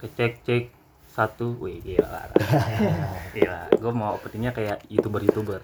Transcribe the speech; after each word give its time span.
Cek 0.00 0.32
cek 0.42 0.64
satu, 1.10 1.58
wih 1.58 1.82
gila 1.82 2.06
parah. 2.06 2.36
Gila, 3.34 3.60
gue 3.68 3.92
mau 3.92 4.16
openingnya 4.16 4.54
kayak 4.54 4.78
youtuber-youtuber. 4.86 5.58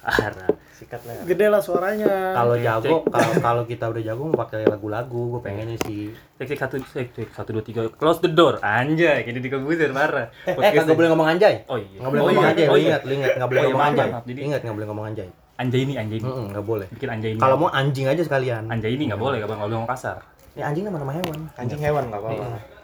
Parah. 0.00 0.48
Sikat 0.72 1.04
lah. 1.04 1.12
Gede 1.28 1.46
lah 1.46 1.60
suaranya. 1.60 2.32
Kalau 2.32 2.56
jago, 2.56 3.04
kalau 3.04 3.32
kalau 3.38 3.62
kita 3.68 3.84
udah 3.86 4.00
jago 4.00 4.22
mau 4.24 4.40
pakai 4.40 4.64
lagu-lagu, 4.64 5.36
gue 5.36 5.40
pengennya 5.44 5.76
sih. 5.84 6.08
Cek 6.40 6.46
cek 6.48 6.58
satu, 6.58 6.74
cek 6.80 7.08
cek 7.12 7.28
satu 7.30 7.52
dua 7.52 7.60
tiga, 7.60 7.84
close 7.92 8.18
the 8.18 8.32
door. 8.32 8.56
Anjay, 8.58 9.20
jadi 9.22 9.36
dikebuser 9.36 9.92
parah. 9.92 10.32
Eh, 10.48 10.56
eh 10.56 10.72
kagak 10.72 10.96
boleh 10.96 11.12
ngomong 11.12 11.28
anjay. 11.28 11.68
Oh 11.68 11.76
iya. 11.76 12.00
Nggak 12.00 12.10
boleh 12.10 12.20
Oh 12.20 12.26
ngomong 12.26 12.40
iya, 12.40 12.50
anjay, 12.50 12.66
oh 12.66 12.76
iya. 12.76 12.88
ingat, 12.88 13.00
lu 13.04 13.12
ingat, 13.12 13.30
nggak 13.36 13.48
boleh 13.48 13.60
Oh 13.60 13.62
iya, 13.62 13.70
ngomong 13.70 13.86
anjay. 13.86 14.08
Jadi- 14.24 14.42
Ingat, 14.42 14.60
nggak 14.64 14.76
boleh 14.80 14.88
ngomong 14.88 15.06
anjay. 15.12 15.28
Anjay 15.60 15.80
ini, 15.84 15.92
anjay 16.00 16.16
ini. 16.16 16.30
Nggak 16.48 16.64
boleh. 16.64 16.86
Bikin 16.88 17.08
anjay 17.12 17.30
ini. 17.36 17.40
Kalau 17.44 17.56
mau 17.60 17.68
anjing 17.68 18.06
aja 18.08 18.22
sekalian. 18.24 18.62
anjay 18.66 18.90
ini 18.96 19.04
nggak 19.12 19.20
boleh, 19.20 19.36
nggak 19.36 19.50
boleh 19.52 19.60
ngomong 19.60 19.84
kasar. 19.84 20.24
Ini 20.56 20.64
anjing 20.64 20.84
nama 20.88 20.98
nama 20.98 21.12
hewan. 21.12 21.38
Anjing 21.54 21.78
hewan 21.78 22.04
nggak 22.08 22.20
apa-apa. 22.24 22.79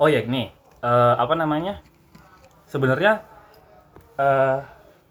Oh 0.00 0.08
ya, 0.08 0.24
nih 0.24 0.48
eh, 0.80 1.14
apa 1.14 1.36
namanya? 1.36 1.84
Sebenarnya 2.64 3.20
eh 4.16 4.58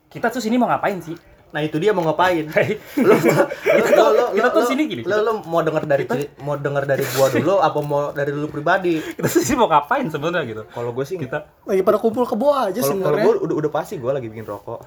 kita 0.09 0.33
tuh 0.33 0.41
sini 0.41 0.57
mau 0.57 0.65
ngapain 0.65 0.97
sih? 0.97 1.13
Nah 1.49 1.61
itu 1.61 1.77
dia 1.77 1.93
mau 1.93 2.01
ngapain? 2.05 2.45
lu, 2.97 3.15
kita 3.61 3.89
tuh, 3.93 4.29
kita 4.33 4.47
tuh 4.49 4.63
sini 4.65 4.81
gini. 4.85 5.01
Lu, 5.05 5.13
lu 5.21 5.33
mau 5.45 5.61
denger 5.61 5.85
dari 5.85 6.05
ceri- 6.05 6.33
mau 6.41 6.57
denger 6.57 6.83
dari 6.85 7.03
gua 7.13 7.27
dulu 7.37 7.55
apa 7.57 7.79
mau 7.85 8.09
dari 8.09 8.33
lu 8.33 8.49
pribadi? 8.49 8.97
Kita 8.97 9.29
tuh 9.29 9.41
sini 9.41 9.57
mau 9.57 9.69
ngapain 9.69 10.09
sebenarnya 10.09 10.45
gitu? 10.45 10.63
Kalau 10.65 10.89
gue 10.89 11.05
sih 11.05 11.17
Kita 11.17 11.37
Lagi 11.69 11.81
pada 11.85 11.97
kumpul 12.01 12.25
kebo 12.25 12.49
aja 12.49 12.73
kalau 12.73 12.73
kalau 12.73 12.89
sebenarnya. 12.89 13.25
gue 13.29 13.33
udah 13.45 13.55
udah 13.61 13.71
pasti 13.73 13.93
gue 14.01 14.09
lagi 14.09 14.27
bikin 14.29 14.45
rokok. 14.49 14.79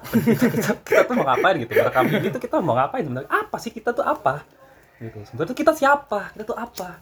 kita 0.83 1.01
tuh 1.07 1.15
mau 1.15 1.25
ngapain 1.31 1.55
gitu? 1.63 1.71
Merekam 1.79 2.03
ini 2.11 2.27
tuh 2.27 2.41
kita 2.43 2.55
mau 2.59 2.75
ngapain 2.75 3.03
sebenarnya? 3.07 3.29
Apa 3.31 3.55
sih 3.59 3.71
kita 3.71 3.95
tuh 3.95 4.03
apa? 4.03 4.43
Gitu. 4.99 5.19
Sebenarnya 5.31 5.51
tuh 5.51 5.57
kita 5.63 5.71
siapa? 5.71 6.35
Kita 6.35 6.43
tuh 6.43 6.57
apa? 6.59 6.99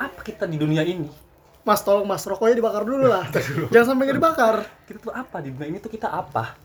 Apa 0.00 0.20
kita 0.24 0.48
di 0.48 0.56
dunia 0.56 0.80
ini? 0.80 1.27
Mas 1.68 1.84
tolong 1.84 2.08
mas 2.08 2.24
rokoknya 2.24 2.56
dibakar 2.56 2.80
dulu 2.80 3.12
lah. 3.12 3.28
Jangan 3.76 3.92
sampai 3.92 4.08
nggak 4.08 4.16
dibakar. 4.16 4.56
Kita 4.88 4.98
tuh 5.04 5.12
apa 5.12 5.36
di 5.44 5.52
dunia 5.52 5.68
ini 5.68 5.78
tuh 5.84 5.92
kita 5.92 6.08
apa? 6.08 6.56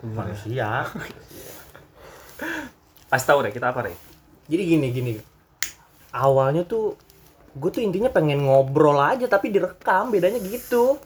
Manusia. 0.00 0.88
Pas 3.12 3.20
tahu 3.20 3.44
deh 3.44 3.52
kita 3.52 3.68
apa 3.68 3.84
deh? 3.84 3.96
Jadi 4.48 4.62
gini 4.64 4.86
gini. 4.96 5.12
Awalnya 6.16 6.64
tuh 6.64 6.96
gue 7.52 7.68
tuh 7.68 7.84
intinya 7.84 8.08
pengen 8.08 8.48
ngobrol 8.48 8.96
aja 8.96 9.28
tapi 9.28 9.52
direkam 9.52 10.08
bedanya 10.08 10.40
gitu. 10.40 10.96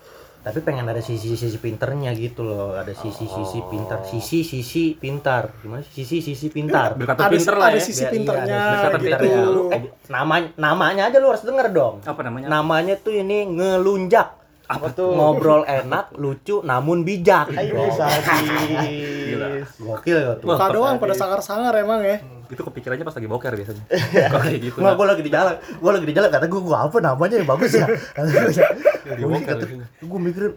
Tapi 0.40 0.64
pengen 0.64 0.88
ada 0.88 1.04
sisi-sisi 1.04 1.60
pinternya 1.60 2.16
gitu 2.16 2.48
loh, 2.48 2.72
ada 2.72 2.96
sisi-sisi 2.96 3.60
pintar, 3.68 4.00
sisi-sisi 4.08 4.96
pintar. 4.96 5.52
Gimana 5.60 5.84
sih? 5.84 6.00
sisi-sisi 6.00 6.48
pintar? 6.48 6.96
Berkata 6.96 7.28
Ada, 7.28 7.36
pinter 7.36 7.54
lah 7.60 7.66
ada 7.68 7.76
ya. 7.76 7.84
sisi 7.84 8.04
pinternya 8.08 8.48
iya, 8.48 8.64
ada 8.64 8.72
sisi 8.72 8.80
gitu. 8.80 8.96
pinternya. 9.04 9.40
Lu, 9.44 9.62
eh, 9.68 9.82
namanya 10.08 10.48
namanya 10.56 11.02
aja 11.12 11.16
lu 11.20 11.28
harus 11.28 11.44
denger 11.44 11.66
dong. 11.68 11.94
Apa 12.08 12.20
namanya? 12.24 12.48
Namanya 12.48 12.94
tuh 12.96 13.12
ini 13.12 13.52
ngelunjak. 13.52 14.39
Apa 14.70 14.86
tuh? 14.94 15.10
Ngobrol 15.18 15.66
enak, 15.66 16.14
lucu, 16.14 16.62
namun 16.62 17.02
bijak. 17.02 17.50
Ayo 17.58 17.90
Gila. 17.90 19.46
Gokil 19.82 20.16
ya 20.16 20.32
tuh. 20.38 20.46
Muka 20.46 20.66
doang 20.70 20.96
pada 21.02 21.14
sangar-sangar 21.18 21.74
emang 21.74 22.06
ya. 22.06 22.22
Itu 22.46 22.62
kepikirannya 22.62 23.02
pas 23.02 23.14
lagi 23.18 23.26
boker 23.26 23.52
biasanya. 23.58 23.84
Kok 24.32 24.40
kayak 24.46 24.60
gitu. 24.62 24.76
Nggak, 24.78 24.94
nah. 24.94 24.98
gue 24.98 25.06
lagi 25.10 25.22
di 25.26 25.30
jalan, 25.34 25.54
gue 25.58 25.90
lagi 25.90 26.06
di 26.06 26.14
jalan, 26.14 26.28
kata 26.30 26.46
gue, 26.46 26.60
gue 26.62 26.76
apa 26.78 26.98
namanya 27.02 27.34
yang 27.42 27.48
bagus 27.50 27.72
ya? 27.74 27.86
gue 27.86 29.38
kata, 29.50 29.64
gue 30.02 30.20
mikirin, 30.22 30.52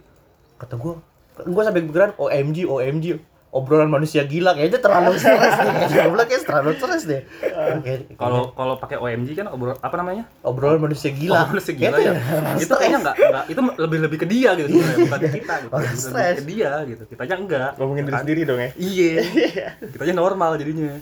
kata 0.58 0.74
gue, 0.78 0.92
gue 1.42 1.62
sampai 1.62 1.82
pikiran 1.86 2.10
OMG, 2.18 2.58
OMG, 2.66 3.06
obrolan 3.54 3.86
manusia 3.86 4.26
gila, 4.26 4.50
kayaknya 4.50 4.82
terlalu 4.82 5.14
stres 5.22 5.54
deh, 5.54 5.72
kayaknya 5.86 6.24
kayak 6.26 6.42
terlalu 6.42 6.70
stres 6.74 7.02
deh. 7.06 7.22
Kalau 8.18 8.50
kalau 8.50 8.74
pakai 8.76 8.98
OMG 8.98 9.38
kan 9.38 9.46
obrol 9.46 9.78
apa 9.78 9.94
namanya? 9.94 10.26
obrolan 10.42 10.82
manusia 10.82 11.14
gila, 11.14 11.46
Oh, 11.46 11.62
segila 11.62 11.94
Kayaknya 11.94 12.18
ya. 12.18 12.58
Itu 12.58 12.74
kayaknya 12.74 12.98
enggak, 12.98 13.16
enggak 13.16 13.44
itu 13.46 13.60
lebih 13.78 13.98
lebih 14.10 14.18
ke 14.18 14.26
dia 14.26 14.50
gitu 14.58 14.68
sebenarnya, 14.68 14.98
bukan 15.06 15.20
ke 15.20 15.30
kita 15.38 15.54
gitu. 15.62 15.70
Orang 15.70 15.86
Lebih 15.86 16.02
stres. 16.02 16.34
ke 16.34 16.44
dia 16.44 16.70
gitu. 16.84 17.02
Kitanya 17.06 17.34
enggak. 17.38 17.70
Ngomongin 17.78 18.02
diri 18.02 18.12
Kan? 18.12 18.22
sendiri 18.26 18.40
dong 18.42 18.58
ya. 18.58 18.70
Iya. 18.74 19.22
Kitanya 19.86 20.14
normal 20.18 20.50
jadinya. 20.58 20.98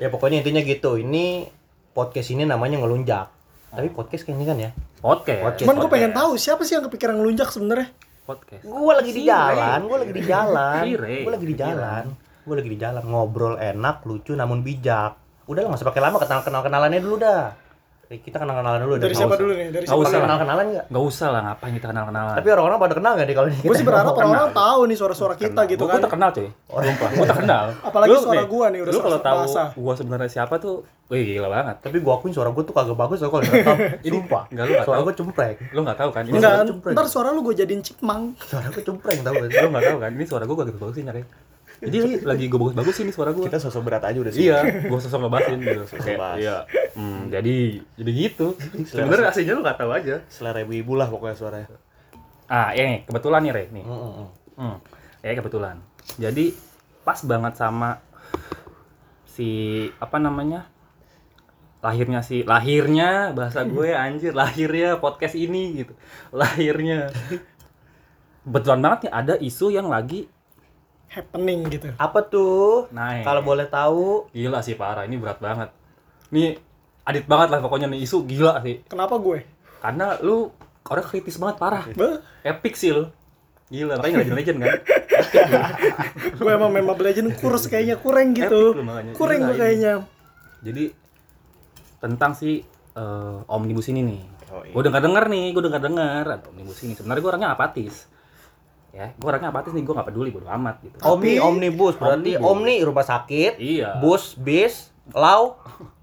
Ya 0.00 0.08
pokoknya 0.08 0.40
intinya 0.40 0.64
gitu, 0.64 0.96
ini 0.96 1.52
podcast 1.92 2.32
ini 2.32 2.48
namanya 2.48 2.80
ngelunjak. 2.80 3.28
Tapi 3.70 3.92
podcast 3.92 4.24
kayak 4.24 4.40
ini 4.40 4.44
kan 4.48 4.56
ya? 4.56 4.70
Podcast. 4.98 5.40
Podcast. 5.44 5.62
Cuman 5.62 5.76
gue 5.76 5.90
pengen 5.92 6.12
tahu 6.12 6.30
siapa 6.34 6.64
sih 6.64 6.74
yang 6.74 6.88
kepikiran 6.88 7.20
ngelunjak 7.20 7.52
sebenarnya. 7.52 7.92
Podcast. 8.24 8.62
Gue 8.62 8.92
lagi 8.92 9.12
di 9.12 9.22
jalan, 9.24 9.78
gue 9.84 9.98
lagi 10.00 10.12
di 10.14 10.22
jalan, 10.24 10.82
Si 10.84 10.92
Ray. 10.96 11.22
gue 11.24 11.32
lagi 11.32 11.46
di 11.46 11.56
jalan, 11.56 12.04
gue 12.44 12.54
lagi 12.56 12.70
di 12.70 12.78
jalan 12.78 13.04
ngobrol 13.04 13.54
enak, 13.56 13.96
lucu 14.04 14.32
namun 14.32 14.60
bijak. 14.60 15.16
Udah 15.46 15.66
lah 15.66 15.68
nggak 15.72 15.80
usah 15.82 15.88
pakai 15.90 16.02
lama 16.02 16.16
kenal 16.22 16.40
kenal 16.44 16.62
kenalannya 16.62 17.00
dulu 17.02 17.16
dah. 17.18 17.44
Eh, 18.10 18.18
Kita 18.18 18.36
kenal 18.36 18.58
kenalan 18.58 18.82
dulu. 18.82 18.98
Dari 18.98 19.14
siapa 19.14 19.30
Nggak 19.30 19.38
dulu 19.38 19.52
nih? 19.54 19.66
Dari 19.70 19.84
Nggak 19.86 19.94
siapa? 19.94 20.02
usah. 20.04 20.18
kenal 20.18 20.38
kenalan 20.42 20.64
nggak? 20.68 20.84
Enggak 20.90 21.04
usah 21.06 21.28
lah 21.30 21.40
ngapain 21.40 21.72
kita 21.72 21.86
kenal-kenalan. 21.86 22.34
Tapi 22.34 22.48
orang-orang 22.50 22.78
pada 22.80 22.94
kenal 22.98 23.12
nggak 23.14 23.22
nih 23.24 23.36
kalau 23.38 23.48
ini? 23.48 23.58
Gue 23.62 23.76
sih 23.76 23.86
berharap 23.86 24.06
Kenal. 24.08 24.18
orang-orang 24.20 24.50
tahu 24.52 24.80
nih 24.82 24.96
suara-suara 24.98 25.34
kita 25.36 25.60
gitu 25.64 25.80
Gua 25.80 25.90
kan. 25.92 26.00
terkenal 26.02 26.28
cuy. 26.32 26.48
Sumpah, 26.50 27.08
gua 27.08 27.26
terkenal. 27.28 27.64
Apalagi 27.80 28.10
Lu 28.10 28.18
suara 28.18 28.42
gua 28.44 28.66
nih, 28.66 28.80
udah 28.82 28.90
Lu 28.90 28.98
kalau 28.98 29.18
tahu 29.20 29.40
gua 29.78 29.92
sebenarnya 29.94 30.26
siapa 30.28 30.54
tuh, 30.58 30.74
wih 31.06 31.22
gila 31.22 31.48
banget. 31.48 31.76
Tapi 31.80 31.96
gua 32.00 32.12
akuin 32.16 32.34
suara 32.34 32.50
gua 32.50 32.62
tuh 32.62 32.74
kagak 32.74 32.98
bagus 32.98 33.18
kalau. 33.22 33.46
Ini 34.02 34.10
Sumpah. 34.12 34.42
enggak 34.50 34.64
lu 34.64 34.72
enggak 34.72 34.84
Suara 34.84 34.98
tahu. 34.98 35.06
gua 35.06 35.14
cempreng. 35.14 35.56
Lu 35.70 35.80
enggak 35.80 35.98
tahu 36.02 36.10
kan? 36.10 36.22
Ini 36.24 36.34
Enggak, 36.34 36.50
suara 36.52 36.66
cempreng. 36.66 36.94
ntar 36.98 37.06
suara 37.06 37.28
lu 37.30 37.40
gue 37.40 37.54
jadiin 37.54 37.78
cipmang. 37.80 38.22
Suara 38.42 38.66
gua 38.68 38.82
cempreng 38.82 39.18
tau 39.22 39.32
gak? 39.36 39.48
lu 39.54 39.68
enggak 39.70 39.84
tahu 39.86 39.98
kan? 40.02 40.10
Ini 40.10 40.24
suara 40.26 40.44
gua 40.44 40.54
gak 40.56 40.66
bagus-bagusin 40.68 41.06
ya, 41.06 41.14
Kayak. 41.14 41.28
Jadi 41.80 42.20
lagi 42.28 42.44
gua 42.52 42.68
bagus-bagusin 42.68 43.08
nih 43.08 43.14
suara 43.16 43.32
gua. 43.32 43.48
Kita 43.48 43.56
sosok 43.56 43.82
berat 43.88 44.04
aja 44.04 44.18
udah 44.20 44.32
sih. 44.32 44.52
Iya, 44.52 44.84
gua 44.84 45.00
sosok 45.00 45.24
ngebahasin 45.24 45.58
gitu. 45.64 45.84
Kayak, 45.96 46.18
bahas. 46.20 46.36
iya. 46.36 46.56
Hmm, 46.92 47.32
jadi 47.32 47.56
jadi 47.96 48.10
gitu. 48.12 48.46
Sebenarnya 48.84 49.32
aslinya 49.32 49.52
lu 49.56 49.64
gak 49.64 49.80
tahu 49.80 49.90
aja. 49.96 50.20
Selera 50.28 50.60
ibu-ibu 50.60 50.92
lah 51.00 51.08
pokoknya 51.08 51.36
suaranya. 51.40 51.68
Ah, 52.50 52.74
ya 52.76 52.84
nih, 52.84 53.06
kebetulan 53.08 53.40
nih, 53.46 53.52
Re, 53.54 53.64
nih. 53.72 53.84
Mm, 53.86 53.94
mm, 53.94 54.12
mm. 54.12 54.28
Hmm, 54.60 54.76
ya 55.24 55.32
kebetulan. 55.38 55.76
Jadi 56.20 56.52
pas 57.06 57.16
banget 57.24 57.54
sama 57.56 58.02
si 59.24 59.48
apa 60.02 60.20
namanya? 60.20 60.68
Lahirnya 61.80 62.20
si 62.20 62.44
lahirnya 62.44 63.32
bahasa 63.32 63.64
gue 63.64 63.96
anjir, 64.04 64.36
lahirnya 64.36 65.00
podcast 65.00 65.32
ini 65.32 65.80
gitu. 65.80 65.96
Lahirnya. 66.28 67.08
Kebetulan 68.44 68.80
banget 68.84 69.08
nih 69.08 69.12
ada 69.16 69.34
isu 69.40 69.72
yang 69.72 69.88
lagi 69.88 70.28
Happening 71.10 71.66
gitu. 71.74 71.90
Apa 71.98 72.22
tuh? 72.22 72.86
naik. 72.94 73.26
Kalau 73.26 73.42
boleh 73.42 73.66
tahu, 73.66 74.30
gila 74.30 74.62
sih 74.62 74.78
parah, 74.78 75.02
ini 75.02 75.18
berat 75.18 75.42
banget. 75.42 75.74
Nih 76.30 76.54
adit 77.02 77.26
banget 77.26 77.50
lah 77.50 77.58
pokoknya 77.58 77.90
nih 77.90 78.06
isu 78.06 78.22
gila 78.30 78.62
sih. 78.62 78.86
Kenapa 78.86 79.18
gue? 79.18 79.42
Karena 79.82 80.14
lu 80.22 80.54
orang 80.86 81.06
kritis 81.06 81.34
banget 81.42 81.58
parah. 81.58 81.84
Beh, 81.90 82.22
Epic 82.46 82.78
sih 82.78 82.94
lu. 82.94 83.10
Gila, 83.70 83.98
makanya 83.98 84.22
legend 84.22 84.38
legend 84.38 84.58
kan. 84.62 84.70
gue 86.42 86.50
emang 86.50 86.70
memang 86.74 86.98
Legend 86.98 87.38
kurs 87.38 87.70
kayaknya 87.70 87.98
kurang 87.98 88.34
gitu. 88.34 88.78
Epic. 88.78 89.14
Kurang 89.14 89.50
gue 89.50 89.56
kayaknya. 89.58 90.06
Jadi 90.62 90.84
tentang 91.98 92.38
si 92.38 92.62
eh, 92.94 93.38
omnibus 93.50 93.90
ini 93.90 94.02
nih. 94.06 94.22
Oh, 94.50 94.62
iya. 94.66 94.74
Gue 94.74 94.82
dengar 94.86 95.02
dengar 95.02 95.24
nih, 95.30 95.54
gue 95.54 95.62
dengar 95.62 95.82
dengar 95.82 96.24
omnibus 96.50 96.82
ini. 96.82 96.98
Sebenarnya 96.98 97.22
gue 97.22 97.30
orangnya 97.30 97.50
apatis. 97.54 98.10
Ya, 98.90 99.12
gue 99.12 99.22
orangnya 99.24 99.48
apatis 99.48 99.70
nih, 99.70 99.80
gue 99.80 99.94
gak 99.94 100.04
peduli 100.04 100.28
bodo 100.28 100.50
amat 100.50 100.82
gitu. 100.82 100.98
Omni, 101.00 101.36
Tapi- 101.36 101.40
omnibus 101.40 101.94
berarti 101.94 102.34
omni 102.36 102.80
rumah 102.80 103.02
sakit, 103.02 103.56
Iya. 103.56 103.96
bus, 103.96 104.34
bis, 104.34 104.90
lau, 105.10 105.54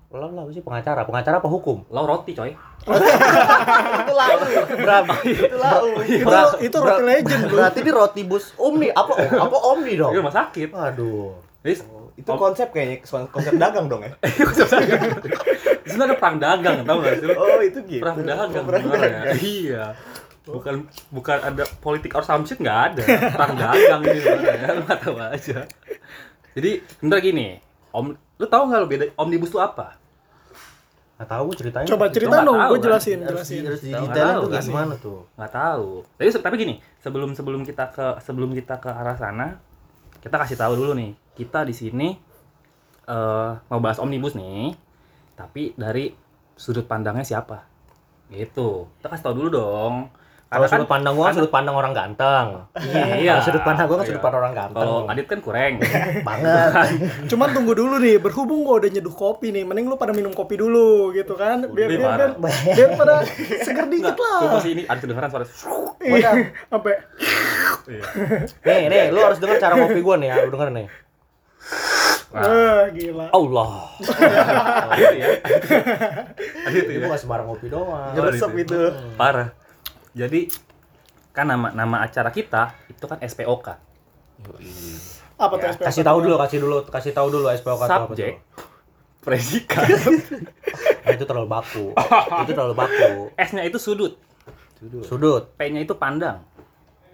lau 0.07 0.29
lau 0.29 0.47
sih 0.49 0.59
pengacara, 0.59 1.03
pengacara 1.03 1.37
apa 1.37 1.45
hukum? 1.45 1.83
Lo 1.85 2.03
roti 2.03 2.31
coy. 2.31 2.55
itu 2.87 4.13
lau, 4.13 4.37
Bram, 4.77 5.05
itu 5.21 5.51
lau. 5.53 5.83
Itu 5.99 6.31
itu 6.63 6.77
roti 6.77 7.03
legend 7.03 7.41
bro. 7.45 7.55
Berarti 7.57 7.79
di 7.81 7.91
roti 7.91 8.21
bus 8.23 8.55
omni, 8.55 8.87
apa 8.87 9.11
apa 9.19 9.57
omni 9.67 9.93
dong? 9.93 10.15
Rumah 10.15 10.31
sakit. 10.33 10.71
Aduh. 10.71 11.35
Jadi 11.59 11.83
Itu 12.15 12.33
konsep 12.33 12.71
kayaknya 12.71 13.03
konsep 13.27 13.53
dagang 13.53 13.85
dong 13.85 14.01
ya. 14.01 14.09
di 15.83 15.87
sana 15.87 16.07
ada 16.07 16.15
perang 16.15 16.39
dagang, 16.39 16.81
tau 16.81 16.97
gak 16.97 17.13
sih? 17.15 17.29
Oh, 17.29 17.59
itu 17.61 17.79
gitu. 17.85 18.01
Perang 18.01 18.17
dagang 18.19 18.49
Perang 18.65 18.81
sebenarnya. 18.81 19.21
dagang. 19.21 19.37
Iya. 19.37 19.85
Bukan 20.47 20.87
bukan 21.11 21.37
ada 21.43 21.63
politik 21.83 22.15
or 22.15 22.23
some 22.23 22.47
shit 22.47 22.57
nggak 22.57 22.79
ada. 22.95 23.03
Perang 23.35 23.53
dagang 23.59 24.01
ini 24.07 24.19
sebenarnya. 24.23 24.69
Lu 24.79 24.81
nggak 24.87 24.99
tahu 25.03 25.15
aja. 25.19 25.59
Jadi, 26.57 26.71
bentar 27.03 27.19
gini. 27.19 27.59
Om, 27.91 28.15
lu 28.15 28.45
tahu 28.47 28.63
nggak 28.71 28.79
lu 28.79 28.87
beda 28.87 29.05
omnibus 29.19 29.51
itu 29.51 29.59
apa? 29.59 29.99
Nggak 31.17 31.29
tahu 31.33 31.47
ceritain. 31.57 31.87
Coba 31.89 32.05
cerita 32.13 32.45
dong, 32.45 32.55
gue 32.55 32.77
kan? 32.77 32.85
jelasin, 32.85 33.19
harus, 33.25 33.41
jelasin. 33.41 33.63
harus 33.65 33.81
didetailin 33.81 34.13
tahu 34.13 34.43
tuh 34.45 34.61
gimana 34.61 34.93
tuh. 35.01 35.19
nggak 35.33 35.53
tahu 35.53 35.89
tapi 36.13 36.29
tapi 36.29 36.55
gini 36.61 36.75
sebelum 37.01 37.29
sebelum 37.33 37.61
kita 37.65 37.85
ke 37.89 38.05
sebelum 38.21 38.53
kita 38.53 38.77
ke 38.77 38.89
arah 38.93 39.17
sana 39.17 39.57
kita 40.21 40.37
kasih 40.37 40.57
tahu 40.61 40.77
dulu 40.77 40.93
nih 40.93 41.17
kita 41.33 41.65
di 41.65 41.73
sini 41.73 42.13
eh 43.09 43.51
mau 43.57 43.81
bahas 43.81 43.97
omnibus 43.97 44.37
nih 44.37 44.77
tapi 45.33 45.73
dari 45.73 46.13
sudut 46.53 46.85
pandangnya 46.85 47.25
siapa 47.25 47.65
gitu 48.29 48.85
kita 49.01 49.07
kasih 49.09 49.23
tahu 49.25 49.33
dulu 49.41 49.49
dong 49.49 49.93
Karena 50.47 50.63
kan- 50.63 50.71
sudut 50.73 50.87
pandang 50.87 51.11
gua 51.11 51.25
kan 51.25 51.33
sudut 51.35 51.51
pandang 51.51 51.75
orang 51.75 51.91
ganteng. 51.91 52.45
iya 53.17 53.35
Kalau 53.35 53.43
sudut 53.43 53.61
pandang 53.61 53.85
gua 53.85 53.95
kan 53.95 53.99
Iya. 53.99 54.09
sudut 54.09 54.23
pandang 54.23 54.41
orang 54.41 54.55
ganteng. 54.55 54.79
kalau. 54.81 55.03
Adit 55.05 55.25
kan 55.25 55.39
kurang 55.39 55.73
banget. 56.27 56.71
Cuman 57.27 57.47
tunggu 57.51 57.73
dulu 57.73 57.95
nih, 57.97 58.15
berhubung 58.17 58.63
gua 58.63 58.75
udah 58.77 58.89
nyeduh 58.89 59.11
kopi 59.11 59.51
nih, 59.51 59.61
mending 59.61 59.85
lu 59.85 59.95
pada 59.95 60.11
minum 60.11 60.31
kopi 60.31 60.55
dulu 60.55 61.11
gitu 61.11 61.35
kan. 61.35 61.67
Biar 61.67 61.87
biar 61.89 61.99
biar, 61.99 62.31
biar 62.65 62.89
pada 62.95 63.27
seger 63.59 63.85
dikit 63.85 64.15
Nggak, 64.15 64.39
sumpah 64.39 64.47
lah. 64.49 64.61
sih 64.61 64.71
ini 64.71 64.83
ada 64.83 64.97
kedengeran 64.97 65.27
suara 65.27 65.45
Wadah. 65.99 66.33
Sampai 66.69 66.95
Nih, 68.63 68.81
nih, 68.87 69.03
lu 69.09 69.19
harus 69.19 69.37
denger 69.37 69.57
cara 69.57 69.73
ngopi 69.75 69.99
gua 69.99 70.15
nih 70.15 70.27
ya, 70.29 70.35
lu 70.41 70.51
denger 70.53 70.69
nih. 70.73 70.87
eh 72.29 72.81
gila. 72.93 73.25
Allah. 73.29 73.69
gitu 74.93 75.15
ya 75.17 75.27
Itu 76.69 76.89
ya 76.89 76.99
bukan 77.01 77.17
sembarang 77.17 77.45
ngopi 77.45 77.67
doang. 77.67 78.11
Ngeresep 78.13 78.51
itu. 78.57 78.79
parah 79.15 79.51
jadi 80.17 80.49
kan 81.29 81.45
nama 81.45 81.69
nama 81.69 81.97
acara 82.01 82.33
kita 82.33 82.73
itu 82.89 83.05
kan 83.05 83.21
SPOK 83.21 83.67
Apa 85.37 85.53
tuh 85.55 85.63
Ya, 85.63 85.71
SPOK? 85.71 85.85
Kasih 85.85 86.01
tahu 86.01 86.17
dulu, 86.19 86.35
kasih 86.35 86.59
dulu, 86.59 86.77
kasih 86.83 87.11
tahu 87.13 87.27
dulu 87.29 87.45
SPOK 87.47 87.61
itu 87.77 87.85
apa 87.85 87.85
tuh. 87.85 88.01
subjek 88.09 88.33
predikat 89.21 89.85
Nah, 91.03 91.11
itu 91.13 91.23
terlalu 91.23 91.47
baku. 91.47 91.85
itu 92.43 92.51
terlalu 92.51 92.75
baku. 92.75 93.31
S-nya 93.37 93.63
itu 93.63 93.77
sudut 93.77 94.17
Sudut, 95.03 95.53
P-nya 95.55 95.81
itu 95.81 95.93
pandang 95.93 96.41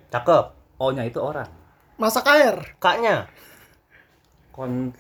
cakep. 0.08 0.46
O-nya 0.78 1.04
itu 1.04 1.18
orang 1.18 1.48
Masak 1.96 2.26
air. 2.28 2.58
Kaknya, 2.78 3.30
kon 4.50 4.92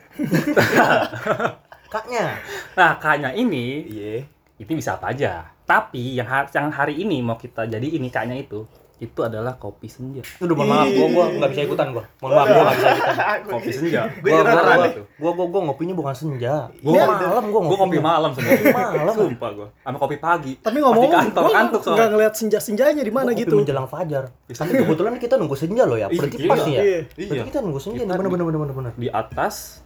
kaknya. 1.87 2.37
nah 2.73 2.97
K-nya 2.97 3.33
ini 3.33 3.85
Iya. 3.85 4.13
itu 4.57 4.71
bisa 4.73 4.97
apa 4.97 5.13
aja 5.13 5.52
tapi 5.63 6.13
yang 6.13 6.25
ha- 6.25 6.49
yang 6.49 6.69
hari 6.69 6.97
ini 6.97 7.19
mau 7.19 7.35
kita 7.35 7.63
jadi 7.65 7.87
ini 7.87 8.07
K-nya 8.07 8.35
itu 8.37 8.63
itu 8.95 9.19
adalah 9.19 9.53
kopi 9.53 9.85
senja 9.85 10.23
Udah 10.37 10.53
mohon 10.53 10.69
maaf, 10.69 10.87
gua 10.87 11.07
gua 11.09 11.25
enggak 11.27 11.49
bisa 11.51 11.61
ikutan 11.65 11.91
gua. 11.91 12.07
Mohon 12.17 12.31
maaf, 12.31 12.47
gua 12.47 12.61
enggak 12.61 12.75
bisa 12.77 12.87
ikutan. 12.89 13.39
kopi 13.51 13.71
senja 13.73 14.01
Gue 14.13 14.29
Gua 14.29 14.39
gua, 14.39 14.61
gua. 14.63 14.85
itu. 14.85 15.01
gua, 15.19 15.31
gua, 15.33 15.45
gua 15.45 15.61
ngopinya 15.65 15.93
bukan 15.93 16.13
senja. 16.13 16.53
Gua 16.77 16.87
Gua 16.87 17.03
malam, 17.03 17.19
malam 17.25 17.43
gua 17.43 17.59
gue 17.59 17.67
kopi 17.67 17.79
ngopinya. 17.81 18.03
malam 18.05 18.29
sebenarnya 18.31 18.63
malam. 18.71 19.15
sumpah 19.17 19.49
gue 19.51 19.67
sama 19.77 19.97
kopi 19.97 20.15
pagi 20.17 20.53
Tapi 20.57 20.77
ngomong, 20.79 20.95
Pas 20.95 21.03
di 21.03 21.15
kantor 21.19 21.41
gua 21.43 21.81
soalnya 21.83 22.07
ngeliat 22.07 22.33
senja-senjanya 22.33 23.01
di 23.01 23.11
Gua 23.11 23.17
mana 23.17 23.29
ngopi 23.29 23.43
gitu. 23.43 23.55
menjelang 23.57 23.87
fajar. 23.87 24.23
Bisa. 24.41 24.59
Tapi 24.61 24.71
kebetulan 24.77 25.13
kita 25.17 25.35
nunggu 25.35 25.55
senja 25.57 25.83
loh 25.83 25.97
ya. 25.97 26.07
Ih, 26.07 26.15
Berarti 26.15 26.35
pas 26.45 26.59
ya. 26.61 26.63
Iya. 26.63 26.99
Berarti 27.03 27.35
iya 27.35 27.43
kita 27.43 27.59
nunggu 27.59 27.79
senja 27.81 27.99
Bener 27.99 28.15
bener 28.21 28.45
bener 28.45 28.59
bener 28.61 28.73
bener. 28.73 28.93
di 28.95 29.07
atas 29.09 29.83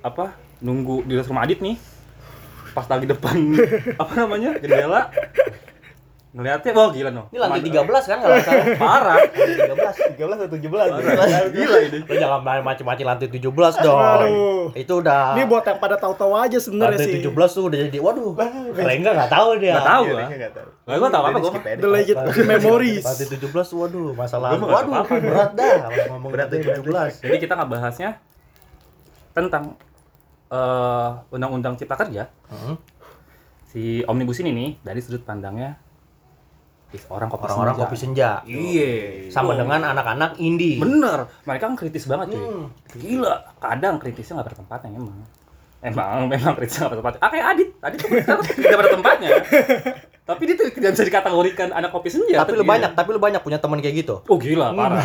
apa 0.00 0.30
nunggu 0.60 1.02
di 1.02 1.18
rumah 1.18 1.42
Adit 1.42 1.58
nih 1.58 1.74
pas 2.70 2.86
lagi 2.86 3.06
depan 3.06 3.36
apa 4.02 4.12
namanya 4.14 4.50
jendela 4.58 5.10
ngeliatnya 6.30 6.70
wah 6.70 6.94
gila 6.94 7.10
no 7.10 7.26
Ini 7.34 7.42
lantai 7.42 7.58
13 7.58 7.82
kan 7.82 8.18
kalau 8.22 8.34
nggak 8.38 8.46
salah. 8.46 8.66
parah 8.86 9.18
13. 9.34 10.14
13 10.14 10.30
atau 10.30 10.46
17. 10.46 10.62
gila 11.50 11.76
ini 11.82 11.98
Lu 12.06 12.14
jangan 12.14 12.40
main 12.46 12.62
macam-macam 12.62 13.02
lantai 13.02 13.26
17 13.26 13.50
dong. 13.82 13.98
Aduh. 13.98 14.70
Itu 14.70 15.02
udah 15.02 15.34
Ini 15.34 15.42
buat 15.50 15.66
yang 15.66 15.82
pada 15.82 15.98
tahu-tahu 15.98 16.30
aja 16.38 16.54
sebenarnya 16.62 17.02
lantai 17.02 17.18
sih. 17.18 17.26
17 17.26 17.34
tuh 17.34 17.62
udah 17.66 17.78
jadi 17.82 17.98
waduh. 17.98 18.30
Keren 18.38 18.96
enggak 19.02 19.14
enggak 19.18 19.30
tahu 19.34 19.48
dia. 19.58 19.74
Nggak 19.74 19.88
tahu 19.90 20.02
Iya, 20.06 20.12
gua. 20.14 20.22
dia 20.22 20.36
nggak 20.38 20.54
tahu. 20.54 20.68
Nggak, 20.70 20.98
gua 21.02 21.10
tahu 21.10 21.24
apa, 21.26 21.34
aja. 21.34 21.50
The 21.74 21.88
Legend 21.90 22.18
of 22.22 22.36
Memories. 22.46 23.04
Lantai 23.10 23.26
17 23.26 23.50
waduh 23.74 24.08
masalah. 24.14 24.48
Nggak 24.54 24.70
Waduh, 24.70 25.02
berat 25.18 25.50
dah 25.58 25.76
ngomong 26.14 26.30
Berat, 26.30 26.46
lantai 26.46 26.62
berat. 26.62 27.10
17. 27.18 27.26
jadi 27.26 27.36
kita 27.42 27.52
nggak 27.58 27.70
bahasnya 27.74 28.10
tentang 29.34 29.74
eh, 30.50 31.08
undang-undang 31.30 31.74
cipta 31.74 31.94
kerja 31.96 32.26
Heeh. 32.26 32.74
si 33.64 33.82
omnibus 34.04 34.38
ini 34.38 34.50
nih 34.50 34.70
dari 34.80 34.98
sudut 34.98 35.22
pandangnya 35.22 35.78
is 36.90 37.06
orang 37.06 37.30
kopi 37.30 37.46
Orang-orang 37.46 37.70
senja. 37.72 37.84
kopi 37.84 37.96
senja. 37.96 38.30
iya 38.44 38.90
Sama 39.30 39.54
Oh. 39.54 39.56
dengan 39.56 39.78
anak-anak 39.86 40.34
indie. 40.36 40.74
bener 40.76 41.30
mereka 41.44 41.64
kan 41.64 41.74
kritis 41.74 42.04
banget 42.04 42.34
cuy 42.34 42.42
Hmm. 42.42 42.66
gila 42.92 43.30
kadang 43.56 43.94
kritisnya 43.96 44.34
nggak 44.36 44.46
pada 44.46 44.58
tempatnya 44.58 44.88
emang 44.92 45.16
emang 45.80 46.26
memang 46.26 46.52
kritisnya 46.52 46.82
nggak 46.82 46.90
pada 46.90 47.00
tempatnya 47.00 47.20
ah 47.20 47.30
kayak 47.30 47.46
Adit 47.48 47.68
Adit 47.80 47.98
tidak 48.58 48.76
pada 48.76 48.90
tempatnya 48.90 49.30
tapi 50.28 50.42
dia 50.44 50.54
tuh 50.56 50.66
tidak 50.68 50.90
bisa 50.92 51.04
dikategorikan 51.04 51.68
anak 51.70 51.90
kopi 51.90 52.06
senja 52.06 52.36
Tapi 52.36 52.52
lu 52.52 52.62
gila. 52.62 52.70
banyak, 52.72 52.90
tapi 52.92 53.08
lu 53.08 53.18
banyak 53.18 53.38
punya 53.40 53.58
teman 53.58 53.78
kayak 53.78 53.94
gitu. 53.96 54.14
oh 54.20 54.36
gila 54.36 54.70
parah 54.72 55.02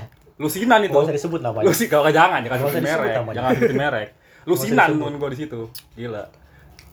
lusinan 0.36 0.80
itu 0.82 0.88
Gak 0.90 1.04
usah 1.04 1.16
disebut 1.16 1.40
namanya. 1.40 1.64
lu 1.64 1.72
sih 1.72 1.84
kalau 1.86 2.08
jangan 2.08 2.40
jangan 2.40 2.58
sebutin 2.62 2.80
disebut 2.82 2.96
merek 3.04 3.34
jangan 3.34 3.50
sebutin 3.52 3.76
merek 3.78 4.08
lusinan 4.46 4.72
usah 4.72 4.86
disebut. 4.94 5.06
temen 5.06 5.14
gue 5.18 5.28
di 5.34 5.38
situ 5.38 5.60
gila 5.98 6.24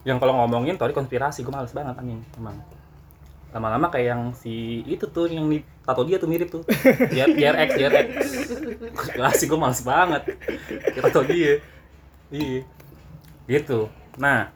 yang 0.03 0.17
kalau 0.19 0.33
ngomongin 0.43 0.75
teori 0.75 0.91
konspirasi 0.91 1.45
gue 1.45 1.53
males 1.53 1.71
banget 1.71 1.95
anjing 1.95 2.19
emang 2.35 2.57
lama-lama 3.53 3.87
kayak 3.93 4.07
yang 4.17 4.21
si 4.33 4.81
itu 4.89 5.05
tuh 5.07 5.29
yang 5.29 5.45
di 5.45 5.61
tato 5.85 6.01
dia 6.03 6.17
tuh 6.17 6.25
mirip 6.25 6.49
tuh 6.49 6.65
JR, 7.13 7.29
JRX 7.29 7.69
JRX 7.77 8.07
konspirasi 8.97 9.43
gue 9.45 9.59
males 9.61 9.81
banget 9.85 10.21
kita 10.89 11.05
tato 11.07 11.21
dia 11.29 11.61
iya 12.33 12.65
gitu 13.45 13.87
nah 14.17 14.49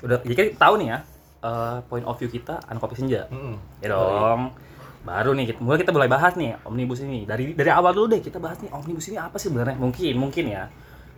udah 0.00 0.22
jadi 0.24 0.34
kita 0.34 0.56
tahu 0.56 0.80
nih 0.80 0.88
ya 0.94 0.98
eh, 1.42 1.78
point 1.90 2.06
of 2.06 2.16
view 2.16 2.30
kita 2.30 2.62
anak 2.70 2.80
kopi 2.80 2.96
senja 2.96 3.28
Heeh. 3.28 3.54
Ya 3.84 3.92
dong. 3.92 4.52
Baru 5.00 5.32
nih 5.32 5.48
kita 5.52 5.60
mulai 5.64 5.80
kita 5.80 5.92
mulai 5.92 6.08
bahas 6.08 6.36
nih 6.36 6.60
omnibus 6.64 7.00
ini. 7.00 7.24
Dari 7.24 7.56
dari 7.56 7.70
awal 7.72 7.96
dulu 7.96 8.12
deh 8.12 8.20
kita 8.20 8.36
bahas 8.36 8.60
nih 8.60 8.68
omnibus 8.68 9.08
ini 9.08 9.16
apa 9.16 9.40
sih 9.40 9.48
sebenarnya? 9.48 9.76
Mungkin 9.80 10.14
mungkin 10.20 10.44
ya. 10.48 10.68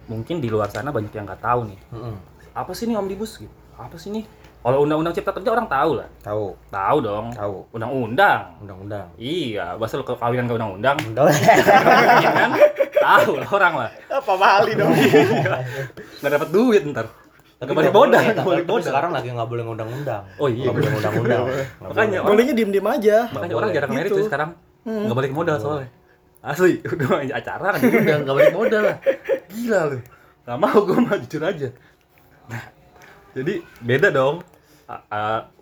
Mungkin 0.05 0.39
di 0.39 0.47
luar 0.47 0.67
sana 0.67 0.89
banyak 0.89 1.11
yang 1.11 1.25
nggak 1.25 1.41
tahu 1.41 1.67
nih. 1.67 1.79
Heeh. 1.91 2.15
Apa 2.53 2.73
sih 2.73 2.85
nih 2.85 2.95
omnibus 2.95 3.37
gitu? 3.37 3.53
Apa 3.75 3.97
sih 3.97 4.11
nih? 4.11 4.25
Kalau 4.63 4.79
undang-undang 4.81 5.11
cipta 5.11 5.33
kerja 5.33 5.51
orang 5.51 5.67
tahu 5.67 5.99
lah. 5.99 6.07
Tahu, 6.23 6.55
Tahu 6.69 6.97
dong. 7.01 7.27
tahu. 7.33 7.67
Undang-undang. 7.73 8.41
Undang-undang. 8.63 9.07
Iya, 9.17 9.75
bahasa 9.75 9.99
lu 9.99 10.05
kawinan 10.05 10.47
ke 10.47 10.55
undang-undang. 10.55 10.97
Undang. 11.03 11.27
Iya 11.29 12.31
kan? 12.31 12.51
Tahu 12.95 13.33
lah 13.37 13.49
orang 13.51 13.75
lah. 13.77 13.91
Apa 14.07 14.33
Bali 14.39 14.73
dong? 14.79 14.95
Nggak 16.23 16.31
dapat 16.31 16.49
duit 16.49 16.83
ntar. 16.87 17.07
Nggak 17.59 17.75
balik 17.75 17.95
modal, 17.95 18.21
nggak 18.21 18.43
balik 18.43 18.83
sekarang 18.83 19.11
lagi 19.11 19.29
nggak 19.31 19.47
boleh 19.47 19.63
ngundang-undang. 19.63 20.23
Oh 20.35 20.47
iya, 20.47 20.67
Nggak 20.67 20.75
boleh 20.75 20.89
ngundang-undang. 20.91 21.43
Makanya 21.83 22.19
orang 22.19 22.31
Bolehnya 22.31 22.55
diem-diem 22.55 22.87
aja. 22.89 23.17
makanya 23.31 23.55
orang 23.55 23.71
jarang 23.71 23.91
merit 23.93 24.11
tuh 24.11 24.27
sekarang 24.27 24.51
Hmm. 24.83 25.07
nggak 25.07 25.15
balik 25.15 25.31
modal 25.31 25.57
soalnya 25.63 25.87
asli 26.43 26.83
udah 26.91 27.23
acara 27.23 27.71
kan 27.71 27.79
udah 27.79 28.17
nggak 28.27 28.35
balik 28.35 28.51
modal 28.51 28.83
lah 28.83 28.99
gila 29.53 29.81
lu 29.87 29.99
nggak 30.43 30.59
mau 30.59 30.79
gue 30.81 30.99
mah 30.99 31.17
jujur 31.21 31.43
aja 31.43 31.69
nah 32.47 32.63
jadi 33.31 33.53
beda 33.81 34.09
dong 34.11 34.41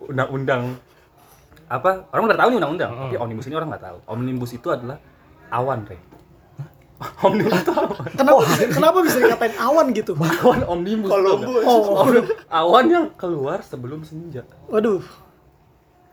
undang-undang 0.01 0.75
apa 1.67 2.03
orang 2.09 2.23
udah 2.27 2.37
tahu 2.37 2.47
nih 2.49 2.57
undang-undang 2.57 2.91
Hmm. 2.91 3.01
tapi 3.05 3.15
omnibus 3.17 3.45
ini 3.45 3.55
orang 3.55 3.69
nggak 3.69 3.85
tahu 3.85 3.97
omnibus 4.05 4.51
itu 4.51 4.67
adalah 4.67 4.97
awan 5.49 5.85
re 5.85 5.95
omnibus 7.25 7.55
itu 7.57 7.71
awan 7.71 7.95
Kenapa 8.11 8.41
kenapa 8.67 8.97
bisa 9.01 9.17
dikatain 9.17 9.55
awan 9.57 9.85
gitu? 9.91 10.11
awan 10.43 10.61
omnibus 10.65 11.07
tau 11.07 11.17
nggak? 11.17 11.31
Columbus. 11.39 11.63
Oh, 11.63 12.05
awan 12.51 12.85
yang 12.87 13.05
keluar 13.13 13.59
sebelum 13.61 14.01
senja 14.01 14.43
waduh. 14.67 14.99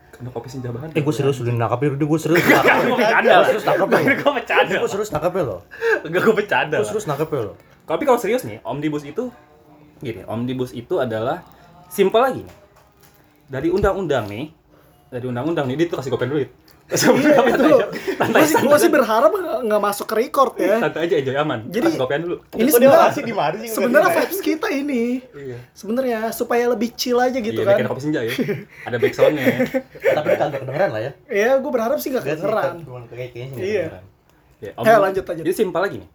karena 0.09 0.29
kopi 0.31 0.47
senja 0.47 0.67
banget 0.69 0.95
Eh 0.95 1.01
gue 1.01 1.13
serius 1.13 1.39
udah 1.39 1.53
nangkap 1.53 1.79
ya, 1.79 1.89
udah 1.93 2.07
gue 2.07 2.19
serius 2.19 2.39
nangkap. 2.41 2.75
gue 2.77 2.95
bercanda 2.97 3.31
lah 3.31 3.45
Serius 3.45 3.65
nangkap 3.65 3.87
ya. 3.87 3.99
gue 3.99 4.31
Gue 4.73 4.89
serius 4.89 5.09
nangkap 5.11 5.31
ya 5.31 5.43
lo. 5.43 5.57
enggak 6.03 6.21
gue 6.21 6.35
bercanda 6.35 6.75
Gue 6.75 6.87
serius 6.87 7.05
nangkap 7.05 7.29
ya 7.29 7.41
lo. 7.41 7.53
Tapi 7.89 8.05
kalau 8.05 8.21
serius 8.21 8.45
nih, 8.45 8.61
omnibus 8.61 9.01
itu 9.01 9.33
gini, 9.97 10.21
omnibus 10.29 10.69
itu 10.77 11.01
adalah 11.01 11.41
simpel 11.89 12.21
lagi 12.21 12.41
nih. 12.45 12.55
Dari 13.49 13.67
undang-undang 13.73 14.29
nih, 14.29 14.53
dari 15.09 15.25
undang-undang 15.25 15.65
nih, 15.65 15.75
dia 15.81 15.85
tuh 15.89 15.97
kasih 15.97 16.13
kopen 16.13 16.29
duit. 16.29 16.53
Iya 16.89 17.37
itu. 17.53 17.69
Gue 17.69 18.45
sih, 18.49 18.57
gua 18.65 18.73
santai, 18.73 18.81
sih 18.81 18.89
berharap 18.89 19.29
nggak 19.29 19.57
nggak 19.69 19.81
masuk 19.81 20.05
ke 20.09 20.15
record 20.25 20.57
ya. 20.57 20.81
santai 20.81 21.05
aja, 21.05 21.15
enjoy 21.21 21.37
aman. 21.37 21.59
Jadi- 21.69 21.97
kopian 22.01 22.21
dulu. 22.25 22.35
Ini 22.57 22.69
sebenarnya 22.73 23.21
di 23.21 23.33
mana 23.37 23.55
sih? 23.61 23.69
sebenarnya 23.69 24.09
Nggak 24.09 24.17
vibes 24.25 24.39
kita 24.41 24.67
ini 24.73 25.03
Iya. 25.37 25.57
sebenarnya 25.77 26.19
supaya 26.33 26.65
lebih 26.65 26.89
chill 26.97 27.21
aja 27.21 27.37
gitu 27.37 27.61
iya, 27.61 27.67
kan. 27.69 27.77
bikin 27.77 27.87
kopi 27.93 28.01
senja 28.01 28.19
ya. 28.25 28.33
Ada 28.89 28.97
backsoundnya. 28.97 29.45
Tapi 30.17 30.27
kagak 30.33 30.59
kedengeran 30.65 30.89
lah 30.89 31.01
ya. 31.05 31.11
Ya, 31.29 31.51
gue 31.61 31.71
berharap 31.73 31.97
sih 32.01 32.09
gak 32.09 32.25
Nggak 32.25 32.37
kedengeran. 32.41 32.73
Nggak 32.81 33.61
Iya. 33.61 33.85
Ya, 34.65 34.97
lanjut, 34.97 35.23
lanjut. 35.29 35.45
Jadi 35.45 35.53
simpel 35.53 35.81
lagi 35.85 35.97
nih. 36.01 36.09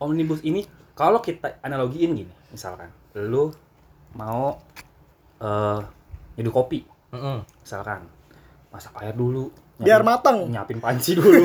Omnibus 0.00 0.40
ini 0.40 0.64
kalau 0.94 1.18
kita 1.18 1.58
analogiin 1.60 2.14
gini, 2.14 2.32
misalkan 2.48 2.88
lu 3.14 3.50
mau 4.14 4.58
eh 5.36 5.80
nyeduh 6.34 6.54
kopi, 6.54 6.86
Heeh. 7.10 7.38
misalkan 7.60 8.06
masak 8.70 8.94
air 8.98 9.12
dulu, 9.12 9.50
Biar 9.74 10.02
nyiapin- 10.02 10.06
matang. 10.06 10.38
nyiapin 10.46 10.78
panci 10.78 11.14
dulu. 11.14 11.34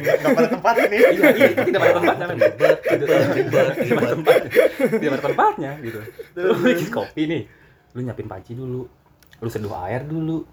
Nggak 0.00 0.30
pada 0.30 0.48
tempatnya 0.48 0.86
nih. 0.86 1.00
iya, 1.10 1.26
iya, 1.32 1.46
itu 1.50 1.62
tidak 1.66 1.80
pada 1.80 1.94
tempatnya 1.98 2.24
men. 2.24 2.38
Tidak 2.38 2.74
tidak 2.86 3.94
pada 3.98 4.10
tempatnya. 4.14 4.50
Tidak 4.90 5.10
pada 5.10 5.22
tempatnya 5.24 5.70
gitu. 5.82 5.98
Lu 6.38 6.54
bikin 6.56 6.88
kopi 6.88 7.22
nih. 7.26 7.42
Lu 7.94 8.00
nyiapin 8.00 8.26
panci 8.26 8.54
dulu. 8.54 8.86
Lu 9.38 9.48
seduh 9.48 9.74
air 9.76 10.02
dulu. 10.02 10.46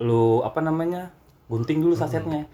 Lu 0.00 0.40
apa 0.40 0.60
namanya? 0.60 1.12
Gunting 1.48 1.80
dulu 1.80 1.92
sasetnya. 1.92 2.48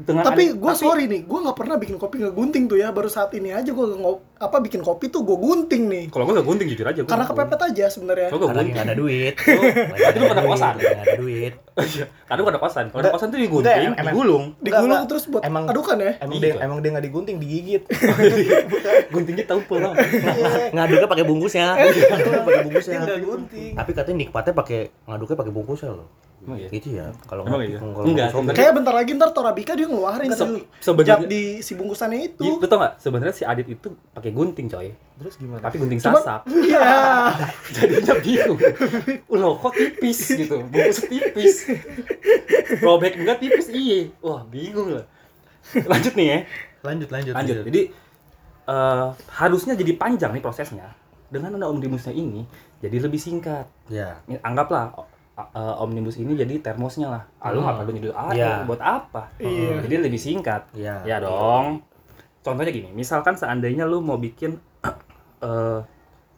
Dengan 0.00 0.24
Tapi 0.24 0.56
gue 0.56 0.72
sorry 0.72 1.04
nih, 1.04 1.28
gue 1.28 1.38
nggak 1.44 1.56
pernah 1.56 1.76
bikin 1.76 2.00
kopi 2.00 2.24
ngegunting 2.24 2.64
tuh 2.66 2.78
ya. 2.80 2.88
Baru 2.88 3.12
saat 3.12 3.30
ini 3.36 3.52
aja 3.52 3.68
gue 3.68 3.86
apa 4.40 4.56
bikin 4.58 4.80
kopi 4.80 5.12
tuh 5.12 5.20
gue 5.20 5.36
gunting 5.36 5.84
nih. 5.86 6.04
Kalau 6.08 6.24
gue 6.24 6.34
gak 6.40 6.48
gunting 6.48 6.68
jujur 6.72 6.86
aja. 6.88 7.00
Karena 7.04 7.24
kepepet 7.28 7.60
aja 7.60 7.84
sebenarnya. 7.92 8.28
Karena 8.32 8.46
gunting. 8.48 8.72
nggak 8.72 8.86
ada 8.88 8.96
duit. 8.96 9.34
Berarti 9.36 10.16
lu 10.16 10.26
pada 10.26 10.42
kosan. 10.42 10.74
Nggak 10.76 11.04
ada 11.04 11.16
duit. 11.16 11.54
Iya. 11.80 12.12
Karena 12.28 12.40
gue 12.44 12.52
ada 12.52 12.60
kosan. 12.60 12.84
Kalau 12.92 13.00
ada 13.00 13.12
kosan 13.16 13.32
tuh 13.32 13.40
digunting, 13.40 13.96
digulung. 13.96 14.44
Digulung 14.60 14.90
Enggak, 14.92 15.02
terus 15.08 15.24
buat 15.32 15.40
emang- 15.40 15.64
adukan 15.64 15.96
ya. 15.96 16.12
Emang 16.20 16.36
Iya. 16.36 16.44
dia 16.44 16.52
emang 16.60 16.78
dia 16.84 16.90
nggak 16.92 17.06
digunting, 17.08 17.36
digigit. 17.40 17.82
Guntingnya 19.14 19.44
tumpul 19.48 19.80
lah. 19.80 19.96
Ngaduknya 20.76 21.08
pakai 21.08 21.24
bungkusnya. 21.24 21.66
Pakai 21.80 22.60
bungkusnya. 22.68 23.00
Nggak 23.00 23.20
gunting. 23.24 23.72
Tapi 23.80 23.90
katanya 23.96 24.16
nikmatnya 24.20 24.52
pakai 24.52 24.80
ngaduknya 25.08 25.36
pakai 25.40 25.52
bungkusnya 25.52 25.90
loh. 25.94 26.08
Emang 26.50 26.58
iya? 26.58 26.68
Gitu 26.68 26.88
ya. 26.92 27.06
Kalau 27.22 27.42
Emang 27.42 27.56
ngopi- 27.56 27.70
iya? 27.70 27.78
kalau 27.78 28.02
Enggak. 28.02 28.28
Kayak 28.52 28.72
bentar 28.74 28.90
lagi 28.92 29.10
ntar 29.12 29.30
Torabika 29.30 29.72
dia 29.72 29.86
ngeluarin 29.86 30.26
Se- 30.28 30.66
sebenarnya- 30.82 31.24
di 31.24 31.42
si 31.60 31.72
bungkusannya 31.72 32.18
itu. 32.26 32.42
Lu 32.42 32.58
tau 32.60 32.76
gak? 32.76 32.98
Sebenarnya 32.98 33.30
si 33.30 33.44
Adit 33.44 33.70
itu 33.70 33.86
pakai 34.10 34.30
gunting 34.30 34.66
coy. 34.66 34.90
Terus 35.16 35.34
gimana? 35.36 35.62
Tapi 35.62 35.76
gunting 35.78 35.96
Cuman- 35.96 36.18
sasap. 36.18 36.40
Iya. 36.66 36.90
Jadinya 37.76 38.14
bingung. 38.18 38.58
Loh 39.30 39.54
kok 39.56 39.72
tipis 39.72 40.18
gitu. 40.34 40.58
Bungkus 40.64 40.98
tipis. 41.04 41.54
Robek 42.78 43.14
enggak 43.16 43.38
tipis 43.38 43.70
iya. 43.70 44.10
Wah 44.18 44.42
bingung 44.44 44.90
lah. 44.90 45.06
Lanjut 45.86 46.12
nih 46.12 46.26
ya. 46.26 46.38
Lanjut 46.82 47.08
lanjut. 47.08 47.32
Lanjut. 47.32 47.56
Jadi 47.62 47.82
eh, 48.66 49.06
harusnya 49.30 49.74
jadi 49.74 49.92
panjang 49.94 50.32
nih 50.32 50.40
prosesnya. 50.40 50.98
Dengan 51.26 51.54
ada 51.54 51.70
omnibusnya 51.70 52.10
ini 52.10 52.42
jadi 52.78 52.96
lebih 52.98 53.16
singkat. 53.16 53.70
Ya. 53.86 54.18
Anggaplah 54.40 54.90
eh, 55.36 55.74
omnibus 55.76 56.16
ini 56.16 56.34
jadi 56.34 56.58
termosnya 56.58 57.08
lah. 57.08 57.22
Ah, 57.36 57.50
lu 57.50 57.58
Hmm. 57.58 57.66
nggak 57.66 57.76
perlu 57.80 57.92
jadi 57.94 58.08
ah, 58.12 58.30
Iya. 58.30 58.52
buat 58.64 58.80
apa? 58.80 59.22
Iya. 59.36 59.80
Jadi 59.80 59.94
lebih 60.00 60.18
singkat. 60.18 60.62
Iya. 60.72 61.02
Ya 61.04 61.16
dong. 61.18 61.80
Contohnya 62.40 62.70
gini, 62.70 62.88
misalkan 62.90 63.34
seandainya 63.34 63.84
lu 63.84 64.00
mau 64.00 64.16
bikin 64.16 64.56
eh 65.40 65.80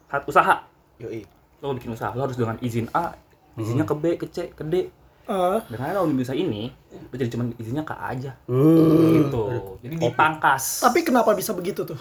hat- 0.07 0.25
usaha, 0.25 0.63
Yoi. 0.97 1.23
lu 1.57 1.65
mau 1.65 1.75
bikin 1.75 1.91
usaha, 1.91 2.11
lu 2.11 2.21
harus 2.21 2.35
dengan 2.35 2.59
izin 2.59 2.91
A, 2.91 3.15
izinnya 3.55 3.83
ke 3.83 3.93
B, 3.93 4.03
ke 4.15 4.27
C, 4.27 4.49
ke 4.49 4.63
D. 4.63 4.91
Eh, 5.23 5.59
Dengan 5.65 5.87
ada 5.89 6.03
omnibus 6.03 6.27
ini, 6.29 6.67
lu 6.91 7.15
jadi 7.15 7.31
cuma 7.31 7.47
izinnya 7.55 7.81
ke 7.81 7.91
A 7.91 8.11
aja. 8.11 8.35
Uh. 8.45 9.23
Gitu. 9.23 9.43
Jadi 9.81 9.95
dipangkas. 9.97 10.83
tapi 10.83 10.99
kenapa 11.01 11.31
bisa 11.31 11.51
begitu 11.51 11.83
tuh? 11.83 11.95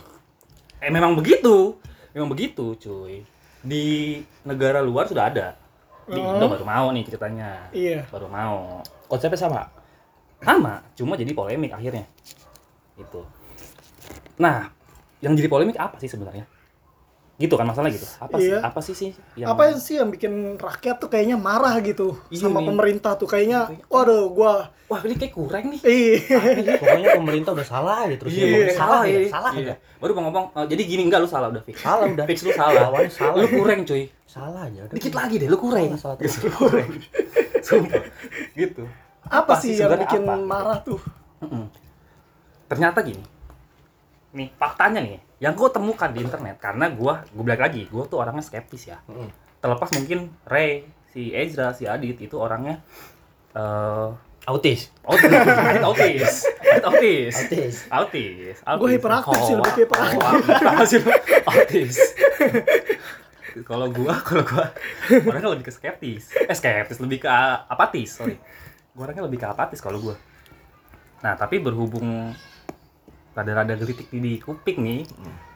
eh 0.76 0.90
memang 0.90 1.14
begitu. 1.14 1.78
Memang 2.10 2.26
begitu, 2.28 2.74
cuy. 2.74 3.22
Di 3.62 3.84
negara 4.42 4.82
luar 4.82 5.06
sudah 5.06 5.30
ada. 5.30 5.54
Di 6.08 6.18
Oh. 6.18 6.34
Indo 6.36 6.46
baru 6.50 6.64
mau 6.66 6.86
nih 6.90 7.02
ceritanya. 7.06 7.70
Iya. 7.70 8.02
Baru 8.10 8.26
mau. 8.26 8.82
Konsepnya 9.06 9.38
sama. 9.38 9.62
sama 10.42 10.82
cuma 10.98 11.14
jadi 11.14 11.30
polemik 11.38 11.70
akhirnya 11.70 12.02
gitu 12.98 13.22
nah 14.36 14.68
yang 15.22 15.38
jadi 15.38 15.46
polemik 15.46 15.78
apa 15.78 16.02
sih 16.02 16.10
sebenarnya 16.10 16.50
gitu 17.42 17.54
kan 17.54 17.64
masalah 17.64 17.90
gitu 17.90 18.06
apa 18.16 18.36
sih 18.36 18.48
Iya. 18.48 18.58
apa 18.62 18.78
sih 18.78 18.94
sih 18.94 19.10
yang 19.34 19.48
Apa 19.50 19.62
sih 19.74 19.98
yang 19.98 20.08
bikin 20.08 20.32
rakyat 20.54 20.96
tuh 20.96 21.08
kayaknya 21.08 21.34
marah 21.34 21.74
gitu 21.78 22.14
Iya 22.28 22.46
sama 22.46 22.58
nih. 22.58 22.66
pemerintah 22.68 23.12
tuh 23.14 23.26
kayaknya 23.26 23.66
waduh 23.86 24.30
gua 24.30 24.52
wah 24.86 25.00
ini 25.00 25.14
kayak 25.14 25.32
kurang 25.32 25.64
nih 25.68 25.80
ih 25.82 26.18
Pokoknya 26.76 27.08
pemerintah 27.12 27.50
udah 27.50 27.64
salah 27.64 27.96
aja 28.02 28.14
terus 28.14 28.30
Iya, 28.30 28.38
dia 28.38 28.52
ngomong, 28.54 28.76
salah 28.76 29.00
iya. 29.02 29.18
ya, 29.18 29.28
salah 29.28 29.52
Iya. 29.52 29.64
aja. 29.64 29.74
baru 29.98 30.12
mau 30.12 30.22
ngomong 30.24 30.44
"Oh, 30.52 30.64
jadi 30.64 30.82
gini 30.82 31.02
enggak 31.02 31.20
lu 31.20 31.28
salah 31.28 31.48
udah 31.48 31.62
fix 31.62 31.76
Salah 31.78 32.06
udah. 32.06 32.24
fix 32.24 32.38
lu 32.40 32.50
salah 32.52 32.86
Lawannya 32.86 33.10
salah. 33.10 33.36
lu 33.36 33.46
kurang 33.50 33.80
cuy 33.82 34.04
Salah 34.24 34.62
aja 34.64 34.80
udah. 34.82 34.94
dikit 34.94 35.12
lagi 35.12 35.34
deh 35.36 35.48
lu 35.48 35.56
kurang 35.56 35.82
Salah, 35.90 35.98
salah 35.98 36.16
terus. 36.16 36.34
lu 36.38 36.50
kurang 36.52 36.88
sumpah 37.66 38.02
gitu 38.54 38.84
apa, 39.24 39.54
sih 39.56 39.72
yang 39.72 39.94
bikin 39.96 40.22
apa? 40.22 40.34
marah 40.36 40.78
tuh? 40.80 40.98
Ternyata 42.66 42.98
gini, 43.00 43.22
nih 44.32 44.48
faktanya 44.52 44.98
nih, 44.98 45.20
yang 45.42 45.58
gue 45.58 45.68
temukan 45.74 46.06
di 46.14 46.22
internet 46.22 46.62
karena 46.62 46.86
gue, 46.86 47.14
gue 47.34 47.42
balik 47.42 47.62
lagi, 47.66 47.82
gue 47.90 48.02
tuh 48.06 48.22
orangnya 48.22 48.46
skeptis 48.46 48.94
ya. 48.94 49.02
Mm. 49.10 49.26
Terlepas 49.58 49.90
mungkin 49.98 50.30
Ray, 50.46 50.86
si 51.10 51.34
Ezra, 51.34 51.74
si 51.74 51.90
Adit 51.90 52.22
itu 52.22 52.38
orangnya 52.38 52.78
eh 53.58 54.10
Autis. 54.42 54.90
autis, 55.06 55.30
autis, 55.86 56.34
autis, 56.82 57.34
Autis. 57.38 57.76
autis, 57.86 58.56
Gua 58.66 58.90
hiperaktif 58.90 59.38
sih, 59.46 59.54
lebih 59.54 59.70
ke 59.70 59.80
hiperaktif. 59.86 61.02
Autis. 61.50 61.96
Kalau 63.62 63.86
gua, 63.94 64.18
kalau 64.18 64.42
gua 64.42 64.74
orangnya 65.30 65.54
lebih 65.54 65.70
ke 65.70 65.72
skeptis. 65.78 66.34
Eh 66.34 66.56
skeptis, 66.58 66.98
lebih 66.98 67.22
ke 67.22 67.30
apatis, 67.70 68.18
sorry. 68.18 68.34
Gua 68.98 69.06
orangnya 69.06 69.30
lebih 69.30 69.38
ke 69.38 69.46
apatis 69.46 69.78
kalau 69.78 70.02
gua. 70.02 70.18
Nah, 71.22 71.38
tapi 71.38 71.62
berhubung 71.62 72.34
rada-rada 73.32 73.74
gelitik 73.74 74.08
di 74.08 74.36
kuping 74.36 74.78
nih, 74.78 75.00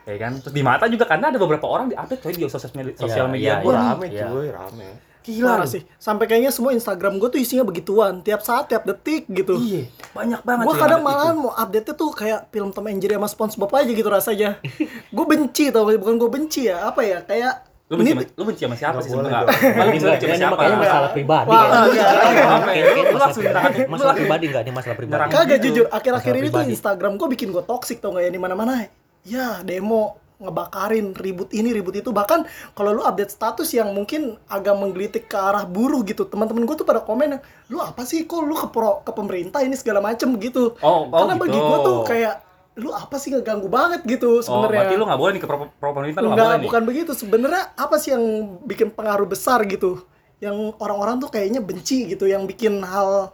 ya 0.02 0.16
kan? 0.18 0.32
Terus 0.38 0.50
di 0.50 0.60
mata 0.60 0.84
juga 0.86 1.04
karena 1.04 1.28
ada 1.28 1.36
beberapa 1.36 1.64
orang 1.64 1.86
di 1.86 1.94
update 1.94 2.20
coy 2.20 2.32
di 2.32 2.44
sosial 2.46 2.72
media, 2.72 2.94
sosial 2.94 3.26
Iya, 3.26 3.30
media 3.30 3.46
iya, 3.46 3.54
gua. 3.60 3.70
iya. 3.70 3.80
Rame 3.86 4.06
Iya. 4.06 4.26
cuy, 4.26 4.48
rame. 4.48 4.88
Gila 5.20 5.42
Marah 5.50 5.66
lu. 5.66 5.74
sih. 5.74 5.82
Sampai 5.96 6.24
kayaknya 6.24 6.54
semua 6.54 6.70
Instagram 6.70 7.18
gue 7.18 7.26
tuh 7.26 7.36
isinya 7.36 7.62
begituan, 7.62 8.22
tiap 8.22 8.40
saat, 8.40 8.70
tiap 8.70 8.86
detik 8.86 9.26
gitu. 9.26 9.58
Iya, 9.58 9.90
banyak 10.12 10.40
banget 10.40 10.64
Gue 10.64 10.74
kadang 10.76 11.02
update 11.02 11.10
malahan 11.10 11.34
itu. 11.34 11.42
mau 11.42 11.52
update-nya 11.52 11.94
tuh 11.94 12.10
kayak 12.12 12.40
film 12.48 12.70
Tom 12.70 12.86
and 12.86 13.02
Jerry 13.02 13.14
sama 13.14 13.26
SpongeBob 13.26 13.70
aja 13.74 13.90
gitu 13.90 14.06
rasanya. 14.06 14.50
gue 15.16 15.24
benci 15.26 15.64
tau 15.68 15.90
bukan 15.90 16.14
gue 16.14 16.30
benci 16.30 16.70
ya, 16.70 16.86
apa 16.86 17.02
ya? 17.02 17.18
Kayak 17.20 17.66
Lu 17.86 17.94
benci, 17.94 18.12
ini 18.12 18.26
lu 18.34 18.42
benci 18.42 18.62
sama 18.62 18.74
siapa 18.74 18.98
sih 18.98 19.08
sebenarnya? 19.08 19.46
Lu 19.46 19.54
benci 19.86 20.02
Enggak, 20.02 20.18
sama 20.18 20.26
ini 20.26 20.36
siapa? 20.36 20.56
kayaknya 20.56 20.78
masalah 20.80 21.10
pribadi. 21.14 21.46
Wah, 21.46 21.56
kayaknya. 21.56 21.78
enggak, 21.86 21.86
enggak, 21.86 22.26
enggak. 22.26 22.66
Kayaknya 22.66 22.82
Lu 22.82 23.02
masalah 23.06 23.22
langsung 23.22 23.44
nyerang- 23.46 23.88
Masalah 23.88 24.14
pribadi 24.14 24.44
enggak? 24.44 24.62
Ini 24.62 24.72
masalah 24.74 24.96
pribadi. 24.96 25.20
Kagak 25.30 25.46
gitu. 25.46 25.64
jujur, 25.64 25.84
akhir-akhir 25.88 26.34
ini 26.34 26.48
tuh. 26.48 26.62
Instagram 26.66 27.12
gue 27.14 27.28
bikin 27.30 27.48
gue 27.50 27.62
toxic 27.62 27.96
tau 28.00 28.10
gak 28.12 28.22
ya 28.22 28.30
di 28.30 28.38
mana-mana. 28.38 28.90
Ya 29.22 29.62
demo 29.62 30.02
ngebakarin 30.36 31.16
ribut 31.16 31.48
ini 31.50 31.72
ribut 31.72 31.96
itu 31.96 32.12
bahkan 32.12 32.44
kalau 32.72 32.92
lu 32.92 33.00
update 33.00 33.32
status 33.32 33.72
yang 33.72 33.88
mungkin 33.88 34.36
agak 34.46 34.76
menggelitik 34.76 35.24
ke 35.24 35.34
arah 35.34 35.64
buruh 35.64 36.04
gitu 36.04 36.22
teman-teman 36.22 36.62
gue 36.62 36.76
tuh 36.76 36.84
pada 36.84 37.00
komen 37.00 37.40
lu 37.66 37.80
apa 37.80 38.04
sih 38.04 38.28
kok 38.28 38.44
lu 38.44 38.52
ke 38.52 38.68
pro 38.68 39.00
ke 39.00 39.10
pemerintah 39.10 39.64
ini 39.64 39.72
segala 39.72 39.98
macem 39.98 40.36
gitu 40.36 40.76
Oh, 40.78 41.08
oh 41.08 41.24
karena 41.24 41.40
bagi 41.40 41.50
gitu. 41.50 41.64
gue 41.64 41.78
tuh 41.80 41.96
kayak 42.04 42.34
lu 42.76 42.90
apa 42.90 43.16
sih 43.16 43.30
ngeganggu 43.30 43.66
banget 43.66 44.00
Oh, 44.00 44.08
gitu 44.08 44.30
sebenarnya 44.38 44.84
berarti 44.84 44.94
lu 44.94 45.04
nggak 45.04 45.16
boleh 45.18 45.32
nih 45.32 45.40
ke 45.40 45.48
pemerintah 45.48 46.20
lu 46.20 46.28
nggak 46.28 46.36
Enggak, 46.36 46.44
boleh 46.46 46.56
nih. 46.56 46.66
bukan 46.68 46.82
begitu. 46.84 47.10
Sebenarnya 47.12 47.62
apa 47.72 47.96
sih 47.96 48.10
yang 48.12 48.24
bikin 48.62 48.88
pengaruh 48.90 49.24
besar 49.24 49.64
gitu? 49.64 50.04
Yang 50.36 50.56
orang-orang 50.76 51.16
tuh 51.16 51.28
kayaknya 51.28 51.58
benci 51.58 52.04
gitu, 52.06 52.24
yang 52.24 52.44
bikin 52.44 52.80
hal 52.80 53.32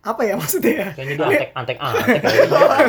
apa 0.00 0.20
ya 0.20 0.36
maksudnya 0.40 0.72
ya? 0.76 0.88
Kayaknya 0.92 1.14
dia 1.16 1.24
antek 1.24 1.50
antek 1.50 1.76
antek 1.80 2.20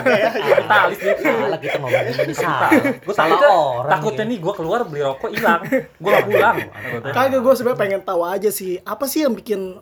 kayaknya. 0.04 0.30
Kapitalis 0.36 0.98
dia. 1.00 1.14
Salah 1.16 1.60
kita 1.60 1.78
ngomongin 1.80 2.14
ini 2.20 2.36
salah. 2.36 2.70
Gue 2.76 3.14
Salah 3.16 3.30
takutnya, 3.32 3.52
orang. 3.56 3.92
takutnya 3.96 4.24
nih 4.28 4.38
gue 4.38 4.54
keluar 4.54 4.80
beli 4.84 5.02
rokok 5.02 5.30
hilang, 5.32 5.62
gue 5.64 6.10
gak 6.12 6.26
pulang. 6.28 6.56
Takutnya. 6.60 7.12
Kagak 7.16 7.40
gue 7.40 7.54
sebenarnya 7.56 7.80
pengen 7.80 8.02
tahu 8.04 8.22
aja 8.22 8.50
sih, 8.52 8.84
apa 8.84 9.08
sih 9.08 9.24
yang 9.24 9.32
bikin 9.32 9.80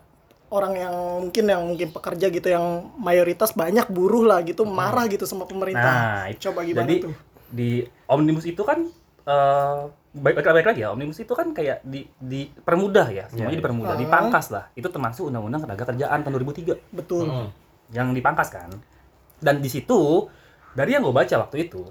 orang 0.54 0.78
yang 0.78 0.94
mungkin 1.20 1.46
yang 1.46 1.62
mungkin 1.66 1.90
pekerja 1.90 2.30
gitu 2.30 2.46
yang 2.46 2.64
mayoritas 2.96 3.52
banyak 3.52 3.90
buruh 3.90 4.22
lah 4.24 4.40
gitu 4.42 4.64
marah 4.64 5.06
gitu 5.06 5.26
sama 5.26 5.44
pemerintah. 5.44 5.82
Nah, 6.22 6.24
itu- 6.30 6.46
Coba 6.46 6.62
gimana 6.62 6.86
jadi 6.86 6.96
tuh? 7.02 7.14
di 7.50 7.70
omnibus 8.06 8.46
itu 8.46 8.62
kan 8.62 8.86
eh 9.24 9.80
baik, 10.14 10.36
baik, 10.36 10.48
baik 10.54 10.68
lagi 10.68 10.82
ya 10.82 10.92
omnibus 10.92 11.18
itu 11.18 11.32
kan 11.32 11.50
kayak 11.52 11.82
di 11.82 12.06
dipermudah 12.14 13.08
ya 13.08 13.24
semuanya 13.26 13.40
Iya, 13.40 13.50
iya. 13.50 13.60
dipermudah 13.60 13.96
Ah. 13.96 14.00
dipangkas 14.00 14.46
lah 14.50 14.66
itu 14.74 14.86
termasuk 14.86 15.24
undang-undang 15.26 15.62
tenaga 15.62 15.84
kerjaan 15.88 16.20
tahun 16.20 16.34
2003 16.36 16.76
Betul. 16.92 17.26
Mm. 17.26 17.48
yang 17.92 18.12
dipangkas 18.12 18.50
kan 18.50 18.70
dan 19.40 19.58
di 19.58 19.68
situ 19.68 20.28
dari 20.72 20.92
yang 20.92 21.02
gue 21.02 21.14
baca 21.14 21.36
waktu 21.40 21.58
itu 21.64 21.82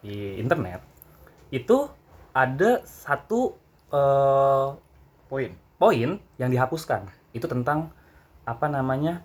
di 0.00 0.36
internet 0.36 0.84
itu 1.48 1.88
ada 2.30 2.84
satu 2.84 3.56
eh, 3.88 4.68
Poin. 5.26 5.50
poin 5.76 6.10
yang 6.36 6.48
dihapuskan 6.48 7.08
itu 7.36 7.46
tentang 7.46 7.92
apa 8.42 8.66
namanya 8.66 9.20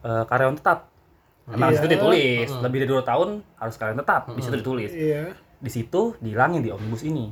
eh, 0.00 0.24
karyawan 0.24 0.54
tetap 0.54 0.92
Memang 1.44 1.68
di 1.68 1.76
situ 1.76 1.84
Iya. 1.84 1.94
ditulis 1.94 2.48
Mm. 2.50 2.60
lebih 2.62 2.78
dari 2.78 2.90
dua 2.90 3.02
tahun 3.02 3.28
harus 3.54 3.74
karyawan 3.74 4.00
tetap 4.00 4.22
di 4.28 4.40
situ 4.40 4.54
Mm. 4.54 4.60
ditulis 4.60 4.90
Iya. 4.90 5.22
di 5.58 5.70
situ 5.70 6.02
dihilangin 6.18 6.60
di 6.60 6.68
omnibus 6.68 7.02
ini 7.02 7.28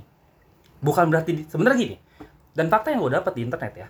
bukan 0.79 1.09
berarti 1.09 1.45
sebenarnya 1.47 1.79
gini 1.79 1.97
dan 2.53 2.69
fakta 2.69 2.91
yang 2.91 3.01
gue 3.01 3.12
dapat 3.15 3.33
di 3.33 3.43
internet 3.43 3.73
ya 3.75 3.89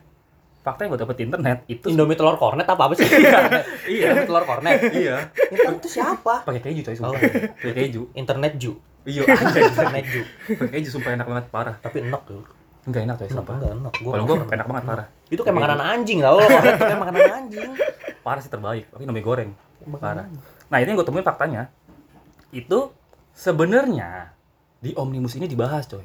fakta 0.63 0.81
yang 0.81 0.95
gue 0.95 1.01
dapat 1.01 1.17
di 1.17 1.23
internet 1.25 1.59
itu 1.67 1.87
Indomie 1.89 2.15
telur 2.15 2.37
kornet 2.37 2.63
apa 2.65 2.83
apa 2.85 2.95
sih? 2.95 3.03
iya 3.91 4.05
Indomie 4.09 4.29
telur 4.29 4.45
kornet. 4.45 4.79
iya 4.95 5.27
Itu 5.49 5.75
itu 5.75 5.89
siapa? 5.91 6.47
pakai 6.47 6.61
keju 6.61 6.81
coy 6.81 6.95
Oh, 6.95 7.11
sumpah 7.11 7.19
pakai 7.59 7.75
keju 7.81 8.03
internet 8.15 8.53
ju. 8.57 8.79
iya 9.03 9.27
Internet 9.27 10.05
ju. 10.07 10.23
pakai 10.55 10.71
keju 10.73 10.89
sumpah 10.93 11.11
enak 11.13 11.27
banget 11.27 11.47
parah 11.49 11.75
Tapi 11.77 12.07
enak 12.07 12.23
tuh. 12.23 12.47
Enggak 12.83 13.03
enak 13.07 13.17
coy 13.19 13.29
sumpah 13.31 13.55
Enggak 13.59 13.73
enak. 13.79 13.93
Gua 14.03 14.13
kalau 14.13 14.25
gue 14.27 14.37
enak 14.43 14.67
banget 14.67 14.85
parah. 14.87 15.07
Itu 15.31 15.41
kayak 15.47 15.57
makanan 15.57 15.81
anjing 15.81 16.19
tau 16.19 16.37
lo. 16.39 16.47
Kayak 16.47 17.01
makanan 17.01 17.23
anjing. 17.31 17.71
parah 18.27 18.41
sih 18.43 18.51
terbaik. 18.51 18.85
Tapi 18.91 19.03
namanya 19.07 19.25
goreng. 19.25 19.51
Parah. 19.99 20.27
nah 20.71 20.77
ini 20.79 20.89
yang 20.95 20.99
gue 20.99 21.07
temuin 21.07 21.27
faktanya. 21.27 21.71
Itu 22.51 22.95
sebenarnya 23.33 24.35
di 24.83 24.93
omnibus 24.99 25.39
ini 25.39 25.47
dibahas 25.47 25.87
coy. 25.87 26.05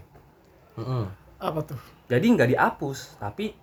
Mm-mm. 0.77 1.10
Apa 1.38 1.62
tuh? 1.65 1.79
jadi 2.07 2.24
nggak 2.24 2.50
dihapus 2.55 3.19
tapi 3.19 3.53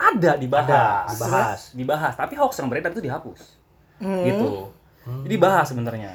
ada 0.00 0.40
dibahas. 0.40 1.12
Ada, 1.12 1.12
dibahas. 1.12 1.60
dibahas. 1.76 2.14
Tapi 2.16 2.34
hoax 2.40 2.56
yang 2.56 2.68
beredar 2.72 2.90
itu 2.94 3.04
dihapus. 3.04 3.40
Hmm. 4.00 4.24
gitu. 4.24 4.72
Hmm. 5.04 5.24
jadi 5.28 5.36
bahas 5.36 5.66
sebenarnya. 5.68 6.12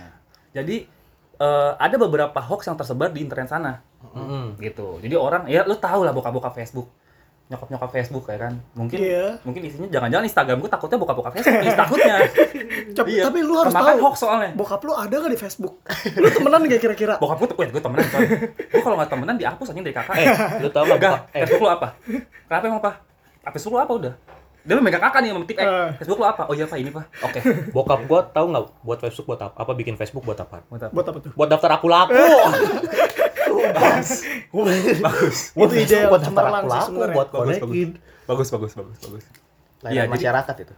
Jadi 0.54 0.90
eh, 1.38 1.72
ada 1.75 1.96
beberapa 1.98 2.39
hoax 2.39 2.65
yang 2.65 2.75
tersebar 2.75 3.10
di 3.10 3.20
internet 3.20 3.48
sana 3.48 3.80
Mm-mm. 4.08 4.56
gitu 4.58 5.00
jadi 5.00 5.15
orang 5.15 5.44
ya 5.46 5.62
lu 5.62 5.75
tahu 5.75 6.01
lah 6.01 6.12
buka-buka 6.12 6.50
Facebook 6.50 6.88
nyokap-nyokap 7.46 7.89
Facebook 7.92 8.25
ya 8.25 8.38
kan 8.39 8.58
mungkin 8.74 8.98
Iya. 8.98 9.38
mungkin 9.42 9.62
isinya 9.62 9.86
jangan-jangan 9.88 10.25
Instagram 10.25 10.58
gue 10.58 10.72
takutnya 10.72 10.98
buka-buka 10.98 11.30
Facebook 11.30 11.62
nih 11.62 11.77
takutnya 11.77 12.15
Tapi, 12.98 13.10
Iya. 13.12 13.24
tapi 13.24 13.39
lu 13.39 13.54
harus 13.54 13.70
Kemakan 13.70 13.86
tahu. 13.92 14.01
hoax 14.01 14.15
soalnya 14.18 14.50
Bokap 14.56 14.82
lu 14.82 14.94
ada 14.94 15.13
gak 15.13 15.30
di 15.30 15.38
Facebook? 15.38 15.74
lu 16.15 16.27
temenan 16.27 16.62
gak 16.63 16.80
kira-kira? 16.80 17.13
bokap 17.22 17.38
gue 17.38 17.48
tuh 17.48 17.58
gue 17.70 17.84
temenan 17.84 18.01
coy 18.04 18.25
gue 18.50 18.82
kalau 18.82 18.96
nggak 18.96 19.12
temenan 19.12 19.36
dihapus 19.36 19.68
aja 19.70 19.77
dari 19.80 19.94
kakak 19.94 20.15
Eh, 20.15 20.27
lu 20.58 20.70
tau 20.70 20.84
gak? 20.84 20.98
enggak 20.98 21.12
buka- 21.13 21.30
Eh, 21.30 21.39
Facebook 21.44 21.62
lu 21.62 21.70
apa 21.70 21.88
kenapa 22.44 22.63
emang 22.65 22.80
apa 22.82 22.92
apa 23.44 23.54
Facebook 23.54 23.74
lu 23.74 23.82
apa 23.84 23.94
udah 23.96 24.13
Dia 24.65 24.81
megang 24.81 24.98
kakak 24.98 25.22
nih 25.22 25.29
sama 25.29 25.45
tip, 25.45 25.57
eh, 25.57 25.65
Eh. 25.65 25.89
Facebook 26.01 26.17
lo 26.17 26.25
apa? 26.25 26.50
Oh 26.50 26.57
iya 26.57 26.65
pak, 26.65 26.77
ini 26.81 26.89
pak. 26.89 27.05
Oke. 27.22 27.39
Bokap 27.75 28.01
gua 28.10 28.25
tahu 28.25 28.50
nggak 28.50 28.65
buat 28.81 29.00
Facebook 29.00 29.25
buat 29.29 29.41
apa? 29.45 29.53
Apa 29.62 29.72
bikin 29.77 29.93
Facebook 29.93 30.25
buat 30.25 30.41
apa? 30.41 30.65
Mantap. 30.74 30.89
Buat 30.89 31.05
apa 31.13 31.17
tuh? 31.22 31.31
Buat 31.38 31.50
daftar 31.53 31.72
aku 31.77 31.86
laku. 31.86 32.17
Bagus. 35.05 35.53
Itu 35.53 35.74
ide 35.75 36.10
buat 36.10 36.22
daftar 36.22 36.43
aku 36.50 36.67
laku, 36.67 37.00
buat 37.13 37.29
Bagus, 37.29 37.57
konekin. 37.62 37.89
Bagus, 38.25 38.48
bagus, 38.50 38.72
bagus, 38.74 38.98
bagus. 39.05 39.25
Iya, 39.86 40.10
masyarakat 40.10 40.55
itu. 40.65 40.74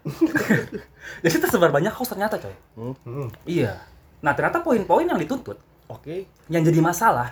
Jadi 1.24 1.36
tersebar 1.39 1.72
banyak 1.72 1.94
hoax 1.96 2.12
ternyata 2.12 2.36
coy. 2.36 2.56
Hmm. 2.75 3.32
Iya. 3.48 3.79
Nah 4.20 4.36
ternyata 4.36 4.60
poin-poin 4.60 5.08
yang 5.08 5.15
dituntut, 5.15 5.56
Oke. 5.88 6.27
yang 6.50 6.65
jadi 6.65 6.82
masalah, 6.82 7.29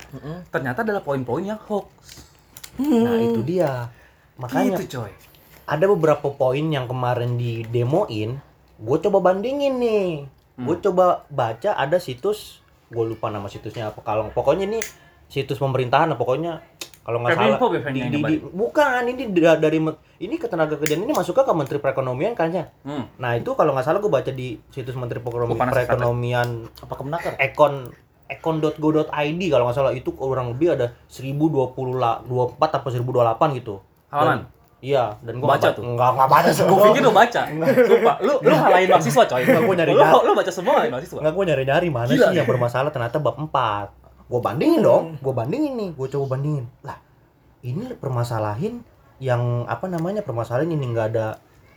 ternyata 0.53 0.85
adalah 0.85 1.01
poin-poin 1.01 1.43
yang 1.43 1.59
hoax. 1.67 1.89
Nah, 2.79 3.17
itu 3.19 3.41
dia. 3.43 3.89
Makanya 4.37 4.77
Gitu 4.79 5.01
coy. 5.01 5.11
Ada 5.65 5.85
beberapa 5.85 6.29
poin 6.29 6.61
yang 6.63 6.85
kemarin 6.85 7.35
di 7.35 7.65
demoin, 7.65 8.37
gue 8.75 8.97
coba 8.99 9.17
bandingin 9.23 9.75
nih. 9.75 10.09
Gue 10.55 10.77
coba 10.79 11.25
baca 11.27 11.73
ada 11.73 11.97
situs, 11.97 12.61
gue 12.87 13.03
lupa 13.05 13.27
nama 13.27 13.45
situsnya 13.45 13.89
apa. 13.89 13.99
Kalau 13.99 14.29
pokoknya 14.29 14.63
ini 14.65 14.79
situs 15.25 15.57
pemerintahan, 15.57 16.13
pokoknya 16.13 16.61
kalau 17.01 17.19
nggak 17.19 17.33
salah. 17.33 17.43
Feminfo 17.51 17.67
biasanya 17.67 18.01
di- 18.07 18.09
di- 18.09 18.23
di- 18.23 18.41
bukan, 18.45 19.01
ini 19.05 19.23
da- 19.31 19.59
dari 19.59 19.77
ini 20.17 20.35
ketenaga 20.35 20.73
kerjaan 20.75 21.01
ini 21.01 21.11
masuknya 21.11 21.43
ke 21.43 21.53
Menteri 21.53 21.77
Perekonomian 21.77 22.33
kan 22.33 22.49
ya. 22.49 22.65
Hmm. 22.81 23.09
Nah 23.17 23.35
itu 23.35 23.51
kalau 23.51 23.73
nggak 23.73 23.85
salah 23.85 23.99
gue 23.99 24.09
baca 24.09 24.31
di 24.31 24.57
situs 24.69 24.95
Menteri 24.95 25.19
Perekonomian, 25.19 25.69
Perekonomian 25.69 26.47
Apa 26.79 26.93
kemenaker? 26.95 27.35
ekon 27.37 27.91
ekon.go.id 28.25 29.41
kalau 29.45 29.63
nggak 29.65 29.75
salah 29.75 29.93
itu 29.93 30.09
kurang 30.13 30.49
lebih 30.49 30.73
ada 30.73 30.97
1020 31.05 31.53
lah 31.93 32.21
24 32.23 32.57
atau 32.75 32.89
1028 32.89 33.59
gitu. 33.59 33.75
Halaman? 34.09 34.49
Iya, 34.85 35.05
dan 35.25 35.41
gua 35.41 35.57
Baca 35.57 35.73
tuh? 35.73 35.81
Nggak 35.81 36.09
nggak 36.13 36.29
baca 36.29 36.45
Gue 36.45 36.53
semua. 36.53 36.85
pikir 36.85 37.01
lo 37.01 37.09
baca. 37.09 37.41
Sumpah, 37.89 38.15
lu 38.21 38.33
lu 38.37 38.53
ngalahin 38.53 38.89
mahasiswa 38.93 39.23
coy. 39.25 39.41
Nggak, 39.41 39.63
gua 39.65 39.75
nyari 39.81 39.91
lu, 39.91 40.03
lu 40.21 40.31
baca 40.37 40.51
semua 40.53 40.71
ngalahin 40.77 40.93
mahasiswa. 40.93 41.19
Nggak 41.25 41.33
gue 41.33 41.43
nyari-nyari 41.49 41.87
mana 41.89 42.09
Gila, 42.13 42.27
sih 42.29 42.35
yang 42.37 42.45
bermasalah 42.45 42.89
ternyata 42.93 43.17
bab 43.17 43.35
4. 43.41 44.29
Gue 44.29 44.39
bandingin 44.41 44.81
dong, 44.81 45.03
gue 45.17 45.33
bandingin 45.33 45.73
nih, 45.73 45.89
gue 45.93 46.07
coba 46.09 46.37
bandingin. 46.37 46.65
Lah, 46.81 46.97
ini 47.61 47.93
permasalahin 47.97 48.85
yang 49.17 49.65
apa 49.65 49.89
namanya 49.89 50.21
permasalahan 50.21 50.69
ini 50.69 50.85
nggak 50.91 51.07
ada 51.13 51.27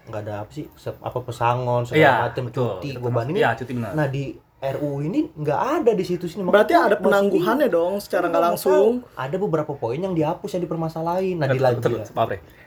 nggak 0.09 0.21
ada 0.25 0.35
apa 0.43 0.51
sih 0.51 0.65
apa 1.05 1.19
pesangon 1.21 1.85
segala 1.85 2.01
Iya, 2.01 2.13
macam 2.29 2.45
betul. 2.49 2.73
cuti 2.81 2.91
gue 2.93 3.11
bandingin. 3.13 3.41
Iya, 3.41 3.51
cuti 3.57 3.73
benar. 3.73 3.93
Nah 3.97 4.07
di 4.09 4.25
RU 4.59 5.07
ini 5.07 5.31
nggak 5.31 5.61
ada 5.81 5.91
di 5.95 6.03
situs 6.03 6.35
ini. 6.35 6.43
Berarti 6.43 6.75
ada 6.75 6.99
gua 6.99 7.05
penangguhannya 7.07 7.71
dong 7.71 8.03
secara 8.03 8.27
nggak 8.27 8.43
Gua 8.43 8.49
langsung. 8.51 8.93
Ada 9.15 9.37
beberapa 9.39 9.71
poin 9.71 9.97
yang 9.97 10.19
dihapus 10.19 10.59
yang 10.59 10.67
dipermasalahin. 10.67 11.39
Nah 11.39 11.47
Betul, 11.47 11.79
dilanjut. 11.79 12.11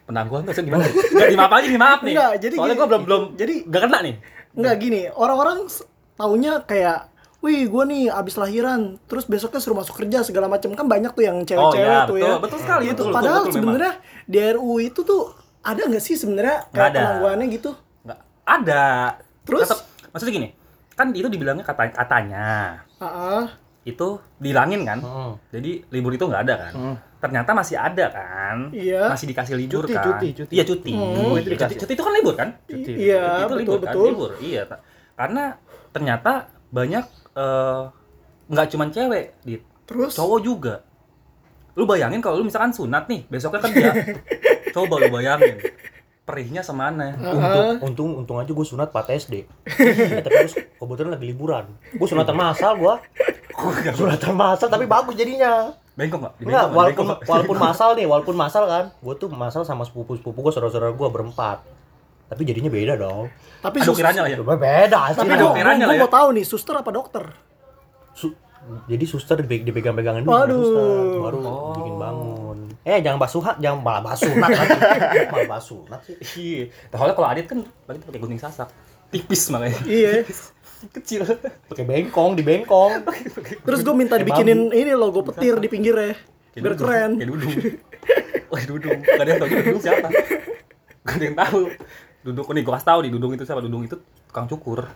Penangguhan 0.06 0.42
tuh 0.46 0.54
gimana? 0.64 0.86
Enggak 0.88 1.30
di 1.30 1.38
maaf 1.38 1.52
aja 1.54 1.68
di 1.68 1.80
maaf 1.80 2.00
nih. 2.02 2.14
Enggak, 2.14 2.34
jadi 2.42 2.56
Soalnya 2.58 2.76
gue 2.76 2.88
belum 2.88 3.04
belum 3.06 3.24
Jadi 3.38 3.56
enggak 3.68 3.82
kena 3.88 4.00
nih. 4.04 4.16
nggak 4.52 4.76
gini, 4.84 5.02
orang-orang 5.16 5.58
taunya 6.20 6.60
kayak 6.68 7.08
Wih, 7.42 7.66
gue 7.66 7.84
nih 7.90 8.06
abis 8.14 8.38
lahiran, 8.38 9.02
terus 9.10 9.26
besoknya 9.26 9.58
suruh 9.58 9.74
masuk 9.74 9.98
kerja 9.98 10.22
segala 10.22 10.46
macam 10.46 10.78
kan 10.78 10.86
banyak 10.86 11.10
tuh 11.10 11.26
yang 11.26 11.42
cewek-cewek 11.42 11.90
iya, 11.90 12.06
tuh 12.06 12.22
betul, 12.22 12.30
ya. 12.30 12.38
betul 12.38 12.60
sekali, 12.62 12.86
betul, 12.94 13.10
Padahal 13.10 13.44
sebenarnya 13.50 13.94
di 14.30 14.38
RU 14.54 14.78
itu 14.78 15.02
tuh 15.02 15.34
ada 15.66 15.82
nggak 15.90 16.04
sih 16.06 16.22
sebenarnya 16.22 16.70
Nggak 16.70 16.78
kayak 16.78 16.94
penangguhannya 16.94 17.46
gitu? 17.50 17.72
Enggak 18.06 18.20
ada. 18.46 18.86
Terus? 19.42 19.68
Tetep- 19.74 19.86
maksudnya 20.14 20.34
gini, 20.38 20.50
kan 20.94 21.08
itu 21.18 21.28
dibilangnya 21.34 21.66
kata 21.66 21.90
katanya 21.98 22.48
Ah, 23.02 23.50
itu 23.82 24.08
dihilangin 24.38 24.82
kan. 24.86 25.00
Hmm. 25.02 25.34
Jadi 25.50 25.82
libur 25.90 26.14
itu 26.14 26.26
nggak 26.30 26.44
ada 26.46 26.56
kan. 26.70 26.74
Hmm. 26.74 26.96
Ternyata 27.22 27.52
masih 27.54 27.78
ada 27.78 28.06
kan. 28.14 28.58
Iya. 28.74 29.10
Masih 29.10 29.26
dikasih 29.30 29.56
libur 29.58 29.86
Cuti, 29.86 29.96
kan. 29.98 30.06
cuti, 30.06 30.28
cuti. 30.38 30.54
Iya 30.54 30.64
cuti. 30.66 30.94
Hmm. 30.94 31.38
Cuti, 31.42 31.56
cuti, 31.58 31.76
cuti 31.82 31.92
itu 31.98 32.04
kan 32.04 32.14
libur 32.14 32.36
kan? 32.38 32.50
Cuti. 32.70 32.92
iya, 32.94 33.24
itu 33.26 33.46
betul 33.46 33.58
libur 33.58 33.78
kan? 33.78 33.86
betul. 33.90 34.06
Libur. 34.06 34.32
Iya. 34.42 34.62
Karena 35.18 35.44
ternyata 35.92 36.32
banyak 36.72 37.06
eh, 37.36 37.84
nggak 38.52 38.68
cuman 38.76 38.90
cewek, 38.94 39.26
di 39.42 39.56
Terus 39.92 40.16
cowok 40.16 40.40
juga. 40.40 40.76
Lu 41.76 41.84
bayangin 41.84 42.24
kalau 42.24 42.40
lu 42.40 42.46
misalkan 42.48 42.72
sunat 42.72 43.08
nih, 43.12 43.28
besoknya 43.28 43.60
kerja. 43.64 43.92
Coba 44.76 45.04
lu 45.04 45.12
bayangin. 45.12 45.60
Perihnya 46.32 46.62
semana. 46.62 47.12
Untung, 47.14 47.68
untung, 47.84 48.10
untung 48.18 48.38
aja 48.38 48.48
gue 48.50 48.64
sunat 48.66 48.88
4 48.88 49.20
SD. 49.20 49.34
Eh, 49.44 49.46
tapi 50.18 50.34
terus 50.40 50.56
kebetulan 50.74 51.12
lagi 51.12 51.26
liburan. 51.26 51.66
Gue 51.92 52.08
sunatan 52.08 52.34
masal 52.34 52.74
gue. 52.78 52.96
Sunatan 53.92 54.32
masal 54.34 54.68
tapi 54.68 54.86
bagus 54.86 55.12
jadinya. 55.14 55.76
Bengkok 55.92 56.20
nggak? 56.22 56.34
Nggak? 56.40 56.66
walaupun 56.72 57.06
Bengkok 57.06 57.28
walaupun 57.28 57.58
masal 57.68 57.90
nih, 57.94 58.08
walaupun 58.08 58.32
masal 58.34 58.64
kan. 58.66 58.96
Gue 58.98 59.14
tuh 59.14 59.28
masal 59.28 59.62
sama 59.62 59.84
sepupu-sepupu 59.84 60.40
gue, 60.40 60.50
saudara-saudara 60.50 60.90
gue 60.90 61.10
berempat. 61.10 61.60
Tapi 62.26 62.42
jadinya 62.42 62.72
beda 62.72 62.96
dong. 62.96 63.28
tapi 63.60 63.78
Ada 63.78 63.86
sus- 63.86 63.94
ukiranya 63.94 64.22
lah 64.24 64.30
ya. 64.30 64.40
Beda 64.40 65.00
sih. 65.12 65.18
tapi 65.18 65.30
Ada 65.30 65.44
gue 65.44 65.60
ya. 65.92 66.00
mau 66.00 66.08
tahu 66.10 66.28
nih 66.32 66.46
suster 66.46 66.74
apa 66.74 66.90
dokter? 66.90 67.28
Su- 68.12 68.40
jadi 68.88 69.04
suster 69.04 69.36
dipe- 69.38 69.62
dipegang-pegangin 69.64 70.24
dulu 70.24 70.32
Waduh. 70.32 70.56
suster, 70.56 70.88
baru 71.20 71.38
Oh. 71.42 71.76
bikin. 71.76 71.94
Eh 72.82 72.98
jangan 73.06 73.22
basuh 73.22 73.46
jangan 73.62 73.80
malah 73.86 74.02
basuhnat 74.02 74.50
lagi. 74.50 74.74
malah 75.30 75.50
basuhnat 75.58 76.02
sih. 76.06 76.18
Iya. 76.38 76.62
Soalnya 76.90 77.14
kalau 77.14 77.28
Adit 77.30 77.46
kan 77.46 77.60
lagi 77.86 78.00
pakai 78.02 78.20
gunting 78.22 78.42
sasak. 78.42 78.70
Tipis 79.14 79.52
makanya. 79.54 79.80
Iya. 79.86 80.26
Kecil. 80.90 81.22
Pakai 81.70 81.86
bengkong, 81.86 82.34
di 82.34 82.42
bengkong. 82.42 83.06
Terus 83.62 83.80
gue 83.86 83.94
minta 83.94 84.18
dibikinin 84.18 84.74
ini 84.74 84.92
logo 84.98 85.22
petir 85.22 85.62
di 85.62 85.70
pinggirnya. 85.70 86.18
Biar 86.58 86.74
keren. 86.74 87.22
Kayak 87.22 87.30
dudung. 87.30 87.54
Wah, 88.52 88.64
dudung. 88.66 89.00
Gak 89.06 89.22
ada 89.24 89.30
yang 89.30 89.40
tahu 89.40 89.50
dudung 89.56 89.80
siapa. 89.80 90.08
Gak 91.06 91.16
ada 91.16 91.24
yang 91.24 91.38
tahu. 91.38 91.62
Dudung, 92.22 92.46
nih 92.54 92.62
gue 92.62 92.74
kasih 92.76 92.88
tahu 92.92 93.00
nih, 93.02 93.12
dudung 93.14 93.32
itu 93.34 93.44
siapa? 93.46 93.62
Dudung 93.64 93.82
itu 93.86 93.96
tukang 94.30 94.46
cukur. 94.46 94.90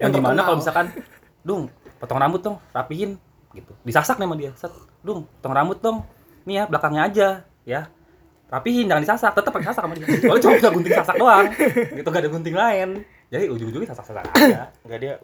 Yang, 0.00 0.10
di 0.16 0.20
mana 0.22 0.40
kalau 0.44 0.58
misalkan, 0.60 0.86
Dung, 1.40 1.72
potong 1.96 2.20
rambut 2.20 2.40
dong, 2.40 2.56
rapihin. 2.72 3.16
gitu. 3.50 3.72
Disasak 3.82 4.20
nih 4.20 4.26
sama 4.28 4.36
dia. 4.38 4.52
Set, 4.54 4.72
Dung, 5.02 5.26
potong 5.40 5.54
rambut 5.56 5.78
dong. 5.82 6.06
Nih 6.44 6.54
ya, 6.60 6.64
belakangnya 6.66 7.02
aja. 7.06 7.28
Ya, 7.64 7.80
rapihin, 8.48 8.88
jangan 8.88 9.02
disasak. 9.04 9.32
Tetap 9.36 9.52
pakai 9.52 9.66
sasak 9.70 9.82
sama 9.84 9.94
dia. 9.94 10.06
Soalnya 10.08 10.42
cuma 10.42 10.52
bisa 10.56 10.70
gunting 10.70 10.94
sasak 10.96 11.16
doang. 11.16 11.46
Gitu, 11.94 12.08
gak 12.08 12.22
ada 12.22 12.30
gunting 12.30 12.56
lain. 12.56 12.88
Jadi 13.30 13.44
ujung-ujungnya 13.46 13.88
sasak-sasak 13.94 14.24
aja. 14.26 14.74
Enggak 14.82 14.98
dia 14.98 15.14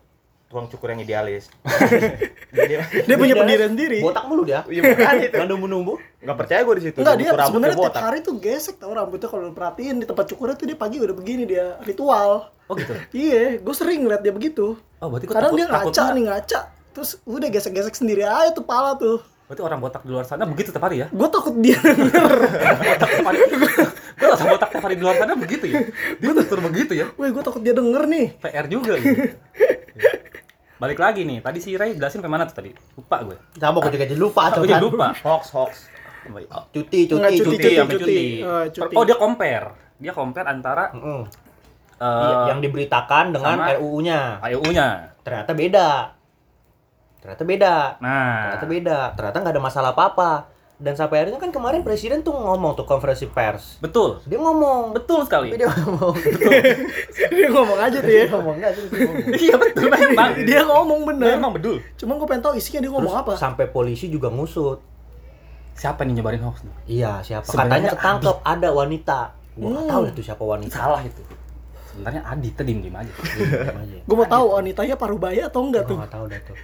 tukang 0.47 0.71
cukur 0.71 0.95
yang 0.95 1.03
idealis. 1.03 1.51
dia 2.55 2.87
Dia 2.87 3.17
punya 3.19 3.35
pendirian 3.35 3.75
sendiri. 3.75 3.99
Botak 3.99 4.31
mulu 4.31 4.47
dia. 4.47 4.63
Iya 4.71 4.95
bukan 4.95 5.15
itu. 5.19 5.35
Nggak 5.35 5.49
numbu-numbu. 5.51 5.93
Enggak 6.23 6.37
percaya 6.39 6.61
gue 6.63 6.75
di 6.79 6.83
situ. 6.87 6.97
Enggak 7.03 7.17
dia 7.19 7.31
sebenarnya 7.35 7.77
tiap 7.83 7.99
hari 7.99 8.19
tuh 8.23 8.35
gesek 8.39 8.79
tau 8.79 8.95
rambutnya 8.95 9.27
kalau 9.27 9.51
lu 9.51 9.55
perhatiin 9.59 9.99
di 9.99 10.07
tempat 10.07 10.31
cukurnya 10.31 10.55
tuh 10.55 10.67
dia 10.71 10.79
pagi 10.79 11.03
udah 11.03 11.17
begini 11.19 11.43
dia 11.51 11.75
ritual. 11.83 12.55
Oh 12.71 12.75
gitu? 12.79 12.95
Iya, 13.11 13.59
gue 13.59 13.75
sering 13.75 14.07
ngeliat 14.07 14.23
dia 14.23 14.31
begitu. 14.31 14.79
Oh 15.03 15.11
berarti 15.11 15.27
gua 15.27 15.35
Kadang 15.35 15.51
takut- 15.51 15.59
dia 15.59 15.67
ngaca 15.67 16.03
nih 16.15 16.25
ngaca, 16.31 16.61
terus 16.95 17.11
udah 17.27 17.49
gesek-gesek 17.51 17.95
sendiri 17.95 18.23
aja 18.23 18.51
tuh 18.55 18.63
pala 18.63 18.95
tuh. 18.95 19.19
Berarti 19.47 19.63
orang 19.63 19.79
botak 19.79 20.03
di 20.03 20.11
luar 20.11 20.27
sana 20.27 20.43
begitu 20.43 20.75
tiap 20.75 20.83
hari 20.83 21.01
ya? 21.01 21.07
Gue 21.09 21.29
takut 21.31 21.55
dia 21.57 21.79
denger. 21.87 22.31
botak 22.83 23.09
tiap 23.09 23.27
hari. 23.27 23.39
Gue 24.17 24.27
rasa 24.27 24.45
botak 24.45 24.69
tiap 24.71 24.83
hari 24.83 24.95
di 24.95 25.03
luar 25.07 25.17
sana 25.17 25.33
begitu 25.35 25.65
ya? 25.65 25.87
Dia 26.19 26.31
tutur 26.35 26.59
begitu 26.61 26.93
ya? 26.93 27.07
Wih, 27.15 27.31
gue 27.31 27.43
takut 27.43 27.63
dia 27.63 27.71
denger 27.71 28.03
nih. 28.07 28.27
PR 28.37 28.67
juga 28.67 28.99
gitu. 28.99 29.23
Balik 30.77 30.99
lagi 31.01 31.25
nih, 31.25 31.41
tadi 31.41 31.57
si 31.57 31.73
Ray 31.73 31.97
jelasin 31.97 32.21
ke 32.21 32.29
mana 32.29 32.45
tuh 32.45 32.59
tadi? 32.59 32.69
Lupa 32.93 33.23
gue. 33.23 33.37
Sama 33.57 33.81
gue 33.81 33.93
juga 33.93 34.05
jadi 34.05 34.19
lupa. 34.19 34.41
Aku 34.51 34.61
coba. 34.61 34.69
jadi 34.69 34.83
lupa. 34.83 35.07
Hoax, 35.17 35.45
hoax. 35.55 35.73
Cuti, 36.75 37.07
cuti, 37.07 37.15
Nggak, 37.17 37.33
cuti. 37.33 37.45
cuti, 37.47 37.57
Cuti, 37.57 37.77
cuti. 37.79 37.95
cuti. 37.97 38.21
Eh, 38.43 38.65
cuti. 38.75 38.95
Oh 38.99 39.07
dia 39.07 39.15
compare. 39.15 39.95
Dia 39.97 40.13
compare 40.13 40.49
antara 40.51 40.91
eh, 40.91 41.25
Iya, 41.97 42.53
yang 42.53 42.61
diberitakan 42.61 43.33
dengan 43.33 43.57
RUU-nya. 43.79 44.43
AUU-nya. 44.45 45.17
Ternyata 45.25 45.55
beda. 45.55 45.89
Ternyata 47.27 47.43
beda. 47.43 47.75
Nah, 47.99 48.55
Ternyata 48.55 48.67
beda. 48.71 48.99
Ternyata 49.13 49.37
nggak 49.41 49.53
ada 49.53 49.63
masalah 49.65 49.91
apa-apa. 49.91 50.33
Dan 50.77 50.93
sampai 50.93 51.17
akhirnya 51.19 51.41
kan 51.41 51.51
kemarin 51.51 51.81
presiden 51.81 52.21
tuh 52.21 52.31
ngomong 52.31 52.77
tuh 52.77 52.85
konferensi 52.85 53.27
pers. 53.27 53.81
betul. 53.81 54.21
Dia 54.23 54.37
ngomong. 54.37 54.93
Betul 54.93 55.25
sekali. 55.25 55.51
Tapi 55.51 55.59
dia 55.59 55.69
ngomong. 55.69 56.15
dia 57.37 57.49
ngomong 57.49 57.79
aja 57.81 57.99
tuh 57.99 58.13
ya. 58.13 58.23
Dia 58.23 58.31
ngomong 58.31 58.55
enggak 58.55 58.73
sih. 58.73 58.85
dia 58.87 59.01
ngomong. 59.03 59.27
Iya 59.43 59.55
betul 59.57 59.87
memang. 59.89 60.31
Dia 60.39 60.61
ngomong 60.63 61.01
bener. 61.03 61.27
Memang 61.35 61.51
betul. 61.51 61.77
Cuman 61.97 62.15
gue 62.15 62.29
pengen 62.29 62.45
tahu 62.45 62.55
isinya 62.55 62.79
dia 62.79 62.93
ngomong 62.93 63.15
apa. 63.17 63.33
Sampai 63.35 63.67
polisi 63.67 64.07
juga 64.07 64.29
ngusut. 64.29 64.79
Siapa 65.75 66.05
nih 66.05 66.15
nyebarin 66.15 66.41
hoax 66.41 66.61
nih? 66.63 66.75
Iya, 66.87 67.13
siapa? 67.21 67.45
Sebenarnya 67.45 67.69
Katanya 67.69 67.91
ketangkep 67.93 68.37
ada 68.45 68.69
wanita. 68.71 69.19
Gua 69.55 69.69
nggak 69.71 69.83
Hmm. 69.83 69.91
tahu 69.91 70.03
itu 70.07 70.21
siapa 70.23 70.43
wanita. 70.43 70.73
Salah 70.75 71.01
itu. 71.03 71.23
Sebenarnya 71.87 72.21
Adi 72.23 72.49
tadi 72.53 72.71
diem 72.71 72.81
diem 72.83 72.93
aja. 72.95 73.13
Aja. 73.73 73.97
Gue 73.99 74.13
mau 74.15 74.25
tahu 74.27 74.45
wanitanya 74.53 74.95
paruh 74.95 75.17
baya 75.17 75.49
atau 75.49 75.61
enggak 75.63 75.85
Gua 75.85 75.91
tuh. 75.91 75.97
nggak 75.97 76.13
tahu 76.13 76.25
dah 76.29 76.41
tuh. 76.43 76.57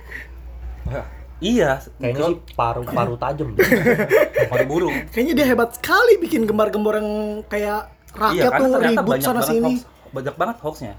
Iya. 1.40 1.82
Kayaknya 1.98 2.24
sih 2.26 2.36
paru 2.54 2.82
paru 2.82 3.14
tajam. 3.16 3.54
paru 4.52 4.64
burung. 4.66 4.94
Kayaknya 5.10 5.34
dia 5.34 5.46
hebat 5.48 5.74
sekali 5.74 6.18
bikin 6.18 6.46
gembar-gembor 6.46 6.98
yang 6.98 7.10
kayak 7.46 7.90
rakyat 8.12 8.50
tuh 8.52 8.66
Iya, 8.68 8.74
ternyata 8.76 9.00
ribut 9.00 9.16
sana 9.18 9.40
banget 9.40 9.48
sini. 9.48 9.72
hoax, 9.72 9.80
banyak 10.12 10.34
banget 10.36 10.56
hoaxnya 10.60 10.94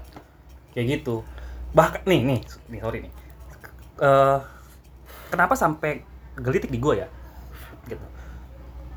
kayak 0.74 0.86
gitu 0.90 1.22
bahkan 1.70 2.02
nih 2.02 2.20
nih 2.26 2.38
nih 2.68 2.80
sorry 2.82 2.98
nih 3.06 3.12
Eh, 3.94 4.38
kenapa 5.30 5.54
sampai 5.54 6.02
gelitik 6.34 6.66
di 6.66 6.82
gua 6.82 6.98
ya 6.98 7.08
gitu 7.86 8.02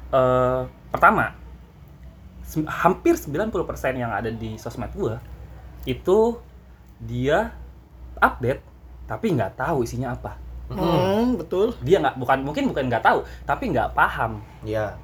Eh, 0.09 0.61
pertama 0.89 1.37
hampir 2.65 3.13
90% 3.13 3.53
yang 3.93 4.09
ada 4.09 4.33
di 4.33 4.57
sosmed 4.57 4.89
gua 4.97 5.21
itu 5.85 6.41
dia 6.97 7.53
update 8.17 8.65
tapi 9.05 9.37
nggak 9.37 9.53
tahu 9.53 9.85
isinya 9.85 10.17
apa 10.17 10.33
Hmm, 10.67 11.39
betul. 11.39 11.71
dia 11.79 12.03
nggak 12.03 12.19
bukan 12.19 12.43
mungkin 12.43 12.67
bukan 12.67 12.91
nggak 12.91 13.03
tahu 13.03 13.23
tapi 13.47 13.71
nggak 13.71 13.95
paham. 13.95 14.43
Iya. 14.67 14.99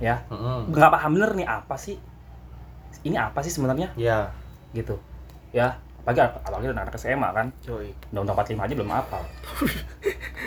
ya. 0.00 0.24
Nggak 0.68 0.90
paham 0.92 1.10
bener 1.16 1.30
nih 1.36 1.46
apa 1.48 1.76
sih? 1.76 2.00
Ini 3.04 3.20
apa 3.20 3.44
sih 3.44 3.52
sebenarnya? 3.52 3.92
Iya. 3.94 4.32
gitu. 4.72 4.98
Ya 5.54 5.83
apalagi 6.04 6.20
apalagi 6.36 6.66
anak-anak 6.68 7.00
SMA 7.00 7.28
kan 7.32 7.46
Coy. 7.64 7.88
undang-undang 8.12 8.36
45 8.36 8.60
aja 8.60 8.74
belum 8.76 8.92
hafal 8.92 9.22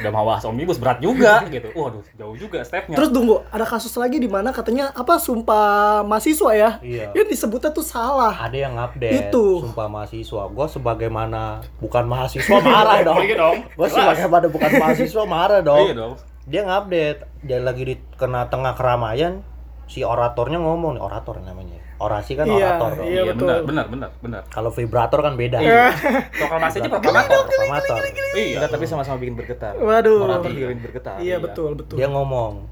udah 0.05 0.11
mau 0.13 0.25
bahas 0.29 0.45
omnibus 0.45 0.77
berat 0.77 1.01
juga 1.01 1.41
gitu 1.49 1.73
waduh 1.73 2.05
jauh 2.13 2.37
juga 2.37 2.61
stepnya 2.61 2.93
Terus 2.93 3.09
tunggu, 3.09 3.41
ada 3.49 3.65
kasus 3.65 3.93
lagi 3.97 4.21
di 4.21 4.29
mana 4.29 4.53
katanya 4.53 4.93
apa 4.93 5.17
sumpah 5.17 6.01
mahasiswa 6.01 6.51
ya? 6.53 6.71
Iya. 6.81 7.13
Yang 7.13 7.27
disebutnya 7.37 7.69
tuh 7.69 7.85
salah. 7.85 8.33
Ada 8.33 8.57
yang 8.57 8.75
update 8.77 9.29
Itu. 9.29 9.61
sumpah 9.65 9.85
mahasiswa. 9.85 10.49
Gua 10.49 10.65
sebagaimana 10.65 11.61
bukan 11.77 12.05
mahasiswa 12.09 12.57
marah 12.61 13.05
dong. 13.05 13.21
iya 13.27 13.35
dong 13.37 13.57
Gua 13.77 13.87
sebagaimana 13.89 14.45
bukan 14.49 14.71
mahasiswa 14.81 15.23
marah 15.29 15.61
dong. 15.61 15.85
iya 15.89 15.95
dong 15.97 16.13
Dia 16.47 16.61
ngupdate, 16.63 17.21
dia 17.43 17.59
lagi 17.61 17.83
di 17.83 17.95
kena 18.15 18.47
tengah 18.47 18.73
keramaian, 18.73 19.43
si 19.85 20.01
oratornya 20.01 20.57
ngomong 20.63 20.95
nih, 20.97 21.03
orator 21.03 21.37
namanya. 21.43 21.77
Orasi 21.97 22.33
kan 22.33 22.45
Iya, 22.45 22.77
orator 22.77 22.91
dong. 22.93 23.05
iya. 23.05 23.13
iya 23.15 23.21
betul. 23.27 23.47
benar 23.47 23.59
benar 23.63 23.85
benar 23.87 24.09
benar 24.19 24.41
Kalau 24.47 24.69
vibrator 24.69 25.19
kan 25.19 25.33
beda. 25.33 25.57
iya 25.57 25.89
proklamasi 26.31 26.75
aja 26.77 26.89
proklamator 26.89 27.41
Proklamator. 27.43 27.99
iya 28.33 28.55
Enggak, 28.57 28.69
tapi 28.71 28.85
sama-sama 28.85 29.17
bikin 29.17 29.33
bergetar. 29.33 29.73
Waduh. 29.75 30.21
Orator 30.23 30.49
juga 30.49 30.67
bikin 30.69 30.83
bergetar. 30.83 31.17
Iya 31.17 31.37
betul 31.37 31.73
betul. 31.73 31.95
Dia 31.95 32.07
ngomong, 32.07 32.69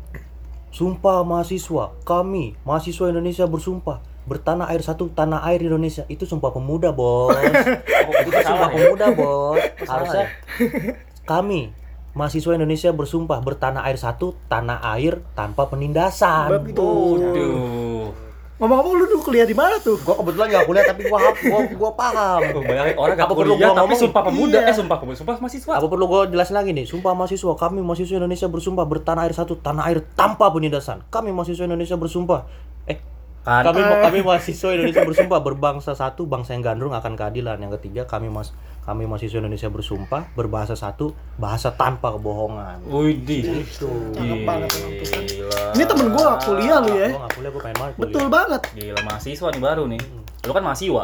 sumpah 0.69 1.21
mahasiswa, 1.21 1.97
kami 2.03 2.53
mahasiswa 2.61 3.05
Indonesia 3.07 3.45
bersumpah 3.45 3.97
bertanah 4.25 4.65
air 4.67 4.81
satu 4.81 5.07
tanah 5.07 5.45
air 5.45 5.61
Indonesia 5.61 6.01
itu 6.05 6.25
sumpah 6.25 6.49
pemuda 6.49 6.89
bos. 6.89 7.29
oh, 7.37 8.13
itu 8.19 8.29
sumpah 8.35 8.69
ya 8.69 8.75
pemuda 8.75 9.07
bos. 9.11 9.61
Harusnya 9.89 10.25
kami 11.23 11.69
mahasiswa 12.11 12.53
Indonesia 12.53 12.89
bersumpah 12.89 13.37
bertanah 13.39 13.83
air 13.83 13.95
satu 13.95 14.33
tanah 14.45 14.81
air 14.93 15.21
tanpa 15.33 15.65
penindasan. 15.65 16.49
Betul. 16.61 17.21
Waduh. 17.21 17.55
Ngomong-ngomong 18.55 18.93
lu 18.95 19.03
dulu 19.11 19.19
kuliah 19.19 19.43
di 19.43 19.51
mana 19.51 19.75
tuh? 19.83 19.99
Gua 19.99 20.15
kebetulan 20.15 20.47
nggak 20.47 20.63
kuliah 20.63 20.85
tapi 20.87 21.01
gua 21.05 21.19
hap- 21.19 21.43
gua 21.43 21.59
gua 21.75 21.91
paham. 21.91 22.39
Tuh, 22.55 22.63
bayangin 22.63 22.95
orang 22.95 23.15
gak 23.19 23.27
Apa 23.27 23.35
perlu 23.35 23.53
kuliah 23.53 23.67
gua 23.67 23.75
tapi 23.75 23.83
ngomong? 23.91 23.99
sumpah 23.99 24.21
pemuda 24.23 24.59
Iya. 24.63 24.69
eh 24.71 24.75
sumpah 24.75 24.97
pemuda 24.97 25.17
sumpah 25.19 25.35
mahasiswa 25.35 25.73
Apa 25.75 25.87
perlu 25.91 26.05
gua 26.07 26.19
jelasin 26.23 26.55
lagi 26.55 26.71
nih? 26.71 26.85
Sumpah 26.87 27.11
mahasiswa, 27.11 27.51
kami 27.53 27.83
mahasiswa 27.83 28.15
Indonesia 28.15 28.47
bersumpah 28.47 28.85
bertanah 28.87 29.27
air 29.27 29.35
satu, 29.35 29.59
tanah 29.59 29.83
air 29.85 29.99
tanpa 30.15 30.47
penindasan. 30.49 31.03
Kami 31.07 31.35
mahasiswa 31.35 31.67
Indonesia 31.67 31.99
bersumpah. 31.99 32.47
Eh, 32.87 32.95
kan 33.43 33.67
kami 33.67 33.83
kami 33.83 34.19
mahasiswa 34.23 34.69
Indonesia 34.71 35.03
bersumpah 35.03 35.39
berbangsa 35.43 35.91
satu, 35.91 36.23
bangsa 36.23 36.55
yang 36.55 36.63
gandrung 36.63 36.95
akan 36.95 37.19
keadilan. 37.19 37.59
Yang 37.59 37.83
ketiga, 37.83 38.07
kami 38.07 38.31
mas 38.31 38.55
kami 38.85 39.09
mahasiswa 39.09 39.41
Indonesia 39.41 39.65
bersumpah 39.73 40.29
berbahasa 40.37 40.77
satu, 40.77 41.17
bahasa 41.41 41.73
tanpa 41.73 42.13
kebohongan. 42.13 42.85
Widih. 42.85 43.65
Itu. 43.65 43.89
Cakep 44.13 44.45
banget 44.45 44.69
emang 44.77 44.93
tuh. 45.01 45.21
Gila. 45.25 45.61
Ini 45.73 45.83
temen 45.89 46.05
gua 46.13 46.21
gak 46.29 46.39
kuliah 46.45 46.77
lu 46.85 46.91
ya. 46.93 47.09
Gua 47.09 47.19
nggak 47.25 47.33
kuliah, 47.33 47.49
gua 47.49 47.61
pengen 47.65 47.77
banget 47.81 47.93
kuliah. 47.97 48.05
Betul 48.05 48.25
banget. 48.29 48.61
Gila 48.77 48.99
mahasiswa 49.01 49.47
nih 49.49 49.61
baru 49.65 49.83
nih. 49.89 50.01
Lu 50.45 50.51
kan 50.53 50.63
mahasiswa. 50.63 51.03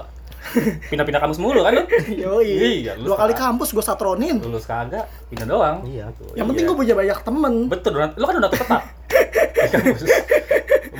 Pindah-pindah 0.94 1.22
kampus 1.22 1.40
mulu 1.42 1.62
kan 1.66 1.72
lu? 1.74 1.84
Yoi. 2.22 2.86
Iya, 2.86 2.94
Dua 3.02 3.18
kali 3.18 3.34
kampus 3.34 3.74
gua 3.74 3.82
satronin. 3.82 4.38
Lulus 4.38 4.70
kagak, 4.70 5.10
pindah 5.34 5.50
doang. 5.50 5.82
Iya. 5.82 6.14
Yang 6.38 6.46
penting 6.54 6.64
gua 6.70 6.78
punya 6.78 6.94
banyak 6.94 7.18
temen. 7.26 7.54
Betul, 7.66 7.98
donat. 7.98 8.14
Lu 8.14 8.26
kan 8.30 8.34
donatur 8.38 8.60
tetap. 8.62 8.82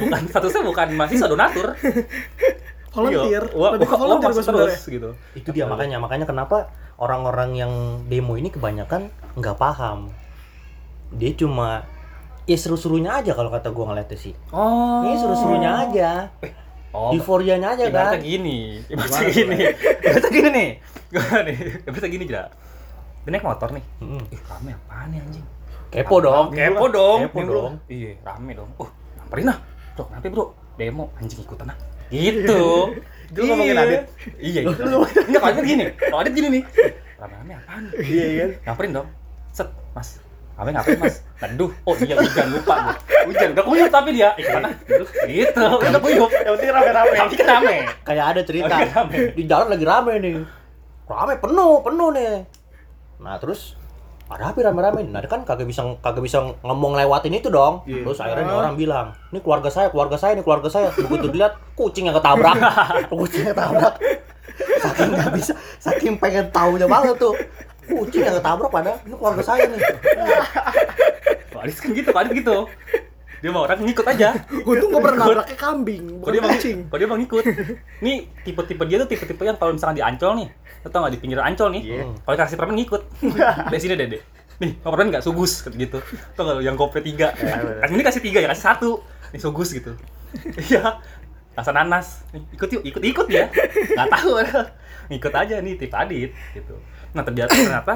Bukan 0.02 0.22
statusnya 0.34 0.66
bukan 0.66 0.88
mahasiswa 0.98 1.28
donatur. 1.30 1.68
Volunteer. 2.92 3.44
Iya. 3.48 3.56
Wah, 3.56 3.70
Lebih 3.74 3.88
ke 3.88 3.96
volunteer 3.96 4.30
masuk 4.32 4.44
sebenarnya. 4.44 4.76
terus 4.76 4.84
gitu. 4.86 5.10
Itu 5.34 5.50
dia 5.52 5.66
makanya 5.66 5.98
makanya 5.98 6.26
kenapa 6.28 6.68
orang-orang 7.00 7.56
yang 7.56 7.74
demo 8.06 8.36
ini 8.36 8.52
kebanyakan 8.52 9.08
nggak 9.36 9.56
paham. 9.56 10.12
Dia 11.12 11.32
cuma 11.34 11.88
ya 12.44 12.58
seru-serunya 12.60 13.16
aja 13.16 13.32
kalau 13.32 13.48
kata 13.48 13.72
gua 13.72 13.92
ngeliatnya 13.92 14.20
sih. 14.20 14.34
Oh. 14.52 15.08
Ini 15.08 15.16
seru-serunya 15.16 15.72
aja. 15.88 16.12
Oh, 16.92 17.16
Euforianya 17.16 17.72
aja 17.72 17.88
ibaratnya 17.88 18.20
kan. 18.20 18.28
gini. 18.28 18.84
Ibaratnya 18.84 19.32
gini. 19.32 19.58
Ibaratnya 20.04 20.32
gini 20.36 20.50
nih. 20.52 20.70
Gimana 21.08 21.40
nih? 21.48 21.58
Ibaratnya 21.88 22.12
gini, 22.12 22.24
Jra. 22.28 22.44
Dia 23.24 23.30
naik 23.32 23.46
motor 23.48 23.70
nih. 23.72 23.84
Mm. 24.04 24.24
Ih, 24.28 24.42
rame 24.44 24.72
apaan 24.76 25.08
nih 25.16 25.20
anjing? 25.24 25.46
Kepo 25.88 26.20
dong. 26.20 26.52
Kepo 26.52 26.86
dong. 26.92 27.20
Kepo 27.32 27.40
dong. 27.48 27.72
Iya, 27.88 28.20
rame 28.28 28.52
dong. 28.60 28.70
Oh, 28.76 28.92
nyamperin 29.16 29.48
lah. 29.48 29.58
Bro, 29.96 30.04
kenapa 30.12 30.28
bro? 30.28 30.46
Demo 30.76 31.04
anjing 31.16 31.40
ikutan 31.40 31.72
ah. 31.72 31.78
Gitu. 32.12 32.64
Itu 33.32 33.40
lu 33.40 33.56
ngomongin 33.56 33.76
Iya. 33.80 33.84
Adit? 33.88 34.02
Iya, 34.44 34.60
gitu. 34.68 34.84
Enggak, 35.08 35.40
kalau 35.40 35.54
Adit 35.56 35.64
gini. 35.64 35.84
Kalau 35.96 36.20
Adit 36.20 36.34
gini 36.36 36.48
nih. 36.52 36.64
Rame-rame 37.16 37.54
apaan? 37.56 37.84
Iya 37.96 38.26
kan? 38.28 38.50
Nyamperin 38.68 38.92
dong. 38.92 39.08
Set, 39.56 39.70
Mas. 39.96 40.10
Rame 40.60 40.70
ngapain, 40.76 41.00
Mas? 41.00 41.16
Aduh, 41.42 41.72
oh 41.88 41.96
iya 41.98 42.16
hujan 42.20 42.48
lupa 42.52 42.76
gua. 42.86 42.94
Hujan 43.26 43.50
udah 43.56 43.66
kuyup 43.66 43.90
tapi 43.90 44.10
dia 44.14 44.30
ikutan 44.36 44.62
ah. 44.68 44.74
Gitu. 44.84 45.04
Gitu, 45.26 45.64
udah 45.90 46.02
kuyup. 46.04 46.30
Yang 46.30 46.54
penting 46.60 46.72
rame-rame. 46.76 47.16
Tapi 47.18 47.36
kan 47.40 47.48
rame. 47.50 47.76
Kayak 48.04 48.26
ada 48.36 48.42
cerita. 48.44 48.76
Di 49.10 49.44
jalan 49.48 49.68
lagi 49.72 49.86
rame 49.88 50.14
nih. 50.20 50.36
Rame 51.08 51.34
penuh, 51.40 51.74
penuh 51.82 52.10
nih. 52.12 52.32
Nah, 53.22 53.36
terus 53.40 53.80
ada 54.32 54.56
apa 54.56 54.58
rame-rame? 54.64 55.04
Nah, 55.08 55.20
kan 55.28 55.44
kagak 55.44 55.68
bisa 55.68 55.84
kagak 56.00 56.24
bisa 56.24 56.40
ngomong 56.64 56.96
lewatin 56.96 57.36
itu 57.36 57.52
dong. 57.52 57.84
Iya. 57.84 58.08
Terus 58.08 58.20
akhirnya 58.24 58.54
orang 58.56 58.74
bilang, 58.80 59.12
"Ini 59.36 59.40
keluarga 59.44 59.70
saya, 59.70 59.92
keluarga 59.92 60.16
saya, 60.16 60.40
ini 60.40 60.44
keluarga 60.44 60.70
saya." 60.72 60.90
Begitu 60.96 61.28
dilihat 61.30 61.60
kucing 61.76 62.08
yang 62.08 62.16
ketabrak. 62.16 62.56
kucing 63.12 63.44
yang 63.46 63.54
ketabrak. 63.56 63.94
Saking 64.82 65.10
nggak 65.14 65.32
bisa, 65.36 65.54
saking 65.78 66.16
pengen 66.18 66.46
tahunya 66.50 66.88
banget 66.88 67.16
tuh. 67.20 67.34
Kucing 67.86 68.24
yang 68.24 68.38
ketabrak 68.40 68.72
pada 68.72 68.92
ini 69.04 69.16
keluarga 69.16 69.44
saya 69.44 69.68
nih. 69.68 69.80
Kalau 71.52 71.62
Adit 71.68 71.78
kan 71.78 71.92
gitu, 71.94 72.10
Adit 72.16 72.34
gitu. 72.42 72.58
Dia 73.42 73.50
mau 73.50 73.66
orang 73.66 73.82
ngikut 73.82 74.06
aja. 74.06 74.38
Untung 74.70 74.90
gua 74.94 75.02
pernah 75.02 75.26
nabraknya 75.26 75.58
kambing, 75.58 76.04
Kalau 76.06 76.18
bukan 76.22 76.32
dia 76.32 76.42
mau 76.42 76.52
kucing. 76.54 76.78
kalau 76.86 77.00
dia 77.02 77.10
mau 77.10 77.18
ngikut. 77.18 77.44
Nih 78.00 78.18
tipe-tipe 78.46 78.84
dia 78.86 78.98
tuh 79.02 79.08
tipe-tipe 79.10 79.42
yang 79.42 79.58
kalau 79.58 79.74
misalkan 79.74 79.98
di 79.98 80.04
Ancol 80.06 80.32
nih, 80.38 80.48
lo 80.82 80.88
tau 80.88 81.00
nggak 81.02 81.14
di 81.14 81.20
pinggir 81.20 81.40
Ancol 81.42 81.70
nih, 81.74 81.84
Iya. 81.84 82.04
kalau 82.22 82.36
kasih 82.38 82.56
permen 82.56 82.78
ngikut. 82.78 83.02
Dari 83.74 83.82
sini 83.82 83.94
deh, 83.96 84.08
deh. 84.08 84.22
Nih, 84.62 84.78
mau 84.80 84.94
permen 84.94 85.10
nggak 85.10 85.26
sugus 85.26 85.66
gitu. 85.68 85.98
Tau 86.38 86.44
lo 86.46 86.62
yang 86.62 86.78
gope 86.78 87.02
tiga. 87.02 87.34
Kasih 87.34 87.92
ini 87.92 88.04
kasih 88.06 88.22
tiga 88.22 88.40
ya, 88.40 88.48
kasih 88.54 88.66
satu. 88.68 88.92
Nih 89.34 89.42
sugus 89.42 89.74
gitu. 89.74 89.98
Iya. 90.64 91.02
Rasa 91.52 91.74
nanas. 91.74 92.24
Nih, 92.32 92.46
ikut 92.54 92.70
yuk, 92.70 92.84
ikut 92.86 93.04
ikut 93.04 93.28
ya. 93.28 93.50
Nggak 93.92 94.08
tahu. 94.14 94.32
Ngikut 95.10 95.34
aja 95.34 95.56
nih 95.60 95.74
tipe 95.76 95.92
Adit 95.92 96.32
gitu. 96.54 96.78
Nah 97.12 97.26
ternyata 97.26 97.52
ternyata 97.52 97.96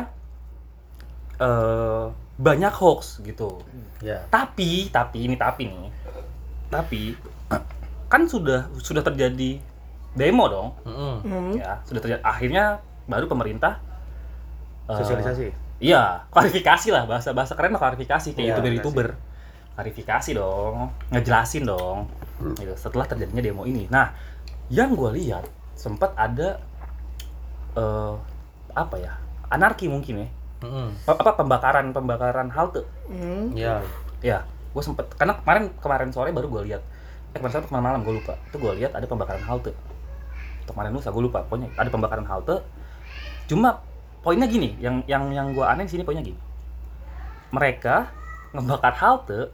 eh 1.35 2.05
banyak 2.35 2.73
hoax 2.75 3.23
gitu. 3.23 3.63
Ya. 4.03 4.27
tapi 4.27 4.91
tapi 4.91 5.23
ini 5.25 5.35
tapi 5.35 5.71
nih. 5.71 5.87
Tapi 6.67 7.15
kan 8.05 8.27
sudah 8.27 8.67
sudah 8.79 9.01
terjadi 9.01 9.57
demo 10.13 10.45
dong. 10.47 10.67
Mm-mm. 10.83 11.15
Hmm. 11.23 11.51
ya 11.55 11.79
sudah 11.87 12.01
terjadi. 12.03 12.21
Akhirnya 12.21 12.79
baru 13.07 13.25
pemerintah 13.25 13.79
eh, 14.87 14.97
Sosialisasi. 14.99 15.47
iya 15.79 16.27
klarifikasi 16.29 16.87
lah. 16.91 17.07
Bahasa 17.07 17.31
bahasa 17.31 17.55
keren 17.55 17.71
lah 17.71 17.81
klarifikasi. 17.81 18.35
Kayak 18.35 18.39
Iya, 18.39 18.51
youtuber 18.51 18.61
klarifikasi. 18.61 18.77
youtuber. 18.83 19.07
Klarifikasi 19.75 20.29
dong. 20.35 20.75
Ngejelasin 21.11 21.63
dong. 21.63 21.97
Gitu 22.59 22.73
setelah 22.75 23.05
terjadinya 23.07 23.41
demo 23.41 23.63
ini. 23.63 23.87
Nah 23.87 24.11
yang 24.67 24.91
gue 24.97 25.11
lihat 25.15 25.45
sempat 25.77 26.11
ada 26.15 26.59
eh 27.75 28.13
apa 28.75 28.95
ya 28.99 29.13
anarki 29.47 29.87
mungkin 29.87 30.25
ya 30.25 30.27
Mm-mm. 30.63 30.87
apa 31.03 31.31
pembakaran 31.35 31.91
pembakaran 31.91 32.47
halte 32.47 32.87
Hmm. 33.11 33.51
Ya. 33.53 33.83
Ya, 34.23 34.41
gue 34.73 34.81
sempet 34.81 35.05
karena 35.19 35.37
kemarin 35.37 35.69
kemarin 35.77 36.09
sore 36.09 36.33
baru 36.33 36.49
gue 36.49 36.73
lihat. 36.73 36.81
Eh 37.35 37.37
kemarin 37.37 37.53
sore 37.53 37.63
kemarin 37.69 37.85
malam 37.93 38.01
gue 38.01 38.15
lupa. 38.17 38.33
Itu 38.49 38.57
gue 38.57 38.71
lihat 38.81 38.97
ada 38.97 39.05
pembakaran 39.05 39.43
halte. 39.45 39.75
Atau 40.65 40.73
kemarin 40.73 40.97
lusa 40.97 41.13
gue 41.13 41.21
lupa. 41.21 41.45
Pokoknya 41.45 41.69
ada 41.77 41.89
pembakaran 41.93 42.25
halte. 42.25 42.65
Cuma 43.45 43.85
poinnya 44.25 44.49
gini, 44.49 44.73
yang 44.81 45.05
yang 45.05 45.29
yang 45.29 45.53
gue 45.53 45.61
aneh 45.61 45.85
di 45.85 45.93
sini 45.93 46.01
poinnya 46.01 46.25
gini. 46.25 46.39
Mereka 47.53 48.09
ngebakar 48.57 48.97
halte, 48.97 49.53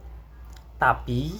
tapi 0.80 1.36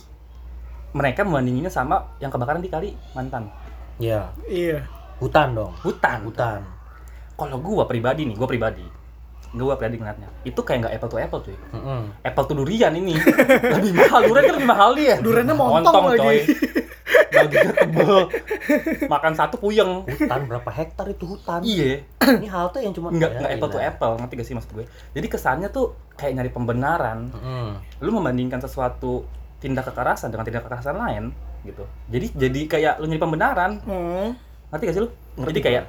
mereka 0.92 1.25
membandinginnya 1.25 1.72
sama 1.72 2.12
yang 2.20 2.29
kebakaran 2.29 2.61
di 2.61 2.68
Kalimantan. 2.68 3.48
Ya. 3.96 4.29
Iya. 4.44 4.85
Hutan 5.16 5.57
dong. 5.57 5.72
Hutan. 5.81 6.29
Hutan. 6.29 6.61
Kalau 7.33 7.57
gue 7.57 7.85
pribadi 7.88 8.29
nih, 8.29 8.37
gue 8.37 8.44
pribadi, 8.44 8.85
gue 9.52 9.74
pribadi 9.76 10.00
ngeliatnya, 10.00 10.28
itu 10.48 10.60
kayak 10.64 10.78
nggak 10.88 10.94
apple 10.96 11.10
to 11.12 11.16
apple 11.20 11.40
cuy. 11.44 11.56
Mm-mm. 11.76 12.00
Apple 12.24 12.44
to 12.48 12.52
durian 12.56 12.92
ini. 12.96 13.12
Lebih 13.76 13.92
mahal 13.92 14.20
durian 14.24 14.44
kan 14.48 14.54
lebih 14.56 14.70
mahal 14.70 14.90
dia. 14.96 15.14
Duriannya 15.24 15.54
montong 15.54 16.04
lagi. 16.08 16.20
coy. 16.24 16.38
Tebel. 17.32 18.16
Makan 19.12 19.32
satu 19.36 19.60
puyeng. 19.60 20.08
Hutan 20.08 20.40
berapa 20.48 20.70
hektar 20.72 21.04
itu 21.10 21.24
hutan? 21.36 21.60
iya. 21.64 22.00
Ini 22.22 22.48
halte 22.48 22.80
yang 22.80 22.96
cuma 22.96 23.12
nggak 23.12 23.28
Ya, 23.28 23.38
nggak 23.44 23.52
apple 23.58 23.70
to 23.72 23.78
apple 23.80 24.12
ngerti 24.20 24.34
gak 24.40 24.46
sih 24.48 24.54
maksud 24.56 24.70
gue? 24.72 24.86
Jadi 25.12 25.26
kesannya 25.28 25.68
tuh 25.68 25.96
kayak 26.16 26.32
nyari 26.40 26.50
pembenaran. 26.52 27.28
Mm-mm. 27.32 27.68
lu 28.00 28.10
membandingkan 28.14 28.60
sesuatu 28.62 29.28
tindak 29.60 29.84
kekerasan 29.92 30.32
dengan 30.32 30.48
tindak 30.48 30.64
kekerasan 30.64 30.96
lain 30.96 31.24
gitu. 31.68 31.84
Jadi 32.08 32.26
jadi 32.34 32.60
kayak 32.68 32.94
lu 33.00 33.06
nyari 33.10 33.20
pembenaran. 33.20 33.70
Hmm. 33.84 34.32
ngerti 34.72 34.82
gak 34.88 34.94
sih 34.96 35.02
lu? 35.04 35.10
Jadi 35.44 35.60
kayak 35.60 35.84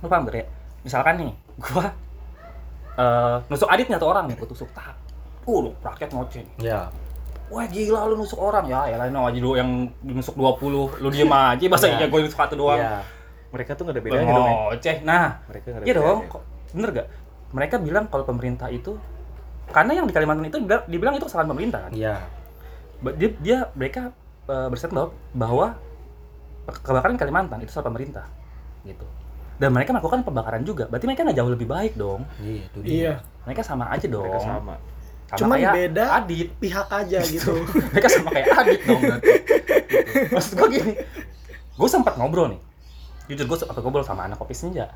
lu 0.00 0.08
paham 0.08 0.24
gak 0.24 0.40
ya 0.40 0.46
misalkan 0.82 1.14
nih 1.18 1.32
gua 1.62 1.94
eh 2.92 3.36
nusuk 3.48 3.68
adit 3.68 3.86
nih 3.88 3.96
atau 3.96 4.08
orang 4.10 4.28
nih 4.28 4.36
gua 4.36 4.48
tusuk 4.48 4.68
tak. 4.72 4.94
Uh 5.42 5.58
lu 5.64 5.70
rakyat 5.80 6.10
ngoceh. 6.12 6.44
Ya. 6.60 6.88
Wah 7.48 7.64
gila 7.66 8.08
lu 8.08 8.16
nusuk 8.16 8.38
orang. 8.38 8.64
Ya 8.68 8.86
ya 8.86 8.96
lain 8.96 9.12
aja 9.12 9.38
dulu 9.38 9.54
yang 9.56 9.70
nusuk 10.02 10.34
20 10.34 11.00
lu 11.02 11.08
diem 11.08 11.32
aja 11.52 11.64
masa 11.68 11.86
Iya. 11.88 11.96
iya 11.98 12.06
gue 12.08 12.18
nusuk 12.22 12.38
satu 12.38 12.54
doang? 12.54 12.80
Ya. 12.80 13.00
Mereka 13.52 13.76
tuh 13.76 13.84
nggak 13.84 13.96
ada 13.96 14.02
bedanya 14.02 14.24
dong. 14.26 14.46
ya. 14.46 14.52
ngoceh. 14.72 14.96
Nah 15.04 15.26
Mereka 15.46 15.66
nggak 15.68 15.80
ada 15.80 15.86
iya 15.86 15.94
dong 15.96 16.18
bener 16.72 16.88
gak 16.88 17.08
mereka 17.52 17.76
bilang 17.76 18.08
kalau 18.08 18.24
pemerintah 18.24 18.72
itu 18.72 18.96
karena 19.68 19.92
yang 20.00 20.08
di 20.08 20.12
Kalimantan 20.16 20.48
itu 20.48 20.56
dibilang, 20.88 21.16
itu 21.16 21.24
kesalahan 21.28 21.52
pemerintah 21.52 21.84
kan? 21.84 21.92
Ya. 21.92 22.24
Ba- 23.04 23.12
dia, 23.12 23.28
dia 23.40 23.58
mereka 23.72 24.08
uh, 24.48 24.68
berstatement 24.72 25.12
bahwa 25.32 25.76
kebakaran 26.64 27.20
Kalimantan 27.20 27.60
itu 27.60 27.68
salah 27.68 27.92
pemerintah 27.92 28.24
gitu 28.84 29.04
dan 29.54 29.68
mereka 29.70 29.90
melakukan 29.90 30.20
pembakaran 30.22 30.62
juga 30.62 30.84
berarti 30.86 31.04
mereka 31.04 31.22
nggak 31.22 31.36
jauh 31.36 31.50
lebih 31.50 31.66
baik 31.66 31.92
dong 31.94 32.24
iya 32.38 32.62
itu 32.62 32.78
dia 32.80 32.92
Iya. 32.92 33.14
mereka 33.42 33.62
sama 33.62 33.84
aja 33.88 34.06
dong 34.06 34.24
Mereka 34.24 34.40
sama. 34.40 34.74
Sama 35.24 35.38
Cuman 35.38 35.56
kayak 35.56 35.72
beda 35.74 36.04
Adit 36.14 36.48
Pihak 36.54 36.88
aja 36.88 37.18
gitu. 37.24 37.52
mereka 37.92 38.08
sama 38.10 38.28
kayak 38.30 38.46
Adit 38.54 38.80
dong 38.82 39.00
gitu. 39.00 39.18
maksud 40.34 40.52
gue 40.54 40.68
gini 40.70 40.92
gue 41.72 41.88
sempat 41.88 42.14
ngobrol 42.14 42.48
nih 42.48 42.60
jujur 43.28 43.46
gue 43.46 43.58
sempat 43.58 43.74
ngobrol 43.78 44.02
sama 44.02 44.24
anak 44.24 44.36
kopi 44.36 44.52
senja 44.52 44.92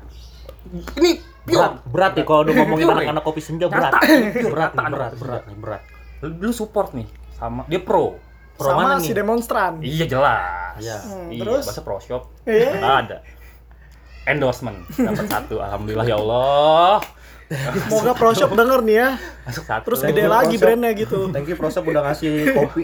ini 0.93 1.17
berat 1.43 1.79
berat 1.85 2.11
nih 2.13 2.23
kalau 2.23 2.43
udah 2.43 2.53
ngomongin 2.55 2.85
anak-anak 2.87 3.23
kopi 3.23 3.39
senja 3.39 3.65
berat 3.65 3.93
berat 4.35 4.71
berat 4.75 5.11
berat 5.15 5.43
nih 5.45 5.57
berat 5.57 5.81
lu, 6.21 6.27
lu 6.39 6.51
support 6.51 6.91
nih 6.91 7.07
sama 7.33 7.63
dia 7.65 7.79
pro 7.79 8.19
Pro 8.53 8.73
Sama 8.73 8.89
mana 8.89 8.97
si 8.97 9.13
nih? 9.13 9.21
demonstran. 9.21 9.73
iya 9.79 10.05
jelas 10.07 10.73
Iya. 10.75 10.97
Hmm, 10.99 11.29
iya 11.29 11.41
terus? 11.45 11.61
bahasa 11.63 11.81
pro 11.83 11.97
shop 11.97 12.25
Iya. 12.43 12.73
ada 12.81 13.17
endorsement 14.27 14.77
dapat 14.93 15.25
satu. 15.25 15.55
Alhamdulillah 15.57 16.05
ya 16.05 16.19
Allah. 16.19 16.99
Semoga 17.87 18.11
Pro 18.11 18.35
Shop 18.35 18.51
denger 18.51 18.83
nih 18.83 18.95
ya. 18.99 19.09
masuk 19.47 19.63
satu. 19.63 19.83
Terus 19.87 19.99
Thank 20.03 20.19
gede 20.19 20.23
you, 20.27 20.33
lagi 20.35 20.45
Pro 20.45 20.51
Shop. 20.51 20.63
brandnya 20.67 20.91
gitu. 20.91 21.19
thank 21.31 21.47
you 21.47 21.55
Prosop 21.55 21.83
udah 21.87 22.01
ngasih 22.03 22.31
kopi. 22.59 22.83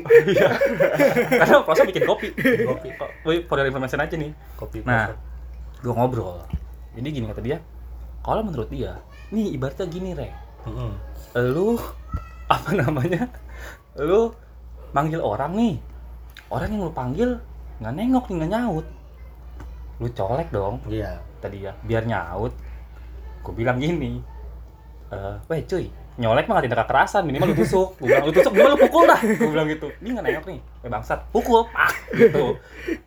Karena 1.35 1.55
pro 1.61 1.73
shop 1.75 1.87
bikin 1.91 2.03
kopi. 2.07 2.27
Kopi. 2.63 2.87
Woi, 3.27 3.43
for 3.43 3.59
your 3.59 3.67
information 3.67 3.99
aja 3.99 4.15
nih. 4.15 4.31
Kopi 4.55 4.87
nah 4.87 5.11
gue 5.83 5.91
ngobrol. 5.91 6.47
Jadi 6.95 7.07
gini 7.11 7.27
kata 7.27 7.43
dia 7.43 7.59
kalau 8.23 8.39
menurut 8.39 8.71
dia 8.71 9.03
nih 9.35 9.51
ibaratnya 9.51 9.83
gini 9.83 10.15
re. 10.15 10.31
Mm-mm. 10.63 10.95
lu 11.51 11.75
apa 12.47 12.71
namanya? 12.71 13.27
Lu 13.99 14.31
manggil 14.95 15.19
orang 15.19 15.59
nih. 15.59 15.75
Orang 16.47 16.71
yang 16.71 16.87
lu 16.87 16.93
panggil 16.95 17.35
nggak 17.83 17.93
nengok 17.99 18.31
nih 18.31 18.35
nggak 18.39 18.51
nyaut. 18.55 18.87
Lu 19.99 20.07
colek 20.07 20.47
dong. 20.55 20.79
Iya 20.87 21.19
tadi 21.43 21.57
ya 21.61 21.75
biar 21.77 22.03
nyaut. 22.03 22.55
Gue 23.41 23.53
bilang 23.53 23.75
gini 23.75 24.23
eh 25.11 25.35
weh 25.45 25.61
cuy 25.61 25.85
nyolek 26.13 26.45
mah 26.45 26.61
tindak 26.61 26.85
kekerasan 26.85 27.25
minimal 27.25 27.51
lu 27.51 27.57
tusuk. 27.57 27.97
Gue 27.97 28.07
bilang 28.07 28.23
lu 28.23 28.31
tusuk 28.31 28.49
minimal 28.49 28.71
lu 28.71 28.79
pukul 28.79 29.03
dah. 29.03 29.19
Gue 29.19 29.49
bilang 29.49 29.67
gitu. 29.67 29.89
Ini 29.97 30.07
nggak 30.11 30.23
nengok 30.23 30.45
nih. 30.47 30.59
Weh 30.79 30.89
bangsat 30.89 31.19
pukul. 31.29 31.65
Pak 31.67 31.91
gitu. 32.15 32.45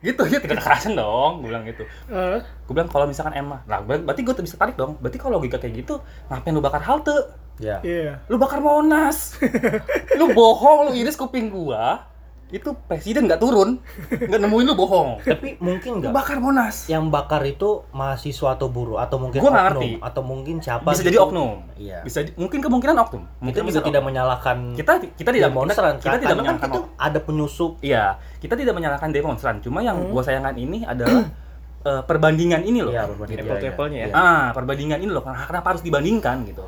Gitu 0.03 0.23
ya 0.27 0.39
tindak 0.39 0.59
kekerasan 0.59 0.93
dong 0.93 1.41
gue 1.41 1.49
bilang 1.49 1.65
gitu. 1.65 1.83
Eh, 2.09 2.39
gue 2.43 2.73
bilang 2.73 2.87
kalau 2.87 3.07
misalkan 3.07 3.33
emang 3.33 3.63
lah 3.65 3.81
ber- 3.81 4.03
berarti 4.03 4.21
gue 4.21 4.35
bisa 4.39 4.55
tarik 4.55 4.75
dong. 4.75 4.99
Berarti 4.99 5.17
kalau 5.17 5.39
logika 5.39 5.57
kayak 5.57 5.81
gitu 5.81 6.03
ngapain 6.29 6.51
lu 6.51 6.61
bakar 6.61 6.83
halte? 6.83 7.15
Ya 7.57 7.81
Iya. 7.81 8.21
lu 8.29 8.37
bakar 8.37 8.61
monas. 8.61 9.41
Lu 10.19 10.29
bohong 10.31 10.89
lu 10.89 10.93
iris 10.93 11.15
kuping 11.15 11.49
gua 11.49 12.05
itu 12.47 12.71
presiden 12.87 13.27
nggak 13.27 13.43
turun. 13.43 13.83
Nggak 14.07 14.39
nemuin 14.39 14.65
lu 14.65 14.75
bohong. 14.75 15.19
Tapi 15.19 15.59
mungkin 15.59 15.99
nggak? 15.99 16.15
Bakar 16.15 16.39
monas. 16.39 16.87
Yang 16.87 17.11
bakar 17.11 17.43
itu 17.43 17.83
mahasiswa 17.91 18.55
atau 18.55 18.71
buruh 18.71 18.97
atau 18.97 19.19
mungkin 19.19 19.43
Gua 19.43 19.51
oknum 19.51 19.63
ngerti. 19.83 19.91
atau 19.99 20.23
mungkin 20.23 20.55
siapa 20.59 20.87
bisa 20.87 21.03
gitu. 21.03 21.09
jadi 21.09 21.19
oknum. 21.21 21.51
Iya. 21.75 21.99
Bisa 22.01 22.23
mungkin 22.35 22.63
kemungkinan 22.63 22.95
oknum. 22.97 23.23
Kita 23.25 23.43
mungkin 23.43 23.61
juga 23.61 23.69
bisa 23.69 23.81
tidak 23.83 23.99
oknum. 23.99 24.09
menyalahkan 24.09 24.57
kita 24.73 24.93
kita 25.13 25.31
tidak 25.33 25.49
demonstran 25.51 25.93
kita, 25.93 25.99
kita 25.99 26.15
tidak 26.15 26.23
karena 26.23 26.31
kan 26.31 26.47
menyalahkan 26.47 26.69
itu 26.69 26.81
oknum. 26.81 27.03
ada 27.03 27.19
penyusup. 27.19 27.73
Iya. 27.83 28.05
Kita 28.39 28.55
tidak 28.55 28.75
menyalahkan 28.75 29.09
demonstran. 29.11 29.55
Cuma 29.59 29.79
yang 29.81 29.99
Hmm. 29.99 30.11
gua 30.11 30.23
sayangkan 30.23 30.55
ini 30.55 30.79
adalah 30.83 31.27
eh, 31.91 32.03
perbandingan 32.03 32.63
ini 32.63 32.79
loh. 32.81 32.91
Iya, 32.91 33.11
berbanding 33.11 33.37
Apple 33.41 33.59
to 33.59 33.67
apple-nya 33.69 33.99
ya. 34.01 34.15
ah 34.15 34.47
perbandingan 34.51 34.99
ini 35.03 35.11
loh. 35.11 35.23
Kenapa 35.23 35.75
harus 35.75 35.83
dibandingkan 35.83 36.47
gitu? 36.47 36.63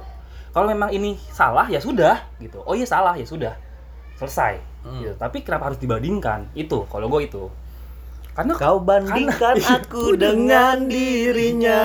Kalau 0.49 0.67
memang 0.67 0.91
ini 0.91 1.15
salah 1.31 1.71
ya 1.71 1.79
sudah 1.79 2.19
gitu. 2.39 2.59
Oh 2.63 2.75
iya 2.75 2.83
salah 2.83 3.15
ya 3.15 3.23
sudah. 3.23 3.55
Selesai 4.19 4.68
Hmm. 4.83 5.03
gitu. 5.03 5.15
tapi 5.19 5.43
kenapa 5.43 5.73
harus 5.73 5.79
dibandingkan? 5.79 6.49
Itu 6.55 6.87
kalau 6.87 7.09
gue 7.09 7.27
itu. 7.27 7.45
Karena 8.33 8.55
kau 8.55 8.79
bandingkan 8.79 9.59
Karena- 9.59 9.83
aku 9.83 10.15
dengan 10.15 10.87
dirinya. 10.87 11.81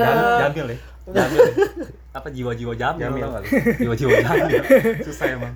Jamil, 0.00 0.32
jamil 0.40 0.66
ya? 0.72 0.78
Jamil. 1.04 1.38
Ya. 1.44 1.52
apa 2.14 2.28
jiwa-jiwa 2.30 2.72
jamil, 2.78 3.10
Jamil. 3.10 3.42
jiwa-jiwa 3.76 4.10
jamil. 4.18 4.62
Susah 5.02 5.34
emang. 5.34 5.52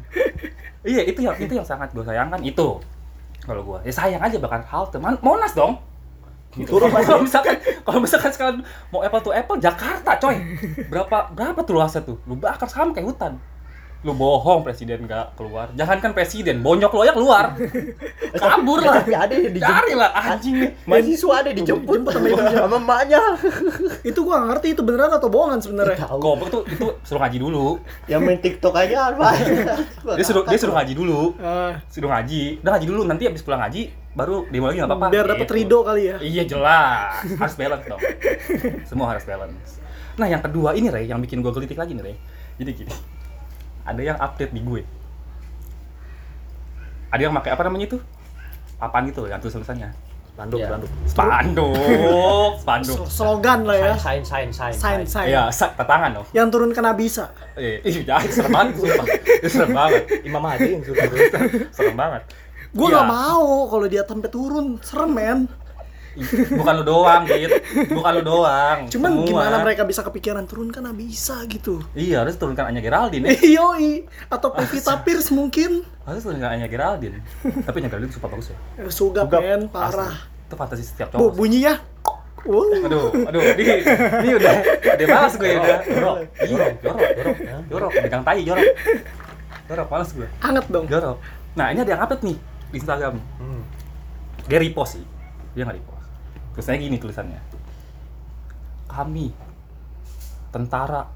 Iya 0.85 1.03
itu 1.05 1.21
yang 1.23 1.37
itu 1.37 1.53
yang 1.53 1.65
sangat 1.65 1.89
gue 1.95 2.03
sayangkan 2.03 2.43
itu. 2.43 2.69
Kalau 3.43 3.63
gue 3.65 3.79
ya 3.83 3.93
sayang 3.95 4.21
aja 4.21 4.37
bakal 4.37 4.61
halte 4.63 4.99
Man- 5.01 5.23
monas 5.23 5.55
dong. 5.55 5.81
Gitu. 6.53 6.69
kalau 6.75 7.21
misalkan 7.23 7.55
kalau 7.85 8.01
misalkan 8.01 8.31
sekarang 8.33 8.57
mau 8.89 9.01
apple 9.01 9.21
to 9.21 9.31
apple 9.33 9.57
Jakarta 9.57 10.17
coy. 10.19 10.37
Berapa 10.89 11.31
berapa 11.33 11.61
tuh 11.63 11.75
luasnya 11.77 12.03
tuh? 12.03 12.17
Lu 12.29 12.37
bakar 12.37 12.67
sama 12.67 12.93
kayak 12.93 13.09
hutan 13.09 13.33
lu 13.99 14.15
bohong 14.15 14.63
presiden 14.63 15.03
nggak 15.03 15.35
keluar 15.35 15.75
jangankan 15.75 16.15
presiden 16.15 16.63
bonyok 16.63 16.93
lo 16.93 17.03
ya 17.03 17.11
keluar 17.11 17.51
kabur 18.39 18.79
lah 18.79 19.03
tapi 19.03 19.11
ada 19.11 19.35
yang 19.35 19.51
dijemput 19.51 19.75
cari 19.75 19.93
lah 19.93 20.11
anjing 20.15 20.55
nih 20.57 20.71
mahasiswa 20.87 21.35
ada 21.37 21.51
dijemput 21.51 21.99
sama 22.05 22.27
ibunya. 22.29 22.59
sama 22.63 22.77
emaknya 22.85 23.23
Itu 24.01 24.23
gua 24.23 24.39
nggak 24.39 24.49
ngerti 24.49 24.69
itu 24.71 24.83
beneran 24.83 25.11
atau 25.11 25.27
bohongan 25.27 25.59
sebenarnya. 25.59 25.99
tahu 25.99 26.15
Goblok 26.17 26.49
tuh 26.49 26.63
itu 26.65 26.87
suruh 27.03 27.19
ngaji 27.19 27.39
dulu. 27.39 27.67
yang 28.07 28.23
main 28.23 28.39
tiktok 28.39 28.75
aja 28.77 29.11
apa 29.11 29.35
Dia 30.15 30.25
suruh 30.25 30.45
dia 30.45 30.57
suruh 30.57 30.75
ngaji 30.75 30.93
dulu. 30.95 31.35
Ah, 31.37 31.83
Suruh 31.89 32.07
ngaji. 32.09 32.63
Udah 32.63 32.71
ngaji 32.73 32.87
dulu 32.87 33.01
nanti 33.03 33.27
habis 33.27 33.43
pulang 33.43 33.59
ngaji 33.61 33.83
baru 34.15 34.47
demo 34.47 34.67
lagi 34.67 34.79
enggak 34.79 34.91
apa-apa. 34.91 35.07
biar 35.11 35.27
dapat 35.27 35.43
Gitu. 35.45 35.57
ridho 35.57 35.79
kali 35.83 36.03
ya. 36.05 36.17
Iya 36.19 36.43
jelas. 36.47 37.23
Harus 37.35 37.55
balance 37.57 37.85
dong. 37.85 38.01
Semua 38.87 39.07
harus 39.11 39.25
balance. 39.25 39.83
Nah, 40.15 40.27
yang 40.27 40.39
kedua 40.41 40.71
ini 40.73 40.87
Rey 40.87 41.07
yang 41.07 41.19
bikin 41.19 41.39
gue 41.39 41.51
gelitik 41.53 41.75
lagi 41.75 41.93
nih 41.93 42.05
Rey. 42.05 42.17
Jadi 42.57 42.71
gini. 42.77 42.93
Ada 43.89 44.01
yang 44.05 44.19
update 44.21 44.53
di 44.53 44.61
gue. 44.61 44.83
Ada 47.09 47.21
yang 47.25 47.33
pakai 47.33 47.51
apa 47.57 47.63
namanya 47.65 47.87
itu? 47.89 47.99
Papan 48.77 49.09
gitu 49.09 49.25
loh 49.25 49.31
yang 49.33 49.41
tulisan-tulisannya. 49.41 49.91
Spanduk, 50.31 50.59
Iya. 50.61 50.69
spanduk. 50.71 50.91
Spanduk, 51.11 52.53
spanduk. 52.63 52.97
Sl- 53.01 53.11
Slogan 53.11 53.61
lah 53.67 53.75
ya. 53.75 53.93
sain 53.99 54.23
sain 54.23 54.55
sain 54.55 54.71
Sign 54.71 55.03
sign. 55.03 55.27
Iya, 55.27 55.51
sa- 55.51 55.75
tangan 55.75 56.15
dong. 56.15 56.27
Yang 56.31 56.47
turun 56.53 56.71
kena 56.71 56.95
bisa. 56.95 57.35
Eh, 57.59 57.83
ih, 57.83 58.07
jangan 58.07 58.29
serem 58.31 58.53
banget, 58.53 58.75
serem 59.51 59.73
banget. 59.75 60.03
imam 60.23 60.45
hadi 60.47 60.79
yang 60.79 60.83
suruh 60.87 61.03
Serem 61.75 61.97
banget. 61.99 62.23
Gue 62.71 62.87
Iya. 62.87 62.95
nggak 62.95 63.09
mau 63.09 63.45
kalau 63.67 63.87
dia 63.89 64.03
sampai 64.07 64.31
turun, 64.31 64.67
serem 64.79 65.11
men. 65.11 65.39
Bukan 66.53 66.73
lu 66.79 66.85
doang 66.85 67.23
gitu 67.25 67.55
bukan 67.91 68.11
lu 68.19 68.23
doang. 68.23 68.79
Cuman 68.87 69.11
Semua. 69.15 69.27
gimana 69.27 69.57
mereka 69.63 69.83
bisa 69.83 70.03
kepikiran 70.03 70.45
turun 70.45 70.69
kena 70.69 70.91
bisa 70.91 71.39
gitu. 71.47 71.79
iya 71.93 72.23
harus 72.23 72.35
turunkan 72.35 72.69
Anya 72.69 72.83
Geraldine 72.83 73.31
ya. 73.31 73.39
Yoi, 73.63 74.03
atau 74.27 74.51
Pevita 74.51 74.99
Pierce 75.01 75.31
mungkin. 75.31 75.87
harus 76.03 76.23
turunkan 76.23 76.51
Anya 76.53 76.67
Geraldine. 76.67 77.23
Tapi 77.41 77.77
Anya 77.79 77.89
Geraldine 77.89 78.13
super 78.13 78.29
bagus 78.29 78.51
ya. 78.51 78.57
Eh, 78.79 78.91
Sugap, 78.91 79.31
men, 79.31 79.67
parah. 79.69 80.27
itu 80.49 80.55
fantasi 80.55 80.83
setiap 80.83 81.13
Bu, 81.13 81.29
cowok. 81.29 81.33
bunyinya. 81.37 81.75
Wow. 82.43 82.71
aduh 82.87 83.07
aduh. 83.29 83.43
Ini 83.45 83.83
ini 84.23 84.31
udah. 84.35 84.55
Udah 84.95 85.07
malas 85.07 85.35
gue 85.37 85.51
udah. 85.53 85.79
Jorok. 85.85 86.17
Iya 86.39 86.57
jorok 86.79 86.99
jorok 87.13 87.37
jorok. 87.69 87.91
Pegang 87.99 88.23
tai 88.23 88.41
jorok. 88.41 88.65
Jorok 89.67 89.87
malas 89.87 90.11
gue. 90.13 90.29
Anget 90.41 90.67
dong. 90.71 90.87
jorok. 90.87 91.17
Nah 91.53 91.67
ini 91.71 91.83
ada 91.83 91.91
yang 91.93 92.01
update 92.01 92.23
nih 92.25 92.37
di 92.69 92.77
Instagram. 92.79 93.15
Hmm. 93.37 93.63
dia 94.45 94.57
repost 94.57 94.97
sih 94.97 95.05
dia 95.53 95.61
nggak 95.61 95.77
repost 95.77 95.98
terusnya 96.59 96.75
gini 96.75 96.99
tulisannya. 96.99 97.39
Kami 98.91 99.31
tentara. 100.51 101.07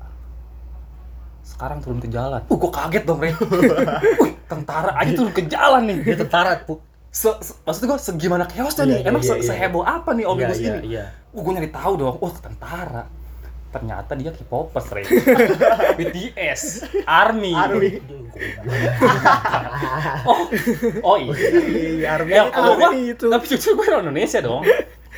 Sekarang 1.43 1.83
turun 1.83 1.99
ke 1.99 2.07
jalan. 2.07 2.47
Uh 2.47 2.55
gue 2.55 2.71
kaget 2.71 3.03
dong 3.03 3.19
Ren. 3.19 3.35
Wih, 4.23 4.39
tentara 4.47 4.95
aja 4.95 5.11
turun 5.19 5.35
ke 5.35 5.43
jalan 5.51 5.83
nih. 5.91 5.99
Dia 6.07 6.17
tentara 6.23 6.63
pu 6.63 6.79
se, 7.11 7.27
se, 7.43 7.59
maksud 7.67 7.91
gue 7.91 7.99
segimana 7.99 8.47
chaosnya 8.47 8.87
Iya, 8.87 8.93
nih? 8.95 8.99
iya, 9.03 9.09
emang 9.11 9.23
iya, 9.27 9.31
se, 9.35 9.35
iya. 9.43 9.47
seheboh 9.51 9.83
apa 9.83 10.15
nih 10.15 10.25
omnibus 10.31 10.63
iya, 10.63 10.79
ini? 10.79 10.81
iya. 10.95 11.05
uh 11.35 11.41
gue 11.43 11.53
nyari 11.59 11.71
tahu 11.75 11.93
dong. 11.99 12.17
Wah 12.23 12.31
tentara 12.39 13.03
ternyata 13.73 14.13
dia 14.13 14.31
K-popers 14.31 14.93
Ren 14.93 15.09
BTS 15.99 16.63
ARMY 17.03 17.53
oh 20.25 20.41
oh 21.03 21.17
iya 21.17 21.33
iya 21.33 22.09
army 22.15 22.31
Ya, 22.33 22.43
kalau 22.49 22.77
gua, 22.77 22.89
Army 22.91 23.13
itu. 23.13 23.27
tapi 23.29 23.45
jujur 23.49 23.73
gue 23.75 23.85
orang 23.87 24.05
Indonesia 24.07 24.39
dong. 24.41 24.63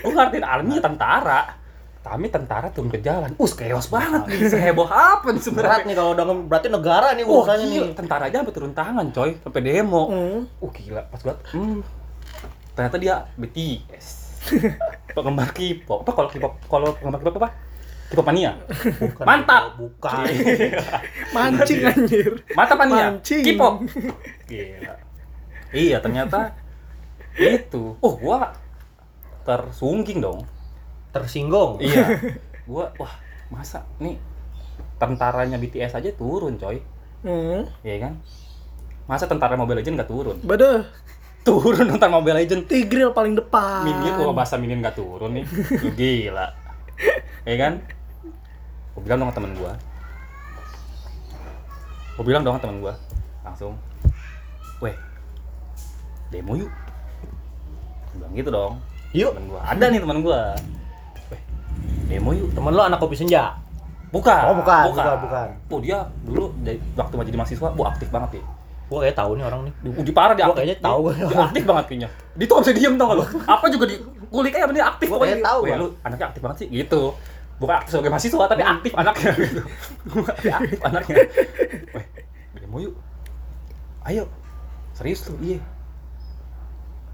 Gue 0.01 0.11
ngertiin 0.11 0.45
army 0.45 0.79
tentara. 0.79 1.59
Kami 2.05 2.29
tentara 2.29 2.69
turun 2.69 2.93
ke 2.93 3.01
jalan. 3.01 3.33
Us, 3.41 3.57
chaos 3.57 3.89
banget 3.89 4.29
nih. 4.29 4.45
Seheboh 4.45 4.85
apa 4.85 5.33
nih 5.33 5.41
berat 5.41 5.41
sebenarnya? 5.41 5.85
nih 5.85 5.95
kalau 5.97 6.11
udah 6.13 6.25
berarti 6.45 6.69
negara 6.69 7.17
nih 7.17 7.25
Wah, 7.25 7.33
urusannya 7.41 7.67
gila. 7.67 7.87
nih 7.87 7.97
Tentara 7.97 8.25
aja 8.29 8.37
sampai 8.43 8.53
turun 8.53 8.73
tangan, 8.77 9.05
coy. 9.09 9.31
Sampai 9.41 9.61
demo. 9.63 10.03
Hmm. 10.13 10.41
Uh, 10.61 10.71
gila. 10.71 11.03
Pas 11.09 11.21
banget. 11.23 11.41
Hmm. 11.51 11.81
ternyata 12.75 12.99
dia 12.99 13.15
BTS 13.39 14.07
penggemar 15.15 15.55
K-pop 15.55 16.03
apa 16.03 16.11
kalau 16.11 16.27
K-pop 16.27 16.53
kalau 16.67 16.91
penggemar 16.99 17.23
K-pop 17.23 17.39
apa 17.39 17.51
K-pop 18.05 18.27
mania 18.27 18.53
Bukan, 19.01 19.25
Mantap. 19.25 19.65
bukan. 19.81 20.25
Mancing 21.35 21.81
anjir. 21.83 22.31
mata 22.53 22.75
mania 22.77 23.17
Mancing. 23.17 23.43
K-pop 23.43 23.75
Gila. 24.45 24.95
iya 25.73 25.97
ternyata 25.99 26.53
itu. 27.35 27.99
Oh 27.99 28.15
gua 28.15 28.55
tersungging 29.43 30.23
dong. 30.23 30.47
Tersinggung 31.11 31.83
iya. 31.83 32.07
Gua 32.65 32.93
wah 32.95 33.13
masa 33.51 33.83
nih 33.99 34.17
tentaranya 34.97 35.59
BTS 35.59 35.99
aja 35.99 36.11
turun 36.15 36.55
coy. 36.57 36.79
Hmm. 37.25 37.65
iya 37.83 38.05
kan? 38.05 38.21
Masa 39.05 39.25
tentara 39.27 39.57
Mobile 39.57 39.81
Legends 39.83 39.97
nggak 39.99 40.11
turun? 40.11 40.37
Bada. 40.45 40.87
turun 41.45 41.89
tentara 41.89 42.09
Mobile 42.09 42.41
Legends. 42.41 42.69
Tigril 42.69 43.13
paling 43.13 43.37
depan. 43.37 43.85
Minion 43.85 44.15
kalau 44.17 44.33
bahasa 44.33 44.57
Minion 44.57 44.81
nggak 44.81 44.97
turun 44.97 45.41
nih. 45.41 45.45
Gila 45.93 46.64
ya 47.45 47.57
kan? 47.57 47.73
Gue 48.95 49.03
bilang 49.03 49.19
dong 49.21 49.31
ke 49.31 49.37
temen 49.37 49.53
gue 49.55 49.73
gue 52.15 52.23
bilang 52.23 52.47
dong 52.47 52.55
ke 52.55 52.63
temen 52.63 52.79
gue 52.79 52.95
langsung 53.43 53.75
weh 54.79 54.95
demo 56.31 56.55
yuk. 56.55 56.71
Gua 56.71 58.17
bilang 58.17 58.33
gitu 58.33 58.51
dong. 58.51 58.73
Yuk. 59.13 59.33
Temen 59.35 59.47
gue 59.51 59.61
ada 59.61 59.85
nih 59.85 60.01
temen 60.01 60.19
gue 60.23 60.41
weh 61.29 61.41
demo 62.09 62.31
yuk. 62.33 62.49
Temen 62.55 62.71
lo 62.71 62.83
anak 62.83 62.99
kopi 62.99 63.19
senja? 63.19 63.59
Bukan. 64.15 64.43
Oh, 64.47 64.55
bukan, 64.55 64.95
bukan, 64.95 65.17
bukan. 65.27 65.49
oh 65.75 65.81
dia 65.83 66.07
dulu 66.23 66.55
dari 66.63 66.79
waktu 66.95 67.15
masih 67.19 67.29
jadi 67.29 67.39
mahasiswa 67.39 67.69
bu 67.75 67.83
aktif 67.83 68.09
banget 68.09 68.39
ya 68.39 68.45
gua 68.85 69.01
kayak 69.01 69.17
tahu 69.17 69.31
nih 69.35 69.45
orang 69.49 69.61
nih. 69.65 69.73
Di, 69.81 69.89
di 70.07 70.13
parah 70.13 70.35
dia 70.37 70.45
Gua 70.45 70.53
aktif. 70.53 70.61
kayaknya 70.61 70.77
tahu 70.79 71.01
dia, 71.09 71.41
aktif 71.41 71.63
banget 71.65 71.85
kayaknya. 71.89 72.09
Dia 72.37 72.45
tuh 72.45 72.55
gak 72.55 72.63
bisa 72.63 72.73
diem 72.77 72.95
tau 72.95 73.07
gak 73.11 73.17
lo? 73.17 73.25
Apa 73.57 73.67
juga 73.73 73.85
di 73.89 73.97
kulik 74.29 74.53
aja 74.55 74.65
dia 74.71 74.85
aktif 74.87 75.07
Gua 75.09 75.17
pokoknya. 75.19 75.35
kayaknya 75.35 75.49
tahu 75.51 75.59
Weh, 75.59 75.71
gua. 75.73 75.81
lu 75.83 75.87
anaknya 76.05 76.27
aktif 76.31 76.41
banget 76.45 76.57
sih 76.63 76.69
gitu 76.71 77.03
bukan 77.59 77.75
aktif 77.79 77.91
sebagai 77.95 78.11
mahasiswa 78.11 78.45
tapi 78.51 78.63
aktif 78.63 78.93
anaknya. 78.99 79.33
Gitu 79.41 79.63
Tapi 80.27 80.49
aktif 80.51 80.79
anaknya. 80.83 81.17
Weh 81.95 82.07
demo 82.75 82.79
yuk. 82.81 82.95
Ayo. 84.09 84.25
Serius 84.95 85.23
lu 85.31 85.39
iya. 85.45 85.61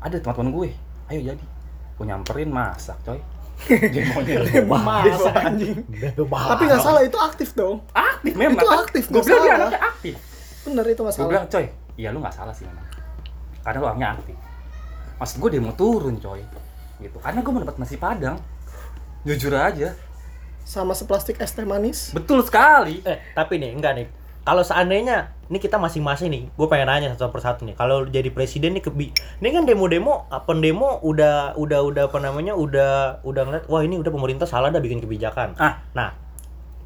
Ada 0.01 0.23
teman-teman 0.25 0.51
gue. 0.57 0.69
Ayo 1.13 1.21
jadi. 1.35 1.47
Gue 2.01 2.05
nyamperin 2.09 2.49
masak 2.49 2.97
coy. 3.05 3.21
Demonya 3.93 4.65
Masa 4.65 5.33
anjing. 5.37 5.85
Tapi 6.17 6.63
nggak 6.65 6.81
salah 6.81 7.03
itu 7.05 7.19
aktif 7.21 7.53
dong. 7.53 7.85
aktif 7.93 8.33
memang. 8.33 8.57
Itu 8.57 8.69
aktif, 8.73 9.05
gue 9.13 9.21
bilang 9.21 9.43
dia 9.45 9.53
anaknya 9.61 9.81
aktif. 9.85 10.15
Bener 10.65 10.85
itu 10.89 11.01
nggak 11.05 11.15
gue 11.21 11.29
bilang 11.29 11.49
coy 11.53 11.67
iya 12.01 12.09
lu 12.09 12.25
nggak 12.25 12.33
salah 12.33 12.55
sih 12.57 12.65
memang. 12.65 12.87
Karena 13.61 13.77
lu 13.77 13.85
orangnya 13.85 14.09
aktif. 14.17 14.37
Maksud 15.21 15.37
gue 15.37 15.51
dia 15.53 15.61
mau 15.61 15.77
turun 15.77 16.17
coy. 16.17 16.41
Gitu. 17.05 17.17
Karena 17.21 17.45
gue 17.45 17.53
mendapat 17.53 17.77
nasi 17.77 18.01
padang. 18.01 18.41
Jujur 19.29 19.53
aja 19.53 19.93
Sama 20.71 20.95
seplastik 20.95 21.43
es 21.43 21.51
teh 21.51 21.67
manis. 21.67 22.15
betul 22.15 22.47
sekali. 22.47 23.03
Eh 23.03 23.19
tapi 23.35 23.59
nih 23.59 23.75
enggak 23.75 23.93
nih. 23.99 24.07
Kalau 24.47 24.63
seandainya 24.63 25.35
ini 25.51 25.59
kita 25.59 25.83
masing-masing 25.83 26.31
nih 26.31 26.47
gue 26.47 26.67
pengen 26.71 26.87
nanya 26.87 27.11
satu 27.19 27.35
persatu 27.35 27.67
nih. 27.67 27.75
Kalau 27.75 28.07
jadi 28.07 28.31
presiden 28.31 28.79
nih 28.79 28.87
kebi 28.87 29.11
ini 29.11 29.49
kan 29.51 29.67
demo-demo 29.67 30.31
apa 30.31 30.55
demo 30.55 31.03
udah 31.03 31.59
udah 31.59 31.81
udah 31.83 32.03
apa 32.07 32.19
namanya 32.23 32.55
udah 32.55 33.19
udah 33.27 33.43
ngeliat 33.51 33.67
wah 33.67 33.83
ini 33.83 33.99
udah 33.99 34.15
pemerintah 34.15 34.47
salah 34.47 34.71
dah 34.71 34.79
bikin 34.79 35.03
kebijakan. 35.03 35.59
Ah. 35.59 35.83
Nah 35.91 36.15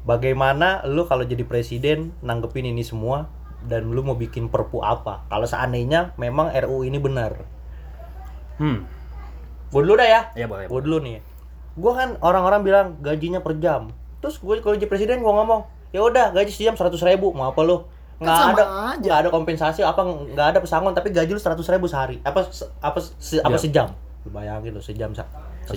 bagaimana 0.01 0.81
lu 0.89 1.05
kalau 1.05 1.21
jadi 1.21 1.45
presiden 1.45 2.09
nanggepin 2.25 2.65
ini 2.65 2.81
semua 2.81 3.29
dan 3.69 3.85
lu 3.93 4.01
mau 4.01 4.17
bikin 4.17 4.49
perpu 4.49 4.81
apa? 4.81 5.29
Kalau 5.29 5.45
seandainya 5.45 6.17
memang 6.17 6.49
RU 6.57 6.89
ini 6.89 6.97
benar. 6.97 7.37
Hmm. 8.57 8.81
Gue 9.69 9.81
dulu 9.85 9.93
dah 9.93 10.09
ya. 10.09 10.21
Ya 10.33 10.49
boleh 10.49 10.65
gue 10.65 10.81
dulu 10.81 10.97
nih 11.05 11.34
gue 11.75 11.91
kan 11.91 12.15
orang-orang 12.19 12.61
bilang 12.61 12.87
gajinya 12.99 13.39
per 13.39 13.55
jam. 13.55 13.91
Terus 14.17 14.37
gue 14.37 14.55
kalau 14.59 14.73
jadi 14.73 14.85
presiden 14.85 15.19
gue 15.19 15.29
ngomong 15.29 15.63
ya 15.91 16.01
udah 16.01 16.31
gaji 16.31 16.49
sejam 16.49 16.73
seratus 16.73 16.99
ribu 17.01 17.31
mau 17.31 17.47
apa 17.47 17.61
lu? 17.61 17.83
Nggak 18.15 18.31
Kan 18.31 18.47
ada 18.49 18.63
aja. 18.63 18.95
nggak 18.97 19.17
ada 19.17 19.29
kompensasi 19.29 19.81
apa 19.81 19.99
nggak 20.01 20.47
ada 20.49 20.59
pesangon 20.59 20.91
tapi 20.91 21.11
gaji 21.11 21.29
lu 21.29 21.37
seratus 21.37 21.67
ribu 21.67 21.85
sehari. 21.85 22.17
Apa 22.21 22.47
se- 22.47 22.71
apa 22.79 22.99
se- 23.01 23.39
apa 23.39 23.55
sejam? 23.55 23.91
Lu 24.21 24.31
bayangin 24.31 24.71
lu 24.71 24.79
sejam 24.79 25.11
sejam. 25.11 25.27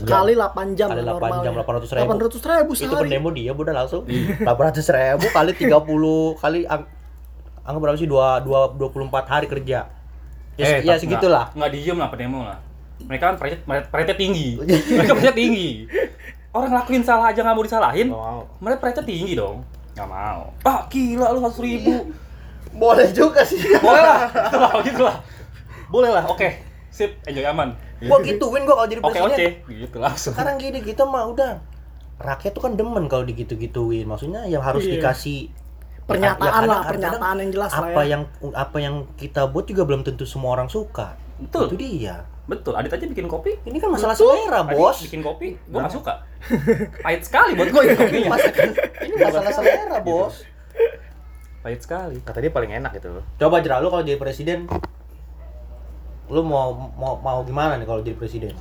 Kali 0.07 0.33
8 0.33 0.77
jam 0.77 0.87
Kali 0.87 1.01
8 1.01 1.43
jam, 1.43 1.51
normalnya. 1.51 1.51
800 1.83 1.97
ribu. 1.97 2.09
800 2.29 2.45
ribu 2.47 2.71
itu 2.71 2.85
sehari. 2.85 3.03
pendemo 3.03 3.29
dia 3.31 3.51
udah 3.51 3.75
langsung. 3.75 4.03
Delapan 4.05 4.65
ratus 4.69 4.87
ribu 4.87 5.27
kali 5.29 5.51
30 5.53 5.75
kali 6.37 6.61
ang 6.65 6.83
anggap 7.63 7.81
berapa 7.83 7.97
sih? 7.97 8.07
Dua 8.07 8.39
dua 8.39 8.71
dua 8.71 8.89
puluh 8.89 9.09
empat 9.09 9.25
hari 9.27 9.47
kerja. 9.47 9.89
Ya, 10.55 10.65
se- 10.69 10.83
ya 10.85 10.95
segitulah 10.95 11.51
nggak, 11.51 11.59
nggak 11.59 11.71
diem 11.73 11.97
lah 11.97 12.09
pendemo 12.09 12.39
lah 12.43 12.59
mereka 13.05 13.31
kan 13.31 13.37
preset 13.89 14.17
tinggi. 14.17 14.59
Mereka 14.59 15.13
preset 15.15 15.37
tinggi. 15.37 15.87
Orang 16.51 16.73
lakuin 16.73 17.05
salah 17.05 17.31
aja 17.31 17.41
nggak 17.41 17.55
mau 17.55 17.63
disalahin 17.63 18.09
mau. 18.09 18.49
mereka 18.59 18.83
preset 18.83 19.05
tinggi 19.05 19.37
dong. 19.37 19.63
Nggak 19.95 20.09
mau. 20.09 20.51
Ah 20.65 20.89
gila 20.89 21.31
lu 21.31 21.39
seratus 21.39 21.61
ribu. 21.61 21.95
Boleh 22.73 23.09
juga 23.11 23.45
sih. 23.45 23.61
Boleh 23.79 24.03
lah. 24.03 24.21
Gitu 24.27 24.57
lah 24.57 24.71
gitu 24.83 25.03
lah. 25.03 25.17
Boleh 25.89 26.11
lah 26.11 26.25
oke. 26.27 26.49
Sip 26.89 27.21
enjoy 27.25 27.45
aman. 27.45 27.77
Gua 27.99 28.19
gituin 28.21 28.63
gua 28.63 28.75
kalau 28.79 28.89
jadi 28.89 29.01
oke 29.01 29.11
presiden. 29.13 29.31
oke. 29.31 29.47
Gitu 29.69 29.97
langsung. 29.99 30.33
Sekarang 30.33 30.57
gini 30.57 30.81
kita 30.81 31.03
mah 31.03 31.27
udah. 31.27 31.63
Rakyat 32.19 32.51
tuh 32.51 32.63
kan 32.63 32.75
demen 32.75 33.07
kalau 33.07 33.23
digitu-gituin. 33.23 34.03
Maksudnya 34.03 34.43
yang 34.45 34.59
harus 34.61 34.83
Iya. 34.83 34.99
dikasih 34.99 35.55
Pernyataan 36.09 36.41
Ya, 36.41 36.49
kadang- 36.49 36.65
lah, 36.65 36.81
kadang- 36.81 36.89
pernyataan 36.89 37.37
yang 37.37 37.51
jelas 37.53 37.71
lah 37.71 37.85
apa 37.85 38.01
ya. 38.01 38.09
yang 38.09 38.23
apa 38.57 38.77
yang 38.81 38.95
kita 39.21 39.45
buat 39.45 39.69
juga 39.69 39.85
belum 39.85 40.01
tentu 40.03 40.25
semua 40.25 40.57
orang 40.57 40.73
suka. 40.73 41.21
Betul. 41.37 41.69
itu 41.69 41.77
dia 41.77 42.25
betul 42.49 42.73
adit 42.73 42.89
aja 42.89 43.05
bikin 43.05 43.29
kopi. 43.29 43.61
Ini 43.63 43.77
kan 43.77 43.93
masalah 43.93 44.17
selera 44.17 44.65
Adit 44.65 44.73
bos. 44.75 44.97
bikin 45.05 45.21
kopi 45.21 45.55
gue 45.55 45.79
nggak 45.79 45.93
suka. 45.93 46.25
Pahit 47.05 47.21
sekali 47.21 47.53
buat 47.53 47.69
gue 47.69 47.83
ini 47.85 47.95
kopinya. 47.95 48.31
ini 49.05 49.15
masalah 49.21 49.53
selera 49.53 49.99
bos. 50.01 50.35
Pahit 51.61 51.81
sekali. 51.85 52.17
Kata 52.25 52.41
dia 52.41 52.49
paling 52.49 52.73
enak 52.73 52.97
gitu. 52.97 53.21
coba 53.37 53.61
Jera 53.61 53.85
lu 53.85 53.93
kalau 53.93 54.01
jadi 54.01 54.17
presiden. 54.17 54.65
Lu 56.33 56.41
mau 56.41 56.73
mau 56.97 57.21
mau 57.21 57.45
gimana 57.45 57.77
nih 57.77 57.85
kalau 57.85 58.01
jadi 58.01 58.17
presiden? 58.17 58.57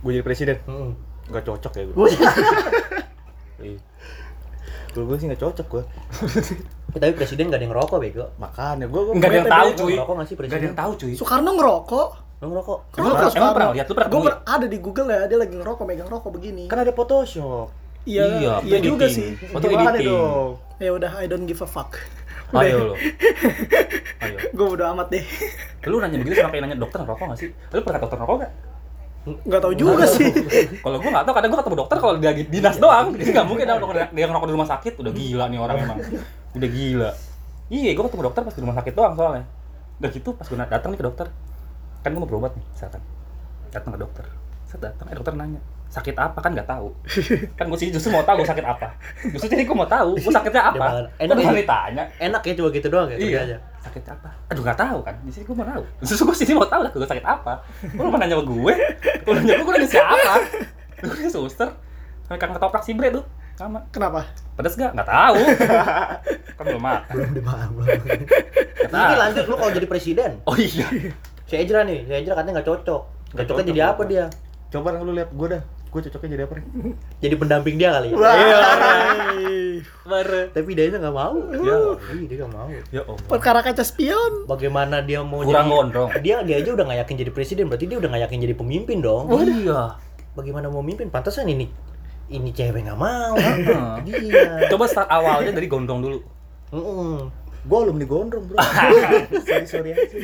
Gue 0.00 0.16
jadi 0.16 0.24
presiden. 0.24 0.56
Mm-mm. 0.64 0.96
Gak 1.28 1.44
cocok 1.44 1.72
ya 1.76 1.84
gue. 1.84 1.94
Iya. 4.90 4.96
Gue 4.96 5.04
gue 5.04 5.16
sih 5.16 5.26
gak 5.26 5.40
cocok 5.40 5.66
gue. 5.68 5.82
Tapi 6.92 7.12
presiden 7.14 7.46
gak 7.46 7.54
ada 7.54 7.64
yang 7.64 7.72
ngerokok 7.72 7.98
bego 7.98 8.26
Makanya 8.36 8.84
gue 8.84 9.00
gue 9.00 9.14
nggak 9.14 9.30
ada 9.30 9.38
yang 9.38 9.46
tahu 9.48 9.68
cuy 9.72 9.92
ngerokok 9.94 10.10
nggak 10.12 10.26
sih 10.26 10.34
nggak 10.34 10.42
ada 10.42 10.50
presiden 10.50 10.66
yang 10.66 10.76
tahu 10.76 10.92
cuy 10.96 11.12
Soekarno 11.14 11.50
ngerokok. 11.54 12.08
lu 12.40 12.46
ngerokok 12.48 12.78
Emang 12.80 12.90
Kenapa 12.90 13.14
pernah- 13.14 13.36
emang 13.36 13.54
pernah 13.54 13.70
lihat? 13.70 13.86
Lu 13.86 13.94
pernah 13.94 14.10
per- 14.10 14.42
ada 14.48 14.66
di 14.66 14.78
Google 14.78 15.08
ya, 15.08 15.20
dia 15.24 15.38
lagi 15.38 15.54
ngerokok, 15.54 15.84
megang 15.84 16.08
rokok 16.08 16.30
begini. 16.32 16.64
kan 16.66 16.78
ada 16.78 16.90
Photoshop. 16.90 17.68
Iya, 18.02 18.24
Iya, 18.34 18.52
iya 18.64 18.78
juga 18.80 19.06
sih. 19.06 19.36
Foto 19.46 19.68
editing. 19.68 20.08
dong? 20.08 20.56
Ya 20.78 20.90
udah, 20.90 21.12
I 21.14 21.28
don't 21.28 21.44
give 21.44 21.60
a 21.60 21.68
fuck. 21.68 22.00
ayo 22.50 22.82
lo 22.82 22.94
ayo 24.24 24.36
Gue 24.50 24.68
udah 24.72 24.90
amat 24.90 25.06
deh. 25.08 25.22
lu 25.86 25.96
nanya 25.96 26.18
begitu 26.18 26.34
sama 26.36 26.50
kayak 26.50 26.62
nanya 26.64 26.76
dokter 26.76 26.98
ngerokok 26.98 27.24
nggak 27.24 27.38
sih 27.38 27.48
lu 27.70 27.80
pernah 27.80 27.96
ke 27.96 28.04
dokter 28.04 28.18
ngerokok 28.18 28.36
nggak 28.36 28.52
Nggak 29.20 29.60
tahu 29.60 29.74
juga 29.74 30.04
sih. 30.06 30.32
kalau 30.84 30.96
gue 30.96 31.10
nggak 31.10 31.24
tahu 31.28 31.34
kadang 31.36 31.50
gue 31.50 31.60
ketemu 31.60 31.76
dokter 31.76 31.96
kalau 31.96 32.14
dia 32.16 32.30
lagi 32.32 32.44
dinas 32.46 32.76
doang. 32.76 33.06
Jadi 33.12 33.30
nggak 33.30 33.46
mungkin 33.46 33.64
dia 33.64 33.74
ngerokok- 33.76 34.10
dia 34.10 34.24
ngerokok 34.26 34.48
di 34.48 34.54
rumah 34.56 34.68
sakit. 34.68 34.92
Udah 34.96 35.12
gila 35.12 35.44
nih 35.46 35.58
orang 35.58 35.76
emang. 35.78 35.98
Udah 36.52 36.68
gila. 36.68 37.10
Iya 37.68 37.90
gue 37.92 38.04
ketemu 38.04 38.22
dokter 38.24 38.40
pas 38.42 38.54
di 38.54 38.60
rumah 38.60 38.76
sakit 38.76 38.92
doang 38.92 39.12
soalnya. 39.14 39.44
Udah 39.98 40.10
gitu 40.10 40.28
pas 40.32 40.46
gue 40.46 40.56
datang 40.56 40.90
nih 40.90 40.98
ke 40.98 41.04
dokter. 41.04 41.26
Kan 42.00 42.10
gue 42.10 42.20
mau 42.20 42.26
berobat 42.26 42.52
nih 42.54 42.64
misalkan. 42.66 43.02
Datang 43.68 43.90
ke 43.92 44.00
dokter. 44.00 44.24
Saya 44.64 44.80
datang. 44.88 45.06
Eh 45.06 45.14
dokter 45.14 45.34
nanya 45.34 45.60
sakit 45.90 46.16
apa? 46.16 46.38
Kan 46.40 46.50
nggak 46.56 46.66
tahu. 46.66 46.88
Kan 47.60 47.68
gue 47.68 47.76
sih 47.76 47.92
justru 47.92 48.08
mau 48.08 48.24
tahu 48.24 48.40
gue 48.40 48.48
sakit 48.48 48.64
apa. 48.64 48.88
Justru 49.28 49.46
jadi 49.48 49.62
gue 49.62 49.76
mau 49.76 49.84
tahu 49.84 50.16
gue 50.16 50.32
sakitnya 50.32 50.62
Dia 50.62 50.70
apa. 50.72 50.80
malah- 50.80 51.10
enak 51.14 51.28
enak 51.28 51.36
kan 51.36 51.52
ini. 51.52 51.60
ditanya. 51.60 52.04
Enak 52.16 52.40
ya 52.40 52.52
coba 52.56 52.68
gitu 52.70 52.86
doang 52.88 53.08
ya 53.10 53.16
iya. 53.16 53.40
aja 53.44 53.58
sakit 53.80 54.04
apa? 54.12 54.30
Aduh 54.52 54.62
nggak 54.62 54.78
tahu 54.78 54.98
kan. 55.00 55.14
Di 55.24 55.30
sini 55.32 55.44
gue 55.48 55.56
mau 55.56 55.66
tahu. 55.66 55.82
Justru 56.04 56.24
gue 56.28 56.36
sini 56.36 56.52
mau 56.56 56.68
tahu 56.68 56.80
lah 56.84 56.90
gue 56.92 57.08
sakit 57.08 57.26
apa. 57.26 57.52
Lu 57.96 58.08
mau 58.12 58.18
nanya 58.20 58.36
sama 58.36 58.44
gue. 58.44 58.74
Lu 59.24 59.30
nanya 59.36 59.52
gue 59.56 59.64
gue 59.64 59.74
nanya 59.74 59.88
siapa? 59.88 60.32
Lu 61.06 61.12
nanya 61.16 61.30
suster. 61.32 61.68
Kang 62.30 62.54
ketoprak 62.54 62.82
si 62.86 62.94
bre 62.94 63.10
tuh 63.10 63.24
sama. 63.58 63.84
Kenapa? 63.92 64.24
pedas 64.56 64.76
gak 64.76 64.92
nggak 64.92 65.08
tahu. 65.08 65.40
Kan 66.56 66.64
belum 66.68 66.82
makan. 66.84 67.12
Belum 67.16 67.32
dibahas 67.32 67.68
Nggak 67.72 69.04
ini 69.04 69.16
lanjut 69.16 69.44
lu 69.48 69.54
kalau 69.56 69.72
jadi 69.72 69.86
presiden. 69.88 70.30
Oh 70.44 70.56
iya. 70.56 70.88
Si 71.48 71.54
Ejra 71.56 71.84
nih 71.84 72.04
si 72.04 72.12
Ejra 72.12 72.36
katanya 72.36 72.60
nggak 72.60 72.68
cocok. 72.68 73.02
Cocoknya 73.32 73.48
cocok, 73.48 73.68
jadi 73.72 73.80
apa 73.84 74.02
dia? 74.04 74.24
Coba 74.68 74.96
lu 75.00 75.12
lihat 75.16 75.32
gue 75.32 75.48
dah. 75.56 75.62
Gue 75.90 76.00
cocoknya 76.06 76.28
jadi 76.30 76.42
apa 76.46 76.54
nih? 76.54 76.64
jadi 77.18 77.34
pendamping 77.34 77.74
dia 77.74 77.90
kali 77.90 78.08
ya 78.08 78.30
iya 78.30 78.58
tapi 80.54 80.70
dia 80.72 80.86
nggak 80.88 81.10
mau 81.10 81.34
Ya. 81.50 81.76
Ih, 82.14 82.24
dia 82.26 82.36
nggak 82.40 82.52
mau 82.52 82.68
ya 82.90 83.02
om 83.04 83.18
Perkara 83.26 83.58
kaca 83.60 83.82
spion. 83.82 84.46
bagaimana 84.46 85.02
dia 85.02 85.20
mau 85.20 85.42
kurang 85.42 85.66
jadi 85.66 85.74
gondrong 85.74 86.08
dia 86.22 86.36
dia 86.42 86.56
aja 86.58 86.70
udah 86.72 86.84
nggak 86.86 86.98
yakin 87.02 87.16
jadi 87.20 87.30
presiden 87.30 87.64
berarti 87.66 87.86
dia 87.86 87.98
udah 87.98 88.06
nggak 88.06 88.22
yakin 88.30 88.38
jadi 88.40 88.54
pemimpin 88.54 88.98
dong 89.00 89.26
iya 89.34 89.98
bagaimana 90.32 90.70
mau 90.70 90.78
mimpin 90.80 91.10
pantasan 91.10 91.46
ini 91.46 91.66
ini 92.28 92.50
cewek 92.50 92.86
nggak 92.86 92.94
mau 92.94 93.34
Heeh. 93.34 93.90
dia 94.06 94.70
coba 94.70 94.86
start 94.86 95.10
awalnya 95.10 95.50
dari 95.50 95.66
gondrong 95.66 96.00
dulu 96.00 96.18
Mm-mm. 96.70 97.34
Gue 97.60 97.76
alumni 97.76 98.06
gondrong 98.06 98.46
bro. 98.46 98.56
sorry 99.44 99.66
sorry 99.68 99.90
aja. 99.92 100.16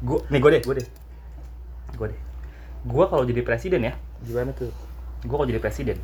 Gua 0.00 0.22
nih 0.30 0.38
gue 0.38 0.50
deh, 0.54 0.62
gue 0.62 0.74
deh. 0.78 0.86
Gue 2.86 3.04
kalau 3.10 3.24
jadi 3.26 3.42
presiden 3.42 3.82
ya, 3.82 3.94
Gimana 4.22 4.50
tuh? 4.54 4.70
gua 5.26 5.42
kalau 5.42 5.50
jadi 5.50 5.58
presiden. 5.58 5.98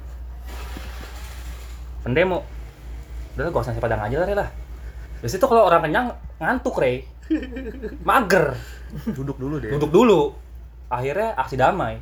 Pendemo. 2.03 2.43
Udah 3.35 3.51
gak 3.51 3.63
usah 3.63 3.73
nasi 3.75 3.83
padang 3.83 4.03
aja 4.03 4.17
lah, 4.23 4.27
Re, 4.27 4.35
lah. 4.35 4.49
Biasanya 5.23 5.41
tuh 5.43 5.49
kalau 5.51 5.63
orang 5.67 5.83
kenyang 5.87 6.07
ngantuk, 6.39 6.75
Re. 6.79 7.07
Mager. 8.09 8.55
Duduk 9.15 9.39
dulu 9.39 9.59
deh. 9.63 9.71
Duduk 9.75 9.91
dulu. 9.91 10.21
Akhirnya 10.91 11.35
aksi 11.39 11.57
damai. 11.59 11.99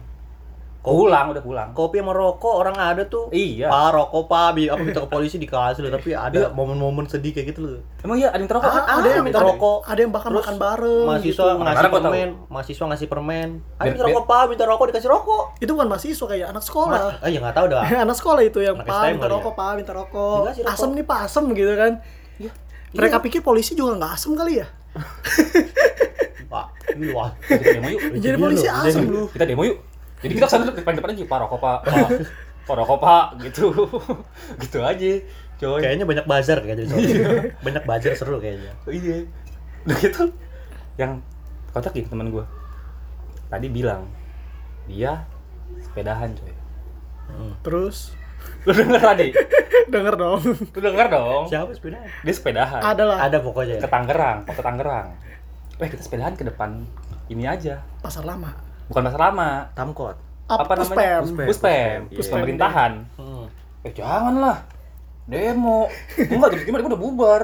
Pulang, 0.83 1.31
udah 1.31 1.39
pulang. 1.41 1.69
kopi 1.73 1.97
sama 1.97 2.11
rokok 2.11 2.55
orang 2.57 2.75
ada 2.75 3.07
tuh 3.07 3.31
Iya. 3.31 3.67
pak 3.67 3.89
rokok 3.93 4.27
pak 4.27 4.49
bi 4.53 4.67
apa 4.67 4.79
minta 4.79 4.99
ke 4.99 5.07
polisi 5.07 5.39
dikasih 5.39 5.79
loh 5.81 5.93
tapi 5.93 6.11
Iya. 6.11 6.27
ada 6.27 6.41
momen-momen 6.51 7.07
sedih 7.07 7.31
kayak 7.31 7.47
gitu 7.49 7.61
loh 7.63 7.79
Emang 8.01 8.19
iya 8.19 8.29
ada 8.29 8.37
yang 8.37 8.51
terokok? 8.51 8.67
Ah, 8.67 8.83
ada 8.83 8.99
ada 8.99 9.09
yang 9.09 9.23
minta 9.23 9.39
ada- 9.39 9.47
rokok. 9.47 9.79
ada 9.85 10.01
yang 10.01 10.11
bahkan 10.11 10.29
Terus 10.29 10.41
makan 10.41 10.57
bareng 10.59 11.07
mahasiswa 11.07 11.31
gitu. 11.31 11.63
ngasih 11.63 11.79
tahu. 11.81 11.95
permen 11.97 12.29
mahasiswa 12.49 12.85
ngasih 12.89 13.07
permen 13.07 13.49
ayo 13.55 13.79
Biar- 13.79 13.87
minta 13.89 14.05
rokok 14.05 14.25
pak 14.27 14.43
minta 14.45 14.65
rokok 14.67 14.85
dikasih 14.91 15.09
rokok 15.09 15.43
itu 15.57 15.71
bukan 15.71 15.87
mahasiswa 15.87 16.27
kayak 16.27 16.47
anak 16.49 16.63
sekolah 16.63 17.01
ah 17.15 17.29
ya 17.29 17.39
nggak 17.39 17.55
tahu 17.55 17.67
dah 17.69 17.83
anak 18.05 18.17
sekolah 18.17 18.43
itu 18.43 18.59
yang 18.61 18.75
Anak 18.77 18.87
pak 18.89 19.03
minta 19.09 19.23
ya? 19.23 19.33
rokok 19.33 19.53
pak 19.55 19.71
minta 19.77 19.93
rokok 19.93 20.39
rokok. 20.45 20.67
asem 20.67 20.91
nih 20.93 21.05
pak 21.05 21.19
asem 21.23 21.45
gitu 21.53 21.73
kan 21.73 21.93
mereka 22.93 23.17
pikir 23.21 23.41
polisi 23.41 23.73
juga 23.73 23.95
nggak 23.97 24.13
asem 24.13 24.35
kali 24.35 24.53
ya 24.57 24.67
pak 26.49 26.67
ini 26.93 27.07
wah 27.11 27.31
Kita 27.41 27.71
demo 27.73 27.89
yuk. 27.89 28.01
jadi 28.19 28.37
polisi 28.37 28.67
asem 28.67 29.07
lu 29.07 29.25
Kita 29.29 29.47
demo 29.47 29.63
yuk. 29.63 29.79
Jadi 30.23 30.33
kita 30.33 30.47
ke 30.47 30.53
sana 30.53 30.65
depan 30.69 30.95
depan 30.95 31.11
aja, 31.13 31.25
Pak 31.27 31.39
rokok 31.43 31.59
Pak. 31.59 31.79
Pak. 31.83 32.09
Pak 32.63 32.75
rokok 32.79 32.99
Pak 32.99 33.25
gitu. 33.43 33.67
gitu 34.63 34.79
aja. 34.81 35.13
Coy. 35.59 35.79
kayaknya 35.79 36.03
banyak 36.03 36.27
bazar 36.27 36.59
kayaknya 36.59 36.91
soalnya. 36.91 37.55
banyak 37.63 37.85
bazar 37.87 38.13
seru 38.15 38.43
kayaknya 38.43 38.75
Iya. 38.85 39.31
Udah 39.83 39.97
gitu 39.97 40.23
yang 40.97 41.23
kocak 41.71 41.95
gitu 41.95 42.11
teman 42.11 42.35
gua. 42.35 42.43
Tadi 43.47 43.71
bilang 43.71 44.11
dia 44.87 45.23
sepedahan 45.79 46.35
coy. 46.35 46.51
terus 47.63 48.11
Lu 48.67 48.75
denger 48.75 48.99
tadi? 48.99 49.31
denger 49.95 50.15
dong 50.19 50.43
Lu 50.43 50.81
denger 50.83 51.07
dong? 51.07 51.47
siapa 51.47 51.71
sepeda 51.71 52.03
Dia 52.27 52.35
sepedahan. 52.35 52.83
adalah 52.83 53.23
ada 53.23 53.39
pokoknya 53.39 53.79
Ke 53.79 53.87
Tangerang, 53.87 54.43
ke 54.43 54.59
Tangerang. 54.59 55.15
Eh 55.79 55.87
kita 55.87 56.03
sepedahan 56.03 56.35
ke 56.35 56.43
depan 56.43 56.83
ini 57.29 57.47
aja. 57.47 57.87
pasar 58.03 58.27
lama 58.27 58.51
Bukan 58.91 59.03
pasar 59.07 59.21
lama. 59.31 59.71
Tamkot. 59.77 60.17
Apa 60.49 60.73
namanya? 60.75 61.23
Puspem. 61.23 61.47
Puspem. 61.49 61.99
Iya. 62.11 62.31
pemerintahan. 62.33 62.93
Hmm. 63.19 63.47
Eh 63.83 63.93
janganlah. 63.95 64.65
Demo. 65.27 65.87
Enggak, 66.19 66.59
jam 66.59 66.61
gimana 66.67 66.91
udah 66.91 67.01
bubar. 67.01 67.43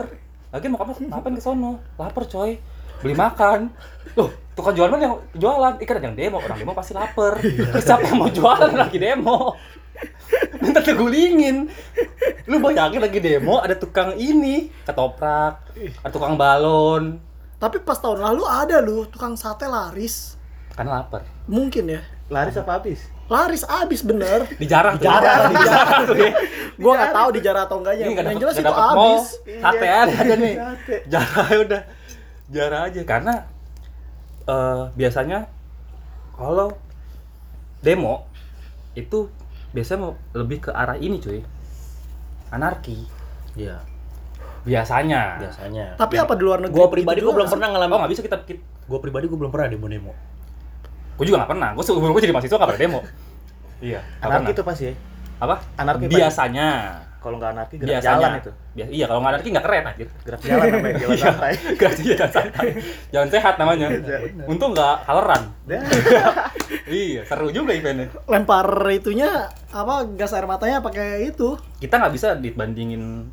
Lagi 0.50 0.66
mau 0.66 0.80
kapan 0.80 1.08
ngapain 1.08 1.34
ke 1.36 1.42
sono? 1.44 1.78
Lapar 2.00 2.24
coy. 2.26 2.58
Beli 2.98 3.14
makan. 3.14 3.70
Loh, 4.18 4.32
tukang 4.58 4.74
jualan 4.74 4.98
yang 4.98 5.14
jualan. 5.38 5.78
Ikan 5.78 5.94
ada 6.02 6.06
yang 6.10 6.18
demo, 6.18 6.42
orang 6.42 6.58
demo 6.58 6.74
pasti 6.74 6.92
lapar. 6.96 7.38
Terus 7.38 7.84
siapa 7.86 8.10
yang 8.10 8.18
mau 8.18 8.30
jualan 8.32 8.74
lagi 8.74 8.98
demo? 8.98 9.54
Minta 10.58 10.82
tegulingin. 10.82 11.70
Lu 12.50 12.58
bayangin 12.58 12.98
lagi 13.02 13.18
demo 13.22 13.62
ada 13.62 13.74
tukang 13.78 14.14
ini, 14.18 14.70
ketoprak, 14.86 15.68
ada 16.02 16.10
tukang 16.10 16.34
balon. 16.34 17.18
tapi 17.58 17.82
pas 17.82 17.98
tahun 17.98 18.22
lalu 18.22 18.46
ada 18.46 18.78
lu 18.78 19.02
tukang 19.10 19.34
sate 19.34 19.66
laris 19.66 20.37
Karena 20.78 21.02
lapar. 21.02 21.26
mungkin 21.50 21.90
ya 21.90 22.00
Laris 22.30 22.54
apa 22.54 22.78
habis? 22.78 23.10
laris 23.26 23.66
abis 23.66 24.00
bener 24.06 24.46
Dijarah. 24.56 24.94
Dijarah, 24.96 25.50
dijarah 25.50 25.98
tuh 26.06 26.16
ya. 26.16 26.30
gua 26.80 26.92
nggak 26.96 27.12
tahu 27.12 27.28
dijarah 27.34 27.62
atau 27.66 27.76
enggaknya 27.82 28.04
Ini 28.08 28.14
yang 28.24 28.40
jelas 28.40 28.54
itu 28.56 28.64
dapet 28.64 28.84
mall. 28.94 28.94
abis 28.94 29.24
Sate 29.58 29.88
aja 29.90 30.34
nih. 30.38 30.54
Jarah 31.12 31.46
ya 31.50 31.58
udah. 31.66 31.82
Jarah 32.48 32.80
aja 32.88 33.00
karena 33.02 33.34
eh 34.48 34.82
biasanya 34.96 35.38
kalau 36.38 36.72
demo 37.84 38.24
itu 38.94 39.28
biasanya 39.74 39.98
mau 40.00 40.12
lebih 40.32 40.64
ke 40.64 40.70
arah 40.72 40.96
ini 40.96 41.18
cuy. 41.20 41.42
Anarki 42.48 43.18
iya 43.58 43.82
biasanya. 44.62 45.42
biasanya 45.42 45.86
tapi 45.96 46.16
apa 46.20 46.32
di 46.36 46.42
luar 46.44 46.60
negeri 46.62 46.76
gua 46.76 46.88
pribadi 46.88 47.18
begitu 47.18 47.26
gua 47.28 47.34
belum 47.40 47.48
pernah 47.50 47.66
Oh 47.68 47.72
ngalamin 47.74 47.96
nggak 47.98 48.12
bisa 48.12 48.22
kita, 48.24 48.36
kita 48.46 48.62
gua 48.86 48.98
pribadi 49.00 49.24
gua 49.26 49.38
belum 49.44 49.52
pernah 49.52 49.66
demo 49.68 49.86
demo 49.90 50.12
gue 51.18 51.24
juga 51.26 51.42
nggak 51.42 51.50
pernah. 51.50 51.68
Gue 51.74 51.82
sebelum 51.82 52.14
gue 52.14 52.22
jadi 52.22 52.32
mahasiswa 52.32 52.54
nggak 52.54 52.70
pernah 52.70 52.82
demo. 52.82 53.00
Iya. 53.78 54.00
Anarki 54.18 54.50
itu 54.54 54.62
pasti 54.62 54.84
ya. 54.86 54.94
apa? 55.38 55.56
Anarki 55.76 56.06
biasanya. 56.06 56.68
Kalau 57.18 57.34
nggak 57.34 57.50
anarki 57.50 57.74
gerak 57.76 57.98
Biasanya. 57.98 58.14
jalan 58.14 58.30
itu. 58.38 58.50
Biasa, 58.78 58.90
iya 58.94 59.04
kalau 59.04 59.18
nggak 59.18 59.32
anarki 59.34 59.48
nggak 59.50 59.64
keren 59.66 59.84
anjir. 59.84 60.08
Gerak 60.22 60.40
jalan 60.40 60.66
namanya 60.70 60.94
jalan 61.02 61.10
Iya. 61.10 61.24
santai. 61.26 61.52
Gak 61.82 61.92
sih, 61.92 62.04
jalan 62.14 62.30
santai. 62.30 62.68
Jalan 63.10 63.28
sehat 63.28 63.54
namanya. 63.58 63.86
Untung 64.46 64.70
nggak 64.70 64.96
haleran. 65.04 65.42
Iya, 66.88 67.20
seru 67.24 67.48
juga 67.48 67.72
eventnya. 67.72 68.08
lempar 68.24 68.64
itunya 68.88 69.28
apa 69.68 70.04
gas 70.14 70.32
air 70.32 70.44
matanya 70.44 70.80
pakai 70.80 71.28
itu 71.28 71.56
Kita 71.80 71.96
nggak 71.96 72.12
bisa 72.12 72.28
dibandingin 72.34 73.28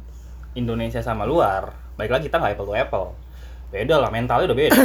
Indonesia 0.54 1.00
sama 1.00 1.24
luar. 1.24 1.72
Baik 1.96 2.12
lagi 2.12 2.24
kita 2.28 2.40
nggak 2.40 2.56
apple 2.56 2.68
to 2.68 2.76
apple. 2.76 3.08
Beda 3.70 3.96
lah, 3.98 4.10
mentalnya 4.10 4.50
udah 4.50 4.58
beda. 4.58 4.82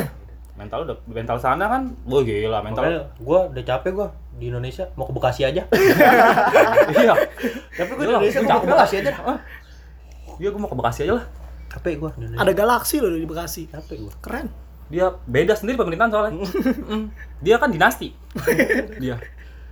Mental 0.61 0.85
udah 0.85 0.97
mental 1.09 1.41
sana 1.41 1.65
kan, 1.73 1.97
wah 2.05 2.21
gila 2.21 2.61
mental. 2.61 3.09
Gua 3.17 3.49
udah 3.49 3.65
capek 3.65 3.97
gua 3.97 4.09
di 4.37 4.53
Indonesia 4.53 4.85
mau 4.97 5.09
ke 5.09 5.13
Bekasi 5.17 5.45
aja 5.45 5.65
iya. 7.01 7.13
tapi 7.77 7.91
gua 7.97 8.05
di 8.05 8.13
Indonesia 8.13 8.41
gua 8.45 8.53
mau 8.53 8.61
ke 8.61 8.69
Bekasi 8.69 8.95
aja. 9.01 9.13
Iya, 10.41 10.49
gue 10.49 10.61
mau 10.61 10.69
ke 10.73 10.77
Bekasi 10.77 11.01
aja 11.05 11.13
lah. 11.21 11.25
capek 11.69 11.95
gua 11.97 12.11
di 12.17 12.29
Indonesia 12.29 12.41
ada 12.45 12.53
galaksi 12.53 12.97
loh 13.01 13.13
di 13.13 13.29
Bekasi 13.29 13.63
capek 13.73 13.97
gua 14.05 14.13
keren 14.21 14.49
Dia 14.91 15.07
beda 15.23 15.55
sendiri 15.55 15.79
pemerintahan 15.79 16.11
soalnya. 16.11 16.43
Dia 17.39 17.63
kan 17.63 17.71
dinasti. 17.71 18.11
Dia 18.99 19.17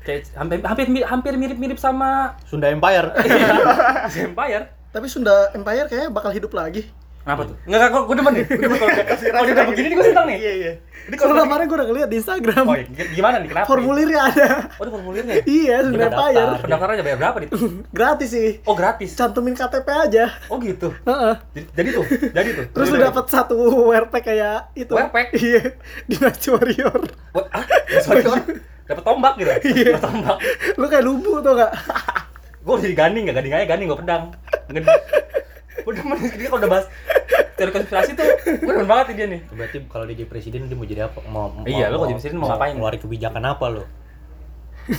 kayak 0.09 0.33
hampir 0.41 0.57
hampir 0.65 0.87
hampir 1.05 1.33
mirip-mirip 1.37 1.77
sama 1.77 2.33
Sunda 2.49 2.73
Empire 2.73 3.13
Empire. 4.17 4.65
tapi 4.89 5.05
Sunda 5.05 5.53
Empire 5.53 5.85
kayaknya 5.85 6.09
bakal 6.09 6.33
hidup 6.33 6.49
lagi 6.57 6.89
Kenapa 7.29 7.45
tuh? 7.45 7.57
Enggak, 7.69 7.93
kok 7.93 8.03
gue 8.09 8.17
demen 8.17 8.33
nih. 8.33 8.45
Gue 8.49 8.57
demen 8.59 8.79
kalau 8.79 8.89
udah- 8.97 9.07
kalau 9.29 9.45
udah 9.47 9.65
begini 9.69 9.87
nih 9.87 9.95
gue 9.95 10.07
seneng 10.09 10.27
nih. 10.27 10.39
Iya 10.39 10.53
iya. 10.55 10.73
Ini 11.05 11.15
kalau 11.15 11.35
kemarin 11.39 11.65
gue 11.65 11.77
udah 11.77 11.89
ngeliat 11.89 12.09
di 12.09 12.17
Instagram 12.17 12.65
Oh, 12.65 12.73
iya. 12.73 12.85
gimana 13.11 13.37
nih? 13.37 13.49
Kenapa? 13.49 13.67
formulirnya 13.67 14.21
ada 14.23 14.49
Oh, 14.71 14.83
ada 14.83 14.91
formulirnya. 14.91 15.35
iya 15.45 15.77
Sunda 15.79 15.93
Kita 15.99 16.09
Empire 16.11 16.33
daftar. 16.39 16.61
Pendaftarannya 16.65 17.05
bayar 17.05 17.19
berapa 17.19 17.37
nih? 17.39 17.49
gratis 17.97 18.29
sih 18.31 18.49
Oh, 18.65 18.73
gratis. 18.73 19.11
cantumin 19.13 19.53
KTP 19.53 19.89
aja 19.91 20.25
Oh, 20.49 20.57
gitu. 20.59 20.89
Heeh. 21.03 21.35
Jadi, 21.71 21.89
tuh, 21.93 22.05
jadi 22.31 22.49
tuh. 22.51 22.65
terus 22.71 22.87
lu 22.89 22.99
dapat 22.99 23.25
satu 23.27 23.57
werpek 23.87 24.23
kayak 24.23 24.73
itu 24.75 24.93
Werpek? 24.93 25.27
iya 25.35 25.63
Dynasty 26.05 26.49
Warrior 26.49 27.01
ah, 27.47 27.65
sorry, 28.01 28.21
sorry. 28.23 28.57
Dapat 28.85 29.03
tombak 29.03 29.33
gitu. 29.37 29.53
Iya. 29.67 29.97
Tombak. 29.99 30.37
lu 30.77 30.87
kayak 30.87 31.05
lubu 31.05 31.41
tuh 31.41 31.53
gak 31.55 31.73
Gue 32.59 32.75
jadi 32.81 32.95
ganding, 32.95 33.23
gak 33.27 33.37
ganding 33.39 33.53
aja 33.55 33.65
ganding, 33.67 33.87
gue 33.87 33.99
pedang. 33.99 34.25
Demen 35.81 36.19
dia 36.31 36.47
kalau 36.47 36.59
udah 36.59 36.71
bahas 36.71 36.87
teori 37.55 37.71
konspirasi 37.71 38.11
tuh, 38.13 38.23
gue 38.45 38.67
demen 38.69 38.85
banget 38.85 39.07
dia 39.13 39.27
nih. 39.27 39.41
berarti 39.49 39.77
kalau 39.85 40.05
dia 40.05 40.17
jadi 40.17 40.29
presiden 40.29 40.61
dia 40.65 40.75
mau 40.75 40.85
jadi 40.85 41.01
apa 41.05 41.19
mau, 41.25 41.49
mau 41.49 41.65
Iya, 41.65 41.89
lu 41.89 41.97
kalau 41.97 42.07
jadi 42.07 42.17
presiden 42.17 42.37
mau 42.37 42.49
ngapain? 42.49 42.73
ngeluarin 42.73 43.01
kebijakan 43.01 43.43
apa 43.45 43.65
lo 43.69 43.85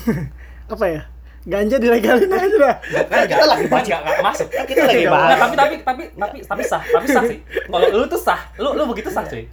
apa 0.69 0.85
ya 0.85 1.01
ganja 1.41 1.77
dilegalin 1.77 2.29
aja 2.29 2.57
dah 2.59 2.75
Kan 3.01 3.25
kita 3.25 3.45
lagi 3.47 3.65
bahas 3.65 3.85
nggak 3.87 4.19
masuk. 4.21 4.47
Kan 4.49 4.65
kita 4.65 4.81
lagi 4.83 5.05
bahas. 5.07 5.29
tapi 5.33 5.55
tapi 5.55 5.75
tapi 5.81 6.03
tapi 6.13 6.37
tapi 6.43 6.61
sah, 6.63 6.83
tapi 6.83 7.05
sah 7.07 7.23
sih. 7.25 7.39
Kalau 7.63 7.87
lu 7.89 8.05
tuh 8.05 8.19
sah, 8.19 8.41
lu 8.55 8.69
lu 8.73 8.83
begitu 8.85 9.09
sah 9.09 9.23
cuy. 9.23 9.47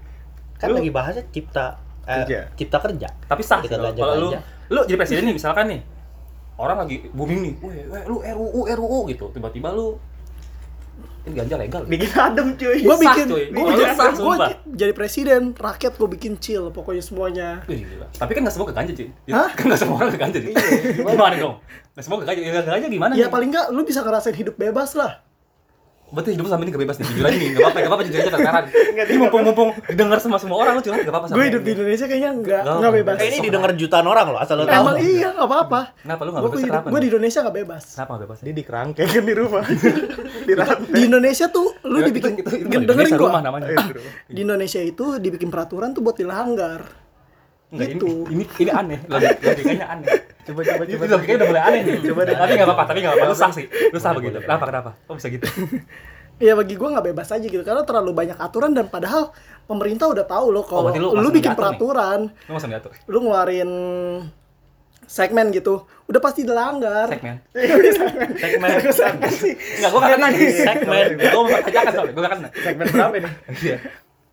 kan 0.56 0.66
Lu- 0.68 0.76
lagi 0.76 0.90
bahasnya 0.90 1.24
cipta 1.30 1.78
eh, 2.04 2.20
Kerja. 2.22 2.40
cipta 2.54 2.78
kerja 2.80 3.08
Tapi 3.24 3.42
sah 3.42 3.60
Kita 3.60 3.76
kalau 3.78 4.14
lu 4.18 4.28
lu 4.66 4.80
jadi 4.82 4.98
presiden 4.98 5.24
nih 5.24 5.36
misalkan 5.36 5.64
nih. 5.68 5.80
Orang 6.56 6.80
lagi 6.80 7.06
booming 7.10 7.40
nih. 7.42 7.54
Weh, 7.60 7.84
weh, 7.86 8.02
lu 8.04 8.16
RUU 8.18 8.60
RUU 8.66 8.98
gitu. 9.06 9.28
Tiba-tiba 9.30 9.70
lu 9.70 9.96
ini 11.26 11.34
ganja 11.34 11.54
legal. 11.58 11.82
Bikin 11.90 12.10
adem 12.14 12.48
cuy. 12.54 12.78
gue 12.86 12.86
Sah, 12.86 13.02
bikin 13.02 13.26
gue 13.28 13.42
bikin 13.50 13.88
sah, 13.98 14.14
gue 14.14 14.18
sumpah. 14.18 14.50
jadi 14.64 14.92
presiden 14.94 15.42
rakyat 15.58 15.92
gue 15.98 16.08
bikin 16.14 16.32
chill 16.38 16.70
pokoknya 16.70 17.02
semuanya 17.02 17.48
Wih, 17.66 17.82
gila. 17.82 18.06
Tapi 18.14 18.30
kan 18.30 18.40
nggak 18.46 18.54
semua 18.54 18.66
ke 18.70 18.74
ganja 18.78 18.92
cuy. 18.94 19.08
Hah? 19.34 19.50
Kan 19.58 19.64
nggak 19.66 19.80
semua 19.82 19.96
orang 19.98 20.12
ke 20.14 20.20
ganja 20.22 20.38
cuy. 20.38 20.54
gimana 21.02 21.34
dong? 21.34 21.56
Nggak 21.94 22.04
semua 22.06 22.16
ke 22.22 22.24
ganja. 22.30 22.40
Ya, 22.40 22.52
ke 22.62 22.70
ganja 22.70 22.86
gimana? 22.86 23.12
ya 23.18 23.26
nih? 23.26 23.32
paling 23.34 23.48
nggak 23.50 23.66
lu 23.74 23.82
bisa 23.82 24.00
ngerasain 24.06 24.36
hidup 24.38 24.54
bebas 24.54 24.94
lah 24.94 25.20
Berarti 26.16 26.32
hidup 26.32 26.48
lu 26.48 26.50
sama 26.50 26.64
ini 26.64 26.70
gak 26.72 26.80
bebas 26.80 26.96
nih, 26.96 27.06
jujur 27.12 27.24
aja 27.28 27.36
nih, 27.36 27.48
gak 27.52 27.60
apa-apa, 27.60 27.76
gak 27.76 27.90
apa-apa 27.92 28.04
jujur 28.08 28.18
aja 28.24 28.30
transparan 28.32 28.64
Ini 28.96 29.18
mumpung-mumpung 29.20 29.68
didengar 29.92 30.18
sama 30.24 30.36
semua 30.40 30.56
orang, 30.64 30.72
lu 30.72 30.80
curhat 30.80 31.04
gak 31.04 31.12
apa-apa 31.12 31.26
sama 31.28 31.36
gue 31.36 31.44
hidup 31.52 31.62
di 31.62 31.70
Indonesia 31.76 32.04
kayaknya 32.08 32.30
nggak 32.40 32.62
Nggak, 32.64 32.76
nggak 32.80 32.92
bebas. 32.96 33.16
Ini 33.20 33.38
didengar 33.44 33.70
jutaan 33.76 34.06
orang 34.08 34.26
loh 34.32 34.40
asal 34.40 34.54
lo 34.56 34.64
tahu. 34.64 34.80
Emang 34.80 34.96
iya 34.96 35.28
nggak 35.36 35.48
apa-apa. 35.52 35.80
Kenapa 36.00 36.20
lu 36.24 36.30
gak 36.32 36.40
gue 36.40 36.48
bebas 36.48 36.64
kenapa 36.64 36.86
gue 36.88 37.00
di? 37.04 37.08
Indonesia 37.12 37.38
nggak 37.44 37.56
bebas. 37.60 37.84
Kenapa 37.92 38.10
gak 38.16 38.22
bebas? 38.24 38.38
Dia 38.40 38.54
di 38.56 38.64
kerangkeng 38.64 39.10
kan 39.12 39.24
di 39.28 39.34
rumah. 39.36 39.64
di 40.96 41.00
Indonesia 41.04 41.46
tuh 41.52 41.68
lu 41.84 41.98
dibikin 42.00 42.32
dengerin 42.40 42.88
Indonesia 42.88 43.16
gua. 43.20 43.28
rumah 43.28 43.40
namanya. 43.44 43.66
Di 43.68 43.76
rumah. 43.76 44.12
di 44.24 44.40
Indonesia 44.40 44.80
itu 44.80 45.06
dibikin 45.20 45.52
peraturan 45.52 45.92
tuh 45.92 46.00
buat 46.00 46.16
dilanggar 46.16 47.05
Enggak, 47.76 47.86
ini, 47.86 47.94
Gitu. 47.94 48.08
ini 48.26 48.44
ini 48.58 48.70
aneh 48.72 48.98
logik- 49.04 49.38
logikanya 49.38 49.86
aneh 49.88 50.08
Coba 50.42 50.60
coba 50.62 50.82
ini 50.82 50.92
coba. 50.92 51.04
logikanya 51.12 51.36
udah 51.36 51.48
mulai 51.48 51.62
aneh 51.62 51.80
nih 51.82 51.94
Coba 52.02 52.20
deh. 52.22 52.34
tapi 52.34 52.52
nggak 52.52 52.66
apa-apa 52.66 52.84
tapi 52.84 52.98
nggak 52.98 53.12
apa-apa 53.12 53.30
susah 53.30 53.50
sih 53.52 53.64
susah 53.90 54.10
Boleh, 54.10 54.18
begitu 54.22 54.38
kenapa 54.40 54.64
kenapa 54.64 54.90
kok 54.98 55.14
bisa 55.14 55.28
gitu 55.28 55.46
Ya 56.38 56.52
bagi 56.52 56.74
gue 56.74 56.84
nggak 56.86 57.06
bebas 57.06 57.28
aja 57.30 57.40
gitu 57.42 57.60
karena 57.60 57.80
terlalu 57.82 58.12
banyak 58.12 58.36
aturan 58.36 58.70
dan 58.70 58.86
padahal 58.86 59.32
pemerintah 59.64 60.04
udah 60.06 60.20
tahu 60.22 60.46
loh 60.50 60.60
kalau 60.62 60.84
berarti 60.86 61.00
lu 61.00 61.08
lu, 61.10 61.28
bikin 61.30 61.48
diatur 61.48 61.56
nih? 61.56 61.56
peraturan, 61.56 62.20
lu 62.28 62.56
diatur 62.60 62.90
lu 63.06 63.18
ngeluarin 63.18 63.70
segmen 65.02 65.48
gitu, 65.48 65.74
udah 66.04 66.20
pasti 66.20 66.42
dilanggar. 66.42 67.08
segmen 67.08 67.40
Segmen. 68.42 68.68
Segmen 68.90 69.30
sih. 69.32 69.54
Enggak, 69.54 69.88
gua 69.88 70.00
nggak 70.02 70.12
kena 70.12 70.26
nih. 70.28 70.40
Segmen. 70.60 71.04
Gua 71.16 71.40
mau 71.40 71.48
pertanyakan 71.48 71.92
soalnya, 71.94 72.12
gua 72.12 72.20
nggak 72.20 72.34
kena. 72.34 72.48
Segmen 72.58 72.84
berapa 72.90 73.14
ini? 73.16 73.30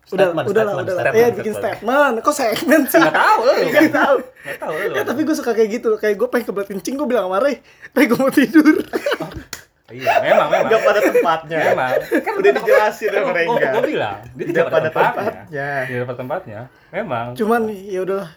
Iya. 0.04 0.12
Udah, 0.14 0.26
Statement, 0.26 0.46
udah 0.46 0.62
lah, 0.62 0.72
statement, 0.74 0.84
udah 0.84 0.94
lah. 0.94 1.02
statement, 1.02 1.24
Ya 1.24 1.28
bikin 1.32 1.52
statement. 1.54 1.76
statement. 1.80 2.14
Kok 2.20 2.34
segmen 2.34 2.80
sih? 2.84 2.98
Enggak 3.00 3.16
tahu 3.24 3.38
lu. 3.40 3.52
Nggak 3.64 3.90
tahu. 3.90 4.16
Enggak 4.20 4.58
tahu 4.60 4.72
lu. 4.74 4.94
Ya, 4.94 5.02
tapi 5.02 5.20
gue 5.22 5.34
suka 5.34 5.50
kayak 5.52 5.70
gitu. 5.72 5.88
Kayak 5.96 6.14
gue 6.14 6.28
pengen 6.28 6.44
kebelet 6.46 6.68
kencing, 6.68 6.94
gue 6.94 7.08
bilang 7.08 7.24
sama 7.26 7.38
Ray, 7.40 7.56
Ray 7.90 8.04
gue 8.04 8.18
mau 8.18 8.28
tidur. 8.30 8.76
Iya, 9.86 10.12
memang 10.18 10.48
memang. 10.48 10.66
Enggak 10.66 10.80
pada 10.82 11.00
tempatnya. 11.02 11.58
Memang. 11.70 11.90
Kan 12.20 12.32
Udah 12.34 12.50
dijelasin 12.52 13.08
sama 13.10 13.30
Rengga. 13.32 13.68
Gua 13.70 13.82
bilang, 13.84 14.16
dia 14.32 14.44
Tidak 14.48 14.64
pada 14.66 14.88
tempatnya. 14.90 15.72
Tidak 15.86 16.04
pada 16.04 16.18
tempatnya. 16.18 16.60
Memang. 16.90 17.26
Cuman 17.32 17.60
ya 17.68 18.00
udahlah. 18.02 18.30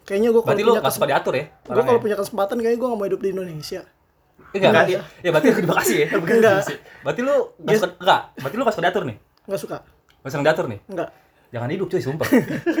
Kayaknya 0.00 0.28
gue 0.28 0.42
kalau 0.42 0.56
lu 0.56 0.72
punya 0.72 0.82
kesempatan, 0.82 1.10
diatur 1.12 1.34
ya? 1.34 1.44
gue 1.62 1.82
kalau 1.84 2.00
punya 2.00 2.16
kesempatan 2.18 2.56
kayaknya 2.58 2.78
gue 2.78 2.88
gak 2.88 2.98
mau 2.98 3.06
hidup 3.06 3.20
di 3.20 3.30
Indonesia. 3.30 3.80
Enggak, 4.50 4.56
Enggak. 4.58 4.72
berarti, 4.74 4.92
ya 5.22 5.30
berarti 5.30 5.48
terima 5.54 5.74
kasih 5.78 5.96
ya. 5.96 6.06
Enggak. 6.10 6.60
Berarti 7.00 7.20
lu 7.22 7.34
enggak. 7.60 8.20
Berarti 8.34 8.54
lu 8.54 8.62
nggak 8.64 8.74
suka 8.74 8.84
diatur 8.84 9.02
nih? 9.06 9.16
Nggak 9.46 9.60
suka. 9.60 9.76
Suka 10.22 10.42
diatur 10.42 10.66
nih? 10.68 10.80
Enggak. 10.86 11.08
Jangan 11.50 11.68
hidup 11.68 11.86
cuy, 11.90 11.98
sumpah. 11.98 12.28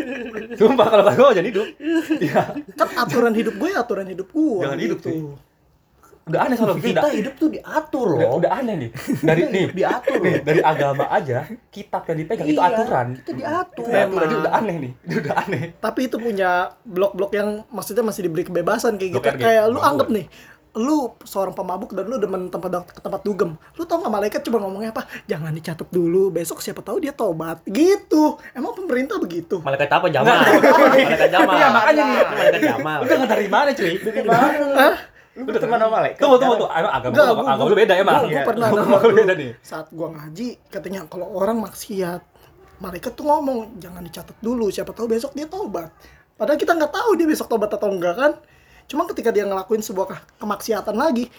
sumpah 0.60 0.86
kalau 0.86 1.02
kata 1.02 1.16
gua 1.18 1.30
jangan 1.34 1.48
hidup. 1.50 1.66
Iya. 2.24 2.42
Kan 2.76 2.88
aturan 2.94 3.34
hidup 3.34 3.54
gue 3.56 3.68
ya 3.70 3.80
aturan 3.82 4.06
hidup 4.06 4.28
gue. 4.30 4.60
Jangan 4.62 4.78
hidup, 4.78 4.98
gitu. 5.00 5.10
cuy. 5.10 5.20
Udah 6.30 6.46
aneh 6.46 6.54
soalnya 6.54 6.78
Kita 6.78 7.00
udah, 7.02 7.10
hidup 7.10 7.34
tuh 7.34 7.48
diatur 7.50 8.08
loh. 8.14 8.38
udah 8.38 8.50
aneh 8.62 8.74
nih. 8.76 8.90
Dari 9.18 9.42
nih, 9.56 9.64
Diatur 9.74 10.16
nih, 10.22 10.34
dari 10.46 10.60
agama 10.62 11.10
aja 11.10 11.48
kitab 11.74 12.06
yang 12.06 12.18
dipegang 12.22 12.46
itu 12.46 12.60
Iya, 12.60 12.70
aturan. 12.70 13.06
Kita 13.18 13.32
diatur. 13.34 13.84
Itu 13.90 14.36
udah 14.38 14.52
aneh 14.54 14.76
nih. 14.78 14.92
Ini 14.94 15.14
udah 15.26 15.34
aneh. 15.34 15.62
Tapi 15.82 16.00
itu 16.06 16.16
punya 16.22 16.50
blok-blok 16.86 17.32
yang 17.34 17.48
maksudnya 17.74 18.06
masih 18.06 18.30
diberi 18.30 18.46
kebebasan 18.46 18.94
kayak 18.94 19.10
gitu. 19.18 19.26
Kayak 19.42 19.64
lu 19.74 19.82
anggap 19.82 20.06
nih, 20.06 20.30
lu 20.72 21.18
seorang 21.20 21.50
pemabuk 21.50 21.90
dan 21.90 22.06
lu 22.06 22.16
demen 22.16 22.46
tempat 22.46 22.86
ke 22.86 23.00
tempat 23.00 23.20
dugem. 23.20 23.58
Lu 23.74 23.82
tau 23.82 23.98
gak 23.98 24.08
malaikat 24.08 24.40
cuma 24.42 24.58
ngomongnya 24.58 24.90
apa? 24.90 25.02
Jangan 25.26 25.50
dicatat 25.50 25.88
dulu, 25.88 26.30
besok 26.30 26.62
siapa 26.62 26.78
tahu 26.78 26.98
dia 26.98 27.10
tobat. 27.10 27.58
Gitu. 27.64 28.38
Emang 28.52 28.72
pemerintah 28.72 29.18
begitu? 29.18 29.58
Malaikat 29.60 29.90
apa 29.90 30.06
Jamal? 30.06 30.38
Malaikat 30.38 31.30
Jamal. 31.30 31.54
Iya, 31.54 31.68
makanya 31.70 32.02
nih. 32.06 32.18
Malaikat 32.30 32.60
Jamal. 32.62 32.98
Udah 33.02 33.14
nggak 33.18 33.30
dari 33.30 33.48
mana 33.48 33.70
cuy? 33.70 33.92
Dari 33.98 34.20
Hah? 34.30 34.96
Lu 35.30 35.42
udah 35.46 35.62
teman 35.62 35.78
sama 35.78 35.92
malaikat? 35.96 36.18
Tunggu, 36.18 36.36
tunggu, 36.38 36.54
tunggu. 36.58 36.70
Emang 36.74 36.92
agama, 36.92 37.12
Enggak, 37.14 37.26
agama, 37.30 37.62
lu 37.64 37.76
beda 37.78 37.94
emang. 37.96 38.14
Gua, 38.14 38.22
gua 38.22 38.30
Iya. 38.30 38.42
pernah 38.46 38.68
Agama 38.68 38.96
lu 39.00 39.14
beda 39.14 39.32
nih. 39.38 39.50
saat 39.62 39.86
gua 39.90 40.08
ngaji 40.10 40.48
katanya 40.68 41.00
kalau 41.06 41.26
orang 41.32 41.58
maksiat 41.62 42.22
malaikat 42.78 43.12
tuh 43.12 43.24
ngomong 43.24 43.58
jangan 43.76 44.02
dicatat 44.02 44.36
dulu 44.40 44.68
siapa 44.68 44.90
tahu 44.90 45.06
besok 45.06 45.36
dia 45.36 45.44
tobat 45.44 45.92
padahal 46.34 46.56
kita 46.56 46.72
nggak 46.72 46.88
tahu 46.88 47.10
dia 47.12 47.28
besok 47.28 47.46
tobat 47.46 47.68
atau 47.68 47.92
enggak 47.92 48.14
kan 48.16 48.32
cuma 48.90 49.06
ketika 49.06 49.30
dia 49.30 49.46
ngelakuin 49.46 49.78
sebuah 49.78 50.06
ke- 50.08 50.22
kemaksiatan 50.36 50.92
lagi 50.92 51.30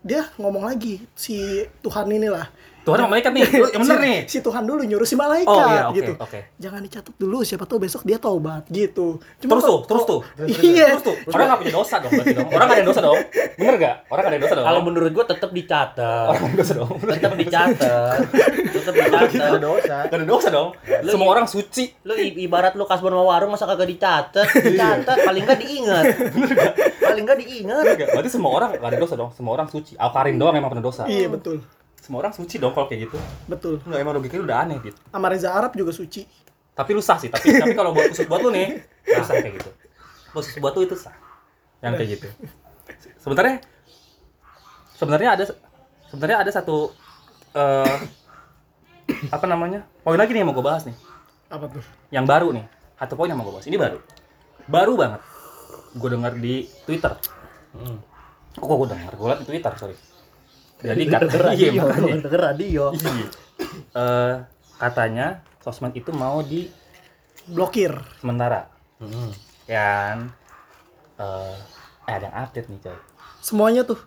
dia 0.00 0.28
ngomong 0.36 0.62
lagi 0.62 1.00
si 1.14 1.40
Tuhan 1.80 2.04
inilah 2.06 2.44
Tuhan 2.80 3.04
sama 3.04 3.12
malaikat 3.12 3.32
nih. 3.34 3.44
Yang 3.68 3.82
bener 3.84 3.98
si, 3.98 4.06
nih. 4.06 4.18
si 4.26 4.38
Tuhan 4.40 4.64
dulu 4.64 4.80
nyuruh 4.80 5.04
si 5.04 5.12
malaikat 5.12 5.44
Oh 5.46 5.60
iya, 5.68 5.82
oke, 5.84 5.96
gitu 5.98 6.12
oke. 6.16 6.40
jangan 6.56 6.80
dicatat 6.80 7.14
dulu 7.14 7.44
siapa 7.44 7.64
tahu 7.64 7.78
besok 7.78 8.00
dia 8.00 8.16
tobat 8.16 8.64
gitu 8.66 9.20
Terus 9.36 9.60
tuh, 9.62 9.80
terus 9.84 10.04
tuh. 10.04 10.20
iya 10.64 10.96
Terus 10.96 11.04
tuh. 11.04 11.16
Orang 11.28 11.46
nggak 11.48 11.60
punya 11.60 11.74
dosa 11.74 11.96
dong 11.98 12.12
berarti 12.14 12.32
dong. 12.32 12.48
Orang 12.48 12.64
nggak 12.64 12.72
ada 12.72 12.80
yang 12.80 12.88
dosa 12.88 13.00
dong. 13.02 13.18
Bener 13.60 13.74
nggak? 13.76 13.94
Orang 14.04 14.16
nggak 14.18 14.24
ada 14.24 14.32
yang 14.32 14.44
dosa 14.44 14.54
dong. 14.56 14.66
Kalau 14.68 14.80
menurut 14.82 15.10
gua 15.12 15.24
tetap 15.26 15.50
dicatat. 15.52 16.26
orang 16.26 16.40
nggak 16.40 16.48
ada 16.48 16.58
dosa 16.58 16.74
dong. 16.74 16.92
Tetap 16.96 17.32
dicatat. 17.36 18.18
Tetap 18.90 19.28
dicatat. 19.28 19.48
Ada 19.48 19.60
dosa. 19.60 19.96
Nggak 20.02 20.16
ada 20.16 20.26
dosa 20.26 20.48
dong. 20.48 20.68
Lu- 21.02 21.12
Semua 21.12 21.28
orang 21.28 21.46
suci. 21.46 21.84
Lu 22.02 22.12
ibarat 22.16 22.72
lu 22.72 22.84
kasbon 22.84 23.10
sama 23.10 23.24
warung 23.24 23.50
masa 23.50 23.64
kagak 23.64 23.86
dicatat? 23.86 24.46
Dicatat 24.66 25.16
paling 25.22 25.42
enggak 25.42 25.58
diingat. 25.58 26.04
Paling 27.08 27.24
enggak 27.24 27.38
diingat. 27.38 27.82
Bener 27.82 27.94
nggak? 27.96 28.08
Berarti 28.12 28.30
semua 28.30 28.50
orang 28.52 28.70
nggak 28.74 28.88
ada 28.88 28.98
dosa 28.98 29.14
dong. 29.14 29.30
Semua 29.32 29.52
orang 29.54 29.66
suci. 29.66 29.92
Alkarin 29.94 30.36
doang 30.36 30.54
emang 30.54 30.68
pernah 30.68 30.84
dosa. 30.84 31.02
iya 31.04 31.26
betul 31.26 31.60
Semua 31.98 32.20
orang 32.20 32.32
suci 32.32 32.56
dong 32.56 32.72
kalau 32.72 32.84
kayak 32.84 33.04
gitu. 33.04 33.16
betul 33.44 33.80
Enggak 33.82 34.00
emang 34.00 34.14
logikanya 34.14 34.42
udah 34.44 34.56
aneh 34.62 34.76
gitu. 34.80 34.96
sama 35.06 35.28
Reza 35.28 35.50
Arab 35.50 35.72
juga 35.72 35.90
suci 35.90 36.24
Tapi 36.72 36.90
lu 36.90 37.00
sah 37.00 37.16
sih. 37.16 37.28
Tapi 37.28 37.52
tapi 37.54 37.72
kalau 37.72 37.90
buat 37.90 38.08
khusus 38.08 38.24
buat 38.24 38.38
lu 38.38 38.48
nih, 38.48 38.80
lu 39.12 39.22
sah 39.22 39.34
kayak 39.34 39.54
gitu. 39.56 39.70
Khusus 40.30 40.56
buat 40.56 40.72
lu 40.72 40.84
itu 40.84 40.94
sah. 40.94 41.12
Yang 41.78 41.92
kayak 41.94 42.08
gitu. 42.16 42.26
Sebenarnya 43.18 43.56
sebenarnya 44.94 45.30
ada 45.34 45.44
sebenarnya 46.08 46.38
ada 46.40 46.50
satu 46.50 46.92
eh 47.52 47.96
apa 49.28 49.44
namanya? 49.44 49.84
Poin 50.00 50.16
lagi 50.16 50.30
nih 50.30 50.40
yang 50.40 50.48
mau 50.50 50.56
gue 50.56 50.66
bahas 50.66 50.84
nih. 50.84 50.96
apa 51.48 51.64
tuh 51.66 51.84
Yang 52.08 52.24
baru 52.28 52.48
nih. 52.52 52.64
Satu 52.94 53.14
poin 53.14 53.28
yang 53.28 53.38
mau 53.40 53.46
gue 53.46 53.54
bahas. 53.54 53.66
Ini 53.66 53.76
baru. 53.76 53.98
Baru 54.66 54.92
banget. 54.94 55.20
Gue 55.94 56.08
dengar 56.08 56.32
di 56.32 56.54
Twitter. 56.84 57.12
Hmm. 57.72 57.98
Kok 58.54 58.76
gue 58.76 58.88
dengar? 58.90 59.12
Gue 59.14 59.26
liat 59.28 59.40
di 59.40 59.46
Twitter, 59.46 59.72
sorry. 59.74 59.96
Jadi 60.78 61.02
Denger 61.04 61.26
iya, 61.34 61.42
radio, 61.42 61.82
makanya. 61.82 62.14
denger 62.22 62.40
radio. 62.44 62.84
Iya. 62.92 63.26
Eh, 63.90 64.34
katanya 64.78 65.26
sosmed 65.58 65.90
itu 65.92 66.14
mau 66.14 66.38
di 66.40 66.70
blokir 67.46 67.90
sementara 68.16 68.68
Hmm. 68.98 69.30
kan 69.64 70.30
eh 71.16 71.54
eh, 72.04 72.10
ada 72.10 72.24
yang 72.24 72.36
update 72.36 72.66
nih 72.66 72.80
coy 72.80 72.98
semuanya 73.38 73.82
tuh 73.82 73.98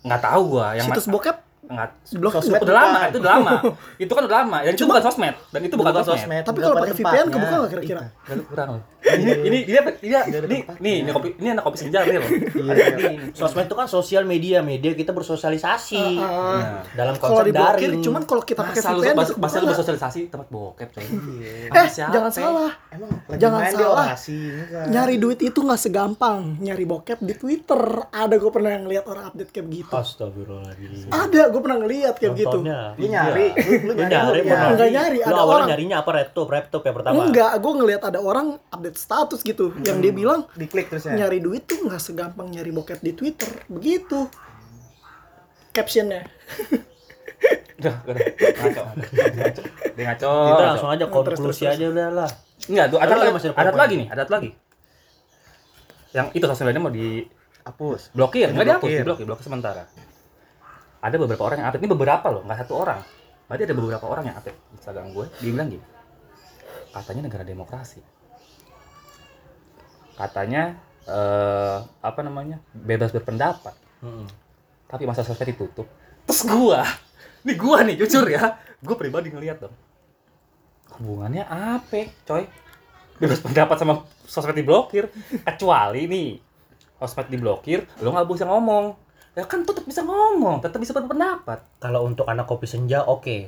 nggak 0.00 0.20
tahu 0.20 0.42
gua 0.52 0.76
yang 0.76 0.84
situs 0.86 1.08
bokep 1.08 1.36
nggak. 1.62 1.88
Blok- 2.16 2.34
sosmed 2.34 2.60
udah 2.60 2.76
lama 2.76 2.98
itu 3.06 3.18
udah 3.18 3.32
lama. 3.32 3.52
itu 4.02 4.12
kan 4.12 4.22
udah 4.24 4.36
lama. 4.40 4.56
Dan 4.62 4.72
itu 4.72 4.84
bukan 4.84 5.02
sosmed. 5.02 5.34
Dan 5.48 5.60
itu 5.62 5.74
bukan, 5.74 5.92
Bukan 5.92 6.04
sosmed, 6.04 6.22
sosmed. 6.24 6.42
tapi 6.42 6.58
kalau 6.58 6.74
pada 6.74 6.84
pakai 6.84 6.96
VPN 6.96 7.26
kebuka 7.28 7.54
nggak 7.56 7.70
kira-kira? 7.70 8.02
Kurang 8.46 8.68
loh. 8.70 8.82
Ini 9.10 9.32
ini 9.42 9.58
ini 9.64 9.76
apa? 9.80 9.90
Ini 9.96 10.12
tempatnya. 10.12 10.76
nih 10.76 10.94
ini 11.00 11.10
kopi 11.10 11.28
ini 11.34 11.48
anak 11.50 11.64
kopi 11.64 11.76
senja 11.80 12.04
nih 12.04 12.20
loh. 12.20 12.30
Iya, 12.52 12.72
iya. 13.00 13.10
Sosmed 13.32 13.64
itu 13.64 13.72
kan 13.72 13.88
sosial 13.88 14.28
media, 14.28 14.60
media 14.60 14.92
kita 14.92 15.10
bersosialisasi. 15.10 16.20
Ah, 16.20 16.20
ah. 16.20 16.56
Nah. 16.60 16.80
dalam 16.92 17.14
konsep 17.16 17.48
daring. 17.48 18.04
cuman 18.04 18.22
kalau 18.22 18.44
kita 18.44 18.60
pakai 18.60 18.76
Masa 18.76 18.92
VPN 18.92 19.16
bahasa 19.34 19.56
lu 19.56 19.66
bersosialisasi 19.72 20.28
tempat 20.28 20.46
bokep 20.48 20.88
coy. 20.92 21.04
Eh 21.72 21.88
jangan 21.88 22.28
salah. 22.28 22.72
Emang 22.92 23.10
Jangan 23.34 23.60
salah. 23.66 24.06
kan. 24.12 24.86
nyari 24.86 25.16
duit 25.16 25.40
itu 25.40 25.58
nggak 25.58 25.80
segampang. 25.80 26.60
Nyari 26.60 26.84
bokep 26.84 27.18
di 27.20 27.32
Twitter. 27.32 27.80
Ada 28.06 28.36
gue 28.36 28.50
pernah 28.52 28.76
ngeliat 28.76 29.08
orang 29.08 29.32
update 29.32 29.50
kayak 29.50 29.66
gitu 29.70 29.90
Astagfirullahaladzim. 29.90 31.08
ada 31.08 31.42
gue 31.50 31.60
pernah 31.60 31.78
ngeliat 31.78 32.14
kayak 32.14 32.32
gitu. 32.34 32.58
Lu 32.58 32.64
nyari, 32.64 33.46
lu, 33.52 33.72
lu 33.84 33.92
Lu 33.92 33.92
nyari, 33.94 34.08
nyari, 34.08 34.40
lu. 34.40 34.54
Enggak 34.70 34.90
nyari, 34.90 35.18
Lu 35.18 35.24
ada 35.24 35.34
awalnya 35.36 35.54
orang. 35.56 35.68
nyarinya 35.68 35.96
apa 35.98 36.10
laptop, 36.12 36.46
laptop 36.48 36.82
yang 36.82 36.94
pertama. 36.94 37.14
enggak 37.20 37.50
gue 37.56 37.72
ngeliat 37.74 38.02
ada 38.04 38.18
orang 38.18 38.46
update 38.66 38.96
status 38.96 39.40
gitu 39.40 39.64
yang 39.80 39.98
dia 39.98 40.12
bilang 40.12 40.40
Diklik 40.52 40.86
terus 40.86 41.04
ya. 41.04 41.14
nyari 41.16 41.38
duit 41.38 41.64
tuh 41.64 41.82
nggak 41.82 41.98
segampang 41.98 42.48
nyari 42.48 42.70
bokep 42.70 42.98
di 42.98 43.12
Twitter 43.12 43.50
begitu 43.66 44.30
captionnya 45.70 46.26
udah 47.80 47.94
udah 48.02 48.14
ngaco 48.60 48.82
ngaco 49.32 49.62
dia 49.90 50.04
ngaco 50.06 50.30
Kita 50.46 50.64
langsung 50.66 50.90
aja 50.90 51.04
terus, 51.04 51.38
konklusi 51.38 51.64
aja 51.64 51.84
udah 51.86 52.08
lah. 52.12 52.30
Enggak, 52.62 52.86
tuh 52.86 52.98
ada 52.98 53.06
Ada 53.06 53.16
lagi, 53.18 53.32
masih 53.32 53.48
ada 53.48 53.54
ada 53.54 53.60
poin-poin. 53.64 53.80
lagi 53.80 53.94
nih, 53.96 54.08
ada 54.10 54.22
lagi. 54.28 54.50
Yang 56.10 56.26
itu 56.34 56.44
sosial 56.44 56.66
media 56.66 56.82
mau 56.82 56.90
di 56.90 57.08
Hapus. 57.60 58.00
blokir, 58.10 58.46
enggak 58.46 58.66
dihapus, 58.66 58.84
Blokir. 58.84 59.00
diblokir, 59.00 59.24
blokir 59.24 59.44
sementara. 59.44 59.82
Ada 61.00 61.16
beberapa 61.16 61.42
orang 61.48 61.64
yang 61.64 61.68
update, 61.72 61.82
ini 61.84 61.90
beberapa 61.96 62.26
loh, 62.28 62.44
nggak 62.44 62.58
satu 62.64 62.74
orang. 62.76 63.00
Berarti 63.48 63.62
ada 63.64 63.74
beberapa 63.74 64.06
orang 64.06 64.24
yang 64.28 64.36
update 64.36 64.58
Instagram 64.76 65.06
gue, 65.16 65.26
dia 65.40 65.50
bilang 65.50 65.68
gini, 65.72 65.86
katanya 66.92 67.22
negara 67.24 67.44
demokrasi. 67.44 68.00
Katanya, 70.20 70.76
eh, 71.08 71.78
apa 72.04 72.20
namanya, 72.20 72.60
bebas 72.76 73.10
berpendapat. 73.16 73.72
Hmm. 74.04 74.28
Tapi 74.84 75.08
masa 75.08 75.24
sosmed 75.24 75.48
ditutup. 75.48 75.88
Terus 76.28 76.44
gua, 76.44 76.84
nih 77.48 77.56
gua 77.56 77.80
nih 77.80 77.96
jujur 77.96 78.28
ya, 78.28 78.60
gua 78.84 78.96
pribadi 79.00 79.32
ngeliat 79.32 79.64
dong. 79.64 79.74
Hubungannya 81.00 81.48
apa, 81.48 82.12
coy? 82.28 82.44
Bebas 83.16 83.40
pendapat 83.40 83.76
sama 83.80 84.04
sosmed 84.28 84.60
diblokir. 84.60 85.08
Kecuali 85.48 86.04
nih, 86.04 86.30
sosmed 87.00 87.32
diblokir, 87.32 87.88
lo 88.04 88.12
nggak 88.12 88.28
bisa 88.28 88.44
ngomong. 88.44 89.09
Ya 89.32 89.44
kan 89.44 89.62
tetap 89.62 89.82
bisa 89.82 90.02
ngomong, 90.02 90.58
tetap 90.58 90.76
bisa 90.76 90.90
berpendapat. 90.90 91.62
Kalau 91.78 92.02
untuk 92.02 92.26
anak 92.26 92.44
kopi 92.44 92.66
senja 92.66 93.00
oke. 93.00 93.46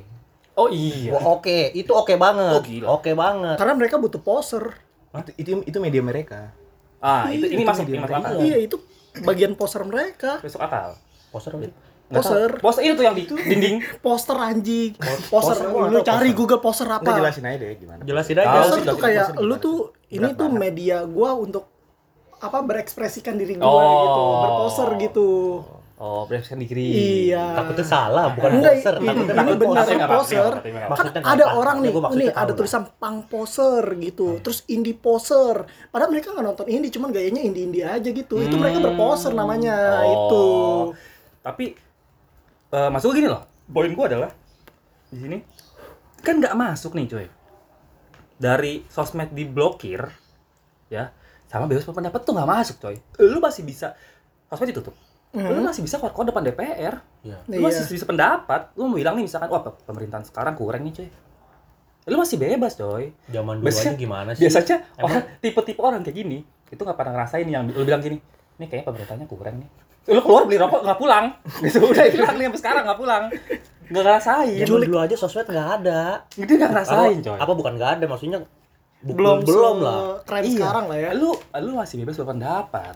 Oh 0.53 0.69
iya. 0.69 1.17
Oke, 1.17 1.73
itu 1.73 1.89
oke 1.89 2.13
banget. 2.15 2.61
Oh. 2.85 2.95
Oke 2.95 3.11
banget. 3.11 3.57
karena 3.57 3.73
mereka 3.73 3.97
butuh 3.97 4.21
poser 4.21 4.77
Itu, 5.11 5.31
itu 5.35 5.49
itu 5.65 5.77
media 5.77 6.01
mereka. 6.01 6.53
Ah, 6.97 7.27
itu 7.27 7.45
ini 7.47 7.61
Itu 7.61 7.67
masuk, 7.67 7.83
media 7.83 7.93
ini 7.93 8.01
masuk 8.01 8.15
akal. 8.15 8.33
iya 8.39 8.57
itu 8.57 8.75
bagian 9.19 9.53
poser 9.53 9.81
mereka 9.83 10.39
Masuk 10.39 10.61
akal. 10.61 10.95
Poster 11.29 11.51
apa? 11.51 11.65
Nggak 11.65 11.73
Poser. 12.13 12.49
tahu. 12.53 12.61
Poster 12.61 12.81
itu 12.85 13.01
yang 13.01 13.15
di 13.17 13.23
dinding. 13.25 13.75
poster 14.05 14.37
anjing 14.37 14.91
nggak 14.93 15.89
lu 15.89 15.99
cari 15.99 16.29
poser. 16.29 16.37
Google 16.37 16.59
Enggak 16.61 17.01
apa 17.01 17.09
jelasin 17.17 17.43
aja 17.43 17.57
deh 17.57 17.73
gimana. 17.75 18.01
Jelasin 18.05 18.35
aja. 18.37 18.57
Sih, 18.69 18.81
tuh 18.85 18.97
kayak 18.97 19.27
lu 19.41 19.55
tuh 19.57 19.77
ini 20.07 20.21
Berat 20.23 20.37
tuh 20.37 20.47
banget. 20.47 20.61
media 20.61 20.97
gua 21.03 21.33
untuk 21.33 21.72
apa 22.43 22.59
berekspresikan 22.61 23.35
diri 23.35 23.55
gua 23.55 23.63
Oh. 23.65 23.79
gitu 24.01 24.21
berposer 24.37 24.89
gitu 24.99 25.29
Oh, 25.95 26.27
berarti 26.27 26.51
kan 26.51 26.59
di 26.59 26.67
kiri. 26.67 26.83
iya 27.29 27.55
Takutnya 27.55 27.85
salah, 27.87 28.25
bukan 28.29 28.59
Enggak, 28.59 28.75
poser. 28.75 28.93
ini, 28.93 29.07
Takutnya 29.07 29.23
ini 29.23 29.39
takut 29.39 29.55
benar 29.55 29.85
poser 30.11 30.51
apa-apa. 30.51 30.95
kan 31.15 31.23
ada 31.23 31.45
orang 31.53 31.77
nih 31.79 31.91
tahu 31.93 32.03
ada 32.35 32.51
tulisan 32.51 32.83
punk 32.91 33.19
poser 33.25 33.83
gitu 33.97 34.27
terus 34.37 34.67
indie 34.67 34.91
poser 34.93 35.55
padahal 35.87 36.11
mereka 36.11 36.35
nggak 36.35 36.43
nonton 36.43 36.67
indie 36.67 36.91
cuman 36.91 37.07
gayanya 37.07 37.39
indie 37.39 37.63
indie 37.63 37.85
aja 37.85 38.03
gitu 38.03 38.35
itu 38.37 38.51
mereka 38.53 38.77
Hmm. 38.77 38.87
berposer 38.89 39.31
namanya 39.31 39.75
Oh. 40.01 40.11
itu 40.11 40.45
Tapi 41.41 41.65
eh 42.69 42.89
maksud 42.89 43.07
gue 43.07 43.17
gini 43.17 43.29
loh. 43.29 43.43
Poin 43.65 43.87
gue 43.87 44.05
adalah 44.05 44.31
di 45.07 45.17
sini 45.17 45.37
kan 46.19 46.35
nggak 46.37 46.51
masuk 46.53 46.91
nih 46.93 47.05
cuy. 47.05 47.27
Dari 48.35 48.83
sosmed 48.85 49.31
diblokir 49.31 50.03
ya 50.89 51.07
sama 51.53 51.69
bebas 51.69 51.85
pendapat 51.85 52.19
tuh 52.19 52.33
nggak 52.33 52.49
masuk 52.49 52.75
coy. 52.81 52.97
Lu 53.21 53.37
masih 53.37 53.61
bisa 53.61 53.93
sosmed 54.49 54.73
ditutup. 54.73 54.97
Lu 55.33 55.61
masih 55.61 55.81
bisa 55.81 56.01
keluar 56.01 56.25
depan 56.25 56.41
DPR. 56.41 56.97
Iya. 57.21 57.37
Lu 57.47 57.61
masih 57.61 57.85
bisa 57.87 58.05
pendapat. 58.05 58.73
Lu 58.73 58.89
mau 58.89 58.97
bilang 58.97 59.13
nih 59.13 59.25
misalkan 59.25 59.47
wah 59.47 59.61
pe- 59.61 59.77
pemerintahan 59.85 60.25
sekarang 60.25 60.53
kurang 60.53 60.81
nih 60.81 60.93
coy. 60.93 61.09
Lu 62.03 62.17
masih 62.17 62.35
bebas 62.35 62.73
coy. 62.73 63.13
Zaman 63.29 63.61
dulu 63.61 63.69
Biasanya- 63.69 63.93
aja 63.93 64.01
gimana 64.01 64.29
sih? 64.33 64.41
Biasanya 64.43 64.77
Emang- 64.93 65.05
orang 65.05 65.23
tipe-tipe 65.39 65.79
orang 65.79 66.01
kayak 66.01 66.17
gini 66.17 66.37
itu 66.67 66.81
nggak 66.81 66.97
pernah 66.97 67.13
ngerasain 67.13 67.45
yang 67.45 67.69
lu 67.69 67.85
bilang 67.85 68.01
gini, 68.01 68.17
nih 68.57 68.65
kayaknya 68.65 68.85
pemerintahnya 68.89 69.25
kurang 69.29 69.61
nih. 69.61 69.69
Lu 70.09 70.19
keluar 70.19 70.43
beli 70.43 70.57
rokok 70.57 70.81
nggak 70.81 70.97
pulang, 70.97 71.25
gitu 71.63 71.79
udah 71.79 72.05
hilang 72.09 72.35
nih 72.35 72.45
sampai 72.49 72.59
sekarang 72.59 72.83
nggak 72.83 72.99
pulang, 72.99 73.23
nggak 73.87 74.03
ngerasain. 74.03 74.65
Zaman 74.65 74.81
dulu 74.83 74.97
aja 74.99 75.15
sosmed 75.15 75.45
nggak 75.45 75.69
ada. 75.79 76.01
Dia 76.33 76.43
nggak 76.49 76.71
ngerasain 76.73 77.17
apa, 77.21 77.25
coy. 77.29 77.37
apa 77.39 77.53
bukan 77.53 77.73
nggak 77.77 77.91
ada 77.95 78.05
maksudnya 78.09 78.39
belum 79.05 79.43
belum 79.43 79.77
lah. 79.79 79.99
keren 80.23 80.43
Iya. 80.43 80.51
sekarang 80.55 80.85
lah 80.87 80.97
ya 80.97 81.11
Lu 81.11 81.31
lu 81.35 81.71
masih 81.73 81.99
bebas 81.99 82.15
berpendapat. 82.15 82.95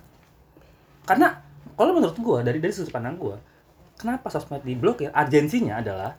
Karena 1.04 1.40
kalau 1.74 1.92
menurut 1.92 2.16
gua 2.18 2.40
dari 2.42 2.58
dari 2.58 2.72
sudut 2.72 2.90
pandang 2.90 3.16
gua, 3.16 3.38
kenapa 3.94 4.28
sosmed 4.28 4.62
diblokir? 4.62 5.10
Urgensinya 5.10 5.78
adalah 5.78 6.16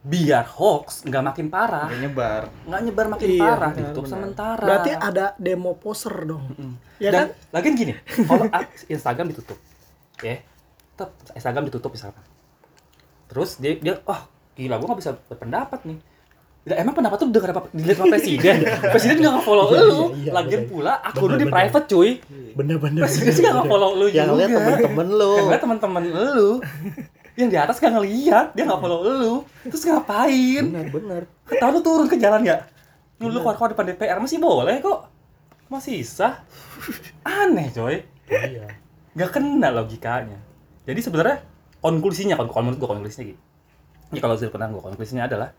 biar 0.00 0.48
hoax 0.48 1.04
nggak 1.04 1.22
makin 1.22 1.46
parah, 1.46 1.84
Nggak 1.86 2.00
nyebar. 2.00 2.42
nggak 2.64 2.80
nyebar 2.82 3.06
makin 3.10 3.28
Iya, 3.28 3.42
parah, 3.44 3.68
benar, 3.68 3.76
ditutup 3.76 4.02
benar. 4.02 4.12
sementara. 4.16 4.64
berarti 4.64 4.90
ada 4.92 5.26
demo 5.36 5.72
poser 5.76 6.14
dong 6.24 6.44
Mm. 6.50 6.74
ya 6.96 7.10
Dan 7.10 7.20
kan 7.20 7.28
lagian 7.52 7.74
gini, 7.76 7.92
kalau 8.28 8.48
Instagram 8.86 9.26
ditutup, 9.28 9.58
ya, 10.18 10.40
tetap 10.90 11.10
Instagram 11.30 11.68
ditutup 11.68 11.92
misalkan. 11.92 12.24
Terus 13.28 13.50
dia 13.56 13.76
dia, 13.76 14.00
oh 14.00 14.20
gila, 14.54 14.80
gua 14.80 14.86
nggak 14.88 15.00
bisa 15.00 15.12
berpendapat 15.26 15.80
nih. 15.84 15.98
Lah, 16.60 16.76
emang 16.76 16.92
pendapat 16.92 17.16
tuh 17.16 17.28
dengar 17.28 17.50
apa 17.52 17.72
dilihat 17.72 17.96
sama 17.96 18.12
presiden? 18.12 18.56
presiden 18.92 19.16
nggak 19.18 19.32
nge-follow 19.32 19.66
Iya, 19.66 19.80
lu. 19.80 19.88
iya, 19.88 20.04
iya, 20.20 20.30
Lagian 20.30 20.60
bener. 20.60 20.70
pula 20.70 20.92
akun 21.00 21.16
lu 21.16 21.24
Bener, 21.24 21.32
di 21.32 21.40
bener. 21.42 21.54
private 21.56 21.86
cuy. 21.86 22.10
Bener-bener. 22.52 23.00
Presiden 23.00 23.30
sih 23.32 23.42
nggak 23.42 23.56
nge-follow 23.56 23.90
lu 23.94 24.06
Yang 24.06 24.26
juga. 24.26 24.36
lihat 24.36 24.50
temen-temen 24.52 25.06
lu. 25.10 25.32
Yang 25.32 25.48
lihat 25.48 25.62
teman-teman 25.62 26.02
lu. 26.04 26.50
Yang 27.32 27.48
di 27.48 27.56
atas 27.56 27.76
nggak 27.78 27.92
ngeliat, 27.94 28.46
dia 28.52 28.62
nggak 28.66 28.80
follow 28.80 29.00
lu. 29.00 29.34
Terus 29.64 29.82
ngapain? 29.82 30.64
Bener-bener. 30.66 31.22
Tahu 31.48 31.70
lu 31.70 31.80
turun 31.80 32.06
ke 32.06 32.16
jalan 32.16 32.42
ya? 32.42 32.56
Lu 33.16 33.28
lu 33.28 33.40
keluar-keluar 33.40 33.70
depan 33.72 33.84
DPR 33.88 34.18
masih 34.18 34.36
boleh 34.36 34.76
kok. 34.78 35.08
Masih 35.66 36.02
sah. 36.02 36.44
Aneh 37.22 37.70
coy 37.70 38.04
Iya. 38.28 38.68
nggak 39.10 39.30
kena 39.32 39.72
logikanya. 39.72 40.36
Jadi 40.84 41.00
sebenarnya 41.00 41.40
konklusinya, 41.78 42.36
kalau 42.36 42.62
menurut 42.62 42.78
gue 42.78 42.88
konklusinya 42.90 43.26
gitu. 43.26 43.40
Ini 44.10 44.18
kalau 44.18 44.34
sudut 44.34 44.50
pandang 44.50 44.70
gue 44.70 44.82
konklusinya 44.82 45.24
adalah 45.24 45.50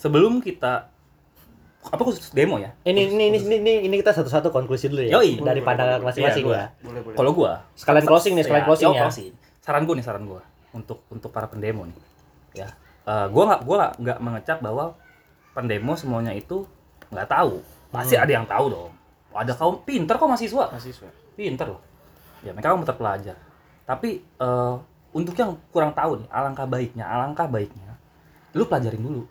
sebelum 0.00 0.40
kita 0.40 0.88
apa 1.80 2.02
khusus 2.04 2.32
demo 2.32 2.56
ya? 2.56 2.72
Ini 2.84 3.12
ini 3.12 3.24
ini 3.32 3.38
ini 3.40 3.56
ini, 3.60 3.72
ini 3.88 3.94
kita 4.00 4.12
satu-satu 4.16 4.48
konklusi 4.48 4.88
dulu 4.88 5.04
ya. 5.04 5.20
Yoi. 5.20 5.40
Dari 5.40 5.60
pandangan 5.60 6.00
masing-masing 6.00 6.44
Iya, 6.48 6.56
ya. 6.56 6.66
Boleh, 6.84 7.00
boleh. 7.04 7.16
Kalau 7.16 7.30
gue 7.36 7.52
Sekalian 7.76 8.04
closing 8.04 8.32
nih, 8.36 8.44
sekalian 8.44 8.64
closing 8.64 8.88
ya. 8.92 9.08
Saran 9.60 9.84
gue 9.84 9.94
nih, 9.96 10.04
saran 10.04 10.24
gue 10.24 10.40
untuk 10.72 11.04
untuk 11.12 11.28
para 11.28 11.48
pendemo 11.48 11.84
nih, 11.84 11.96
ya. 12.56 12.68
Eh 13.04 13.26
gue 13.28 13.42
nggak 13.44 13.60
gue 13.64 13.76
nggak 14.00 14.18
mengecap 14.20 14.58
bahwa 14.60 14.96
pendemo 15.52 15.92
semuanya 15.96 16.32
itu 16.32 16.64
nggak 17.12 17.28
tahu. 17.28 17.60
Pasti 17.92 18.16
Hmm. 18.16 18.24
ada 18.24 18.32
yang 18.32 18.46
tahu 18.48 18.66
dong. 18.72 18.92
Ada 19.32 19.52
kaum 19.56 19.80
pinter 19.84 20.16
kok 20.16 20.28
mahasiswa. 20.28 20.64
Mahasiswa. 20.72 21.08
pinter 21.32 21.64
loh 21.64 21.80
ya 22.44 22.52
mereka 22.52 22.72
kan 22.72 22.84
terpelajar 22.84 23.36
tapi 23.84 24.20
eh, 24.20 24.74
untuk 25.12 25.32
yang 25.36 25.56
kurang 25.72 25.96
tahu 25.96 26.20
nih 26.20 26.28
alangkah 26.28 26.68
baiknya 26.68 27.04
alangkah 27.08 27.48
baiknya 27.48 27.96
lu 28.52 28.68
pelajarin 28.68 29.00
dulu 29.00 29.24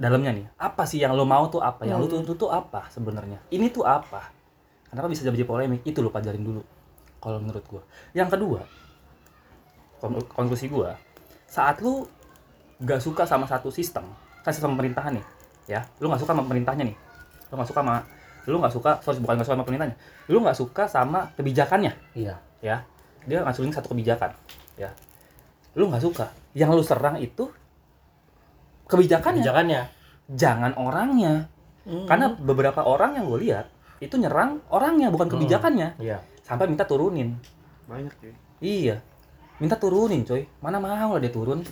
dalamnya 0.00 0.32
nih. 0.32 0.46
Apa 0.56 0.88
sih 0.88 0.96
yang 0.96 1.12
lo 1.12 1.28
mau 1.28 1.44
tuh 1.46 1.60
apa? 1.60 1.84
Yang 1.84 2.08
Hmm. 2.08 2.12
tuntut 2.24 2.36
tuh 2.40 2.48
apa 2.48 2.88
sebenarnya? 2.88 3.36
Ini 3.52 3.68
tuh 3.68 3.84
apa? 3.84 4.32
Kenapa 4.88 5.06
bisa 5.06 5.22
jadi 5.22 5.44
polemik? 5.44 5.84
Itu 5.84 6.00
lu 6.00 6.08
pelajarin 6.08 6.40
dulu 6.40 6.64
kalau 7.20 7.36
menurut 7.38 7.62
gua. 7.68 7.82
Yang 8.10 8.34
kedua 8.34 8.60
kon- 10.00 10.24
konklusi 10.26 10.66
gua 10.66 10.96
saat 11.44 11.78
lu 11.84 12.08
nggak 12.80 12.96
suka 12.98 13.28
sama 13.28 13.44
satu 13.44 13.68
sistem 13.68 14.08
kan 14.40 14.50
sistem 14.50 14.72
pemerintahan 14.72 15.12
nih 15.12 15.26
ya. 15.68 15.84
Lu 16.00 16.08
nggak 16.08 16.24
suka 16.24 16.32
sama 16.32 16.42
pemerintahnya 16.48 16.88
nih. 16.88 16.96
Lu 17.52 17.60
nggak 17.60 17.68
suka 17.68 17.80
sama 17.84 17.96
lu 18.48 18.56
nggak 18.56 18.72
suka 18.72 18.90
sorry 19.04 19.20
bukan 19.20 19.36
nggak 19.36 19.46
suka 19.46 19.54
sama 19.54 19.66
pemerintahnya. 19.68 19.96
Lu 20.32 20.38
nggak 20.40 20.56
suka 20.56 20.82
sama 20.88 21.28
kebijakannya. 21.36 21.92
Iya. 22.16 22.34
ya. 22.64 22.76
Dia 23.28 23.44
ngasulin 23.44 23.68
satu 23.68 23.92
kebijakan 23.92 24.32
ya. 24.80 24.88
Lu 25.76 25.92
nggak 25.92 26.00
suka. 26.02 26.32
Yang 26.56 26.70
lu 26.72 26.82
serang 26.82 27.20
itu 27.20 27.52
kebijakannya. 28.90 29.40
Kebijakannya. 29.46 29.82
jangan 30.30 30.74
orangnya. 30.78 31.48
Hmm. 31.80 32.04
karena 32.04 32.36
beberapa 32.36 32.84
orang 32.84 33.16
yang 33.16 33.24
gue 33.24 33.40
lihat 33.48 33.66
itu 34.04 34.20
nyerang 34.20 34.60
orangnya 34.68 35.08
bukan 35.08 35.26
Hmm. 35.30 35.34
kebijakannya. 35.40 35.88
Iya. 35.96 36.18
sampai 36.44 36.66
minta 36.66 36.82
turunin. 36.84 37.38
Banyak 37.86 38.10
cuy. 38.20 38.34
iya. 38.60 38.98
Minta 39.62 39.78
turunin 39.78 40.26
coy. 40.26 40.44
Mana 40.60 40.76
mau 40.82 40.90
lah 40.90 41.22
dia 41.22 41.30
turun. 41.30 41.62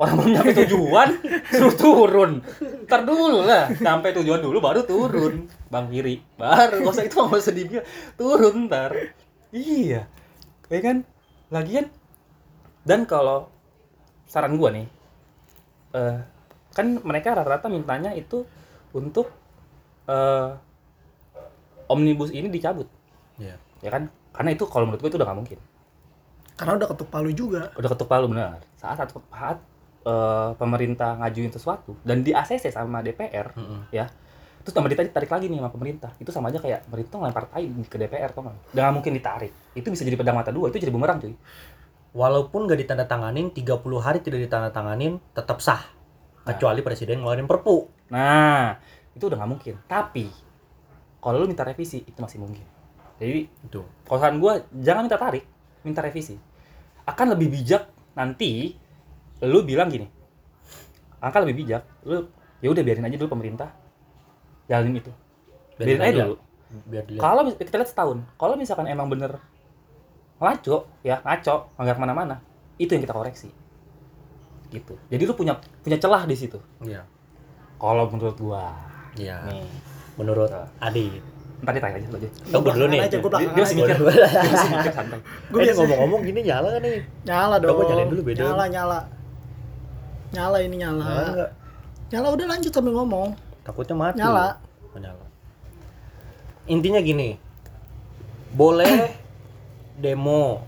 Orang 0.00 0.16
belum 0.16 0.32
nyampe 0.32 0.56
tujuan 0.64 1.08
suruh 1.52 1.76
turun. 1.76 2.40
Ntar 2.88 3.04
dulu 3.04 3.44
lah 3.44 3.68
sampai 3.76 4.16
tujuan 4.16 4.40
dulu 4.40 4.56
baru 4.58 4.80
turun. 4.88 5.44
Bang 5.68 5.92
kiri 5.92 6.24
baru. 6.40 6.80
Gak 6.80 6.92
usah 6.96 7.04
itu 7.04 7.16
nggak 7.20 7.40
usah 7.44 7.54
dibilang. 7.54 7.86
Turun 8.16 8.54
ntar. 8.66 8.90
Iya. 9.52 10.08
Ya 10.72 10.80
kan? 10.80 11.04
Lagian. 11.52 11.86
Dan 12.88 13.04
kalau 13.04 13.52
saran 14.24 14.56
gua 14.56 14.72
nih 14.72 14.88
eh 15.96 16.18
kan 16.70 16.86
mereka 17.02 17.34
rata-rata 17.34 17.66
mintanya 17.66 18.14
itu 18.14 18.46
untuk 18.94 19.30
eh 20.06 20.50
omnibus 21.90 22.30
ini 22.30 22.46
dicabut. 22.46 22.86
Iya. 23.40 23.58
ya 23.82 23.90
kan? 23.90 24.06
Karena 24.30 24.50
itu 24.54 24.64
kalau 24.70 24.86
menurut 24.86 25.02
gue 25.02 25.10
itu 25.10 25.18
udah 25.18 25.26
nggak 25.26 25.40
mungkin. 25.42 25.58
Karena 26.54 26.72
udah 26.78 26.88
ketuk 26.94 27.08
palu 27.10 27.30
juga. 27.34 27.74
Udah 27.74 27.90
ketuk 27.90 28.06
palu 28.06 28.30
benar. 28.30 28.62
Saat 28.78 29.02
saat, 29.02 29.10
saat 29.10 29.58
eh, 30.06 30.50
pemerintah 30.54 31.18
ngajuin 31.18 31.50
sesuatu 31.50 31.98
dan 32.06 32.22
di 32.22 32.30
ACC 32.30 32.70
sama 32.70 33.02
DPR 33.02 33.52
Mm-mm. 33.58 33.90
ya 33.90 34.06
terus 34.60 34.76
sama 34.76 34.92
ditarik 34.92 35.08
tarik 35.16 35.32
lagi 35.32 35.48
nih 35.48 35.56
sama 35.56 35.72
pemerintah. 35.72 36.12
Itu 36.20 36.30
sama 36.36 36.52
aja 36.52 36.60
kayak 36.60 36.84
pemerintah 36.84 37.16
ngelempar 37.16 37.44
tai 37.48 37.64
ke 37.64 37.96
DPR 37.96 38.30
tuh 38.36 38.44
nggak? 38.44 38.56
Nggak 38.76 38.90
mungkin 38.92 39.12
ditarik. 39.16 39.52
Itu 39.72 39.88
bisa 39.88 40.04
jadi 40.04 40.20
pedang 40.20 40.36
mata 40.36 40.52
dua 40.52 40.68
itu 40.68 40.76
jadi 40.76 40.92
bumerang 40.92 41.16
cuy 41.16 41.32
Walaupun 42.10 42.66
nggak 42.66 42.80
ditandatanganin 42.86 43.54
30 43.54 43.80
hari 44.02 44.18
tidak 44.20 44.42
ditandatanganin 44.50 45.22
tetap 45.32 45.62
sah. 45.62 45.82
Kecuali 46.42 46.82
presiden 46.82 47.22
ngeluarin 47.22 47.46
perpu. 47.46 47.86
nah 48.10 48.74
itu 49.14 49.26
udah 49.26 49.38
nggak 49.38 49.50
mungkin 49.50 49.74
tapi 49.86 50.26
kalau 51.20 51.42
lu 51.42 51.46
minta 51.50 51.62
revisi 51.62 52.02
itu 52.02 52.18
masih 52.18 52.38
mungkin 52.42 52.64
jadi 53.20 53.46
Itu. 53.66 53.84
saran 54.08 54.40
gue 54.40 54.52
jangan 54.80 55.06
minta 55.06 55.18
tarik 55.18 55.44
minta 55.82 56.00
revisi 56.00 56.34
akan 57.06 57.36
lebih 57.36 57.54
bijak 57.54 57.90
nanti 58.14 58.74
lu 59.42 59.62
bilang 59.62 59.90
gini 59.90 60.06
akan 61.20 61.40
lebih 61.46 61.66
bijak 61.66 61.82
lu 62.06 62.30
ya 62.58 62.68
udah 62.70 62.82
biarin 62.82 63.06
aja 63.06 63.16
dulu 63.18 63.30
pemerintah 63.30 63.70
jalanin 64.66 64.98
itu 65.02 65.12
biarin 65.76 66.00
aja 66.02 66.14
dulu 66.26 66.36
Biar 66.86 67.02
dilihat. 67.02 67.22
kalau 67.22 67.42
kita 67.50 67.76
lihat 67.82 67.90
setahun 67.90 68.18
kalau 68.38 68.54
misalkan 68.54 68.86
emang 68.86 69.10
bener 69.10 69.42
ngaco 70.40 70.76
ya 71.00 71.20
ngaco 71.20 71.54
nggak 71.76 71.94
ke 71.94 72.00
mana-mana 72.00 72.36
itu 72.76 72.90
yang 72.90 73.02
kita 73.02 73.12
koreksi 73.12 73.48
gitu 74.68 74.96
jadi 75.06 75.22
lu 75.22 75.34
punya 75.34 75.52
punya 75.78 75.96
celah 75.96 76.24
di 76.24 76.32
situ 76.32 76.56
Iya. 76.80 77.04
kalau 77.76 78.08
menurut 78.08 78.36
gua 78.36 78.72
Iya. 79.12 79.36
nih 79.44 79.68
Menurut 80.16 80.52
Adi. 80.78 81.16
ntar 81.60 81.72
ditanya 81.72 81.96
aja 81.96 82.06
lu 82.06 82.16
aja 82.16 82.28
Oh, 82.50 82.60
gue 82.62 82.72
dulu 82.72 82.86
nih. 82.88 83.00
aja 83.02 83.16
gue 83.16 83.30
dia, 83.30 83.52
masih 83.54 83.76
mikir 83.78 83.96
dia 83.96 84.42
masih 84.48 84.68
mikir 84.70 84.92
santai 84.98 85.18
gue 85.20 85.58
Eh, 85.58 85.64
biasa 85.66 85.78
ngomong-ngomong 85.78 86.20
gini 86.22 86.40
nyala 86.42 86.68
kan 86.70 86.80
nih? 86.80 87.00
nyala 87.22 87.54
Coba 87.54 87.68
dong 87.70 87.84
nyalain 87.86 88.08
dulu, 88.08 88.20
beda. 88.22 88.40
nyala 88.42 88.64
nyala 88.66 88.98
nyala 90.30 90.56
ini 90.58 90.76
nyala 90.78 91.04
Nyala 91.04 91.46
nyala 92.08 92.28
udah 92.32 92.46
lanjut 92.48 92.72
sambil 92.72 92.92
ngomong 92.94 93.28
Takutnya 93.60 93.92
mati. 93.94 94.16
nyala 94.16 94.56
Oh, 94.88 94.98
nyala. 94.98 95.24
Intinya 96.66 96.98
gini. 96.98 97.36
Boleh 98.50 98.88
demo. 100.00 100.64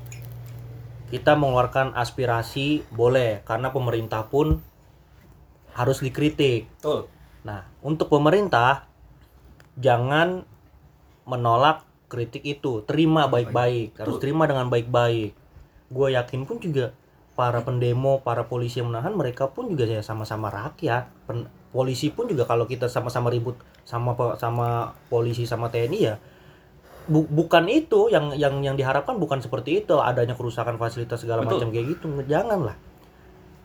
Kita 1.08 1.36
mengeluarkan 1.36 1.92
aspirasi 1.92 2.88
boleh 2.88 3.44
karena 3.44 3.68
pemerintah 3.72 4.28
pun 4.28 4.60
harus 5.76 6.00
dikritik. 6.00 6.68
betul 6.80 7.08
Nah, 7.42 7.66
untuk 7.82 8.06
pemerintah 8.06 8.86
jangan 9.74 10.46
menolak 11.26 11.82
kritik 12.06 12.44
itu, 12.46 12.86
terima 12.86 13.26
baik-baik, 13.26 13.98
harus 13.98 14.16
terima 14.22 14.46
dengan 14.46 14.70
baik-baik. 14.70 15.34
Gue 15.90 16.08
yakin 16.14 16.46
pun 16.46 16.62
juga 16.62 16.94
para 17.32 17.64
pendemo, 17.64 18.20
para 18.20 18.46
polisi 18.46 18.78
yang 18.78 18.92
menahan 18.92 19.16
mereka 19.16 19.50
pun 19.50 19.66
juga 19.72 19.88
ya 19.88 20.04
sama-sama 20.04 20.52
rakyat. 20.52 21.08
Pen- 21.26 21.50
polisi 21.72 22.12
pun 22.12 22.28
juga 22.28 22.44
kalau 22.44 22.68
kita 22.68 22.86
sama-sama 22.86 23.32
ribut 23.32 23.56
sama 23.82 24.12
sama 24.36 24.92
polisi 25.08 25.48
sama 25.48 25.72
TNI 25.72 25.98
ya 25.98 26.14
bu- 27.04 27.26
bukan 27.26 27.64
itu 27.66 28.06
yang 28.08 28.30
yang 28.32 28.60
yang 28.60 28.74
diharapkan 28.74 29.16
bukan 29.16 29.38
seperti 29.38 29.80
itu 29.80 29.98
adanya 29.98 30.32
kerusakan 30.32 30.76
fasilitas 30.76 31.18
segala 31.18 31.42
macam 31.42 31.68
kayak 31.68 31.96
gitu 31.96 32.06
janganlah 32.24 32.76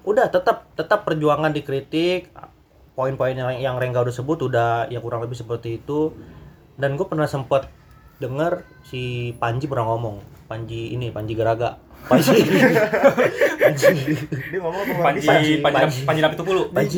udah 0.04 0.26
tetap 0.28 0.72
tetap 0.74 1.04
perjuangan 1.04 1.52
dikritik 1.52 2.32
poin-poin 2.94 3.36
yang 3.36 3.52
yang 3.54 3.76
Rengga 3.76 4.02
udah 4.02 4.16
sebut 4.16 4.40
udah 4.42 4.88
ya 4.88 4.98
kurang 4.98 5.22
lebih 5.22 5.36
seperti 5.36 5.78
itu 5.78 6.16
dan 6.76 6.96
gue 6.96 7.06
pernah 7.06 7.26
sempat 7.26 7.70
dengar 8.18 8.66
si 8.82 9.34
Panji 9.36 9.70
pernah 9.70 9.86
ngomong 9.88 10.18
Panji 10.48 10.90
ini 10.90 11.12
Panji 11.12 11.36
Garaga 11.36 11.78
Panji 12.08 12.34
Panji 13.62 13.86
Dia 14.48 14.60
ngomong 14.60 14.82
apa? 14.82 14.94
Panji, 15.04 15.28
Panji, 15.28 15.52
Panji, 15.60 15.62
Panji. 15.62 16.00
Panji, 16.02 16.22
Panji. 16.24 16.68
Panji 16.72 16.98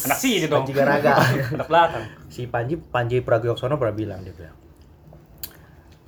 Anak 0.00 0.16
sih 0.16 0.32
itu 0.38 0.46
dong. 0.48 0.64
Panji 0.64 0.72
Garaga 0.72 1.12
Anak 1.52 1.68
belakang. 1.68 2.04
si 2.26 2.46
Panji 2.46 2.74
Panji 2.74 3.16
Pragiwaksono 3.20 3.76
pernah 3.76 3.94
bilang 3.94 4.20
dia 4.22 4.32
bilang 4.32 4.56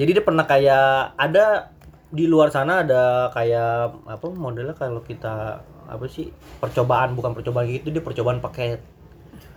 jadi 0.00 0.16
dia 0.16 0.24
pernah 0.24 0.48
kayak 0.48 1.12
ada 1.20 1.76
di 2.08 2.24
luar 2.24 2.48
sana 2.48 2.80
ada 2.80 3.28
kayak 3.36 4.08
apa 4.08 4.26
modelnya 4.32 4.72
kalau 4.72 5.04
kita 5.04 5.60
apa 5.60 6.04
sih 6.08 6.32
percobaan 6.56 7.12
bukan 7.12 7.36
percobaan 7.36 7.68
gitu 7.68 7.92
dia 7.92 8.00
percobaan 8.00 8.40
pakai 8.40 8.80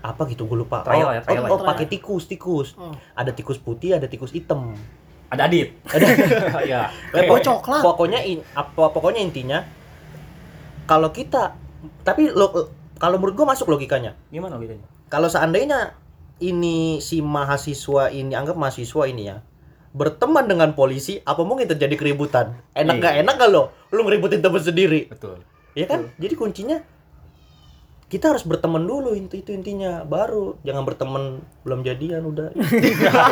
apa 0.04 0.22
gitu 0.28 0.44
gue 0.44 0.68
lupa 0.68 0.84
Trial 0.84 1.08
oh, 1.08 1.14
ya, 1.16 1.22
trial 1.24 1.48
oh, 1.48 1.56
oh, 1.56 1.60
ya. 1.64 1.68
pakai 1.72 1.86
tikus 1.88 2.28
tikus 2.28 2.76
Oh. 2.76 2.92
ada 3.16 3.32
tikus 3.32 3.56
putih 3.56 3.96
ada 3.96 4.12
tikus 4.12 4.36
hitam 4.36 4.76
Ada 5.34 5.50
Adit. 5.50 5.74
ada 5.90 6.06
Iya. 6.70 6.82
Eh, 7.10 7.26
Oh, 7.26 7.42
coklat. 7.42 7.82
Pokoknya 7.82 8.22
in, 8.22 8.46
apa 8.54 8.94
pokoknya 8.94 9.18
intinya 9.18 9.66
kalau 10.86 11.10
kita 11.10 11.58
tapi 12.06 12.30
lo 12.30 12.54
kalau 13.02 13.18
menurut 13.18 13.34
gua 13.34 13.58
masuk 13.58 13.74
logikanya. 13.74 14.14
Gimana 14.30 14.62
bedanya? 14.62 14.86
Kalau 15.10 15.26
seandainya 15.26 15.98
ini 16.38 17.02
si 17.02 17.26
mahasiswa 17.26 18.14
ini 18.14 18.30
anggap 18.38 18.54
mahasiswa 18.54 19.10
ini 19.10 19.24
ya 19.26 19.42
berteman 19.94 20.50
dengan 20.50 20.74
polisi, 20.74 21.22
apa 21.22 21.46
mungkin 21.46 21.70
terjadi 21.70 21.96
keributan? 21.96 22.58
Enak 22.74 22.98
Iya. 22.98 23.04
gak 23.06 23.16
enak 23.24 23.36
gak 23.38 23.50
lo? 23.54 23.64
Lu 23.94 24.02
ngeributin 24.04 24.42
temen 24.42 24.60
sendiri, 24.60 25.06
Betul. 25.08 25.46
ya 25.78 25.86
kan? 25.86 26.10
Jadi 26.18 26.34
kuncinya 26.34 26.82
kita 28.14 28.30
harus 28.30 28.44
berteman 28.44 28.80
dulu 28.80 29.12
itu 29.12 29.36
itu 29.36 29.50
intinya 29.50 30.04
baru 30.04 30.54
jangan 30.62 30.84
berteman 30.84 31.24
belum 31.64 31.80
jadian 31.82 32.22
udah 32.24 32.48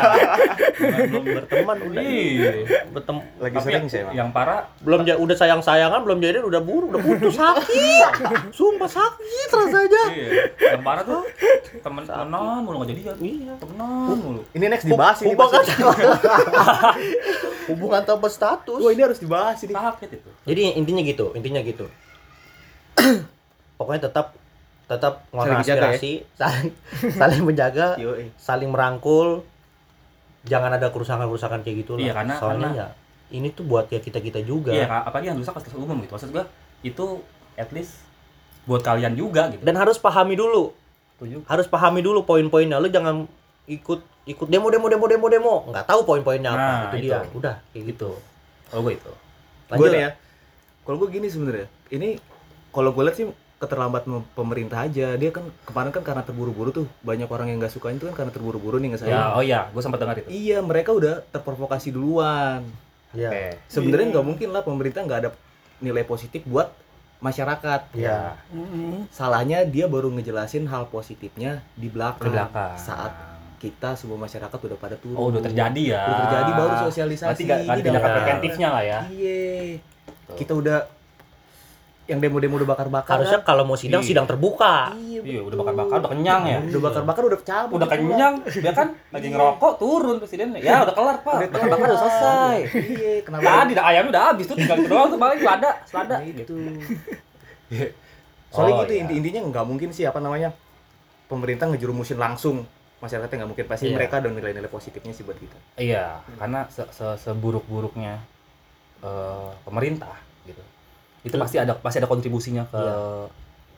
belum 1.05 1.23
berteman 1.23 1.75
udah 1.83 2.01
Iya. 2.01 2.49
bertem 2.89 3.15
Lagi 3.37 3.53
Tapi 3.53 3.63
sering 3.63 3.83
sih. 3.85 3.99
Yang 4.09 4.29
parah 4.31 4.65
belum 4.79 5.03
ja- 5.03 5.15
udah 5.15 5.35
sayang 5.35 5.59
sayangan 5.59 5.99
belum 6.01 6.17
jadi 6.17 6.41
udah 6.41 6.59
buru 6.59 6.89
udah 6.89 6.99
putus 6.99 7.35
sakit 7.35 8.03
sumpah 8.51 8.89
sakit 8.89 9.47
rasanya 9.51 10.01
iya. 10.09 10.27
Yang 10.71 10.81
parah 10.81 11.01
tuh 11.03 11.21
temen 11.77 12.01
temenan 12.01 12.59
mulu 12.59 12.75
nggak 12.79 12.89
jadian. 12.91 13.15
iya 13.19 13.51
Temenan 13.55 14.15
mulu. 14.17 14.39
Ini 14.49 14.63
next 14.67 14.83
dibahas 14.83 15.15
ini. 15.19 15.25
hubungan 15.29 15.53
Mas. 15.53 15.67
hubungan 17.69 18.01
tanpa 18.01 18.27
status 18.27 18.77
Wah, 18.77 18.89
ini 18.89 18.99
harus 18.99 19.17
dibahas 19.17 19.55
ini. 19.59 19.71
Sakit 19.71 20.09
itu. 20.11 20.29
jadi 20.43 20.59
intinya 20.73 21.01
gitu 21.03 21.25
intinya 21.33 21.59
gitu 21.61 21.85
pokoknya 23.77 24.03
tetap 24.03 24.35
tetap 24.91 25.23
Saling 25.25 25.39
mengaspirasi 25.55 25.63
menjaga 25.63 25.87
ya? 25.87 25.99
saling 26.37 26.69
saling 27.13 27.41
menjaga 27.41 27.87
saling 28.47 28.69
merangkul 28.69 29.47
jangan 30.43 30.73
ada 30.73 30.89
kerusakan-kerusakan 30.89 31.61
kayak 31.61 31.77
gitu 31.81 31.95
lah 31.95 32.01
Iya, 32.01 32.13
karena- 32.13 32.35
soalnya 32.35 32.69
karena- 32.69 32.81
ya 32.83 32.87
ini 33.31 33.47
tuh 33.49 33.63
buat 33.63 33.87
ya 33.87 33.97
kita 33.97 34.19
kita 34.19 34.43
juga 34.43 34.75
Iya, 34.75 34.91
apalagi 35.01 35.31
yang 35.31 35.39
rusak 35.39 35.55
fasilitas 35.55 35.79
umum 35.79 35.95
gitu. 35.97 36.11
Maksud 36.11 36.29
gua 36.29 36.43
itu 36.81 37.05
at 37.55 37.71
least 37.71 38.03
buat 38.61 38.81
kalian 38.81 39.15
juga 39.15 39.47
gitu. 39.49 39.63
dan 39.63 39.73
harus 39.73 39.95
pahami 39.95 40.35
dulu 40.35 40.75
Setuju. 41.15 41.41
harus 41.45 41.65
pahami 41.65 41.99
dulu 41.99 42.21
poin-poinnya 42.21 42.75
lu 42.75 42.87
jangan 42.87 43.23
ikut 43.65 43.99
ikut 44.23 44.47
demo 44.47 44.67
demo 44.67 44.85
demo 44.85 45.05
demo 45.07 45.27
demo 45.27 45.55
nggak 45.65 45.87
tahu 45.87 46.03
poin-poinnya 46.03 46.49
apa 46.49 46.59
Nah, 46.59 46.81
itu, 46.91 46.97
itu. 46.99 47.03
dia 47.07 47.19
udah 47.31 47.55
kayak 47.71 47.83
gitu. 47.87 48.09
Kalau 48.67 48.81
gue 48.81 48.93
itu. 48.93 49.11
Gue 49.71 49.87
ya. 49.89 50.09
Kalau 50.81 50.95
gue 50.97 51.09
gini 51.09 51.27
sebenarnya. 51.27 51.67
Ini 51.87 52.09
kalau 52.69 52.91
gue 52.91 53.03
lihat 53.03 53.15
sih 53.15 53.25
keterlambatan 53.61 54.25
pemerintah 54.33 54.81
aja. 54.81 55.13
Dia 55.13 55.29
kan 55.29 55.45
kemarin 55.61 55.93
kan 55.93 56.01
karena 56.01 56.21
terburu-buru 56.21 56.73
tuh 56.73 56.85
banyak 57.01 57.25
orang 57.25 57.47
yang 57.47 57.61
nggak 57.61 57.69
suka 57.69 57.93
itu 57.93 58.03
kan 58.03 58.17
karena 58.17 58.31
terburu-buru 58.31 58.75
nih 58.75 58.91
nggak 58.91 59.01
Ya, 59.03 59.13
saya. 59.13 59.37
oh 59.37 59.43
iya, 59.45 59.69
gue 59.69 59.79
sempat 59.79 60.01
dengar 60.01 60.17
itu. 60.17 60.27
Iya, 60.27 60.59
mereka 60.59 60.91
udah 60.91 61.21
terprovokasi 61.29 61.93
duluan. 61.93 62.65
ya 63.11 63.29
Oke. 63.29 63.61
Sebenarnya 63.67 64.07
nggak 64.09 64.25
mungkin 64.25 64.49
lah 64.49 64.63
pemerintah 64.63 65.03
nggak 65.03 65.19
ada 65.19 65.29
nilai 65.77 66.01
positif 66.01 66.41
buat 66.43 66.73
masyarakat. 67.19 67.93
ya 67.93 68.33
Mm-mm. 68.49 69.05
Salahnya 69.09 69.61
dia 69.63 69.85
baru 69.85 70.09
ngejelasin 70.09 70.65
hal 70.65 70.87
positifnya 70.87 71.61
di 71.75 71.85
belakang. 71.85 72.25
Ke 72.25 72.33
belakang. 72.33 72.73
Saat 72.75 73.13
kita 73.57 73.93
semua 73.93 74.17
masyarakat 74.17 74.57
udah 74.57 74.73
pada 74.75 74.97
turun. 74.97 75.13
Oh, 75.13 75.29
udah 75.29 75.37
terjadi 75.39 75.83
ya. 75.91 76.01
Udah 76.01 76.17
terjadi 76.25 76.51
baru 76.55 76.73
sosialisasi. 76.81 77.41
Gak, 77.45 77.59
gak 77.63 77.77
tindakan 77.77 78.09
ya. 78.09 78.15
preventifnya 78.17 78.67
lah 78.69 78.83
ya. 78.83 78.99
Iya. 79.05 79.77
Kita 80.33 80.53
udah 80.55 80.77
yang 82.11 82.19
demo-demo 82.19 82.59
udah 82.59 82.69
bakar-bakar. 82.69 83.13
harusnya 83.15 83.39
kan? 83.39 83.47
kalau 83.47 83.63
mau 83.63 83.73
sidang 83.73 84.03
Iya. 84.03 84.09
sidang 84.11 84.27
terbuka 84.27 84.91
Iya, 84.93 85.23
Iya, 85.23 85.41
udah 85.41 85.57
bakar-bakar, 85.57 85.95
udah 85.97 86.11
kenyang 86.11 86.41
ya. 86.43 86.59
Udah 86.67 86.81
bakar-bakar 86.83 87.21
udah 87.23 87.39
cabut. 87.41 87.75
Udah 87.77 87.87
kenyang, 87.87 88.33
dia 88.43 88.73
kan 88.73 88.87
lagi 89.07 89.27
ngerokok 89.29 89.73
turun 89.77 90.15
presiden. 90.17 90.51
Ya, 90.57 90.81
udah 90.81 90.91
kelar, 90.91 91.17
Pak. 91.21 91.33
Udah 91.37 91.47
Bakar-bakar 91.47 91.87
udah 91.87 91.99
selesai. 92.01 92.57
Iya, 92.75 93.11
kenapa? 93.21 93.41
Tadi 93.45 93.71
dah 93.71 93.85
ayamnya 93.85 94.11
udah 94.11 94.23
habis 94.27 94.45
tuh 94.45 94.55
tinggal 94.55 94.75
itu 94.75 94.87
doang 94.87 95.07
tuh 95.07 95.17
paling 95.17 95.39
selada, 95.39 95.69
selada. 95.89 96.15
Nah, 96.15 96.25
itu. 96.27 96.55
Soalnya 98.49 98.73
Oh, 98.73 98.83
gitu 98.83 98.93
iya. 98.93 99.01
inti 99.01 99.13
intinya 99.15 99.41
nggak 99.47 99.65
mungkin 99.65 99.89
sih 99.89 100.03
apa 100.03 100.19
namanya 100.19 100.51
pemerintah 101.25 101.65
ngerumusin 101.65 102.19
langsung 102.19 102.67
masyarakatnya 102.99 103.37
nggak 103.39 103.49
mungkin 103.49 103.65
pasti 103.65 103.87
Iya. 103.87 103.95
mereka 103.95 104.19
ada 104.19 104.27
nilai-nilai 104.27 104.67
positifnya 104.67 105.09
sih 105.09 105.23
buat 105.23 105.37
kita. 105.37 105.55
Iya, 105.77 106.19
karena 106.35 106.67
se 106.67 106.83
-se 106.85 107.15
seburuk-buruknya 107.17 108.19
eh, 108.99 109.49
pemerintah 109.61 110.11
gitu. 110.13 110.30
Itu 111.21 111.35
pasti 111.37 111.57
ada 111.57 111.73
pasti 111.75 111.97
ada 112.01 112.09
kontribusinya 112.09 112.65
ke 112.65 112.81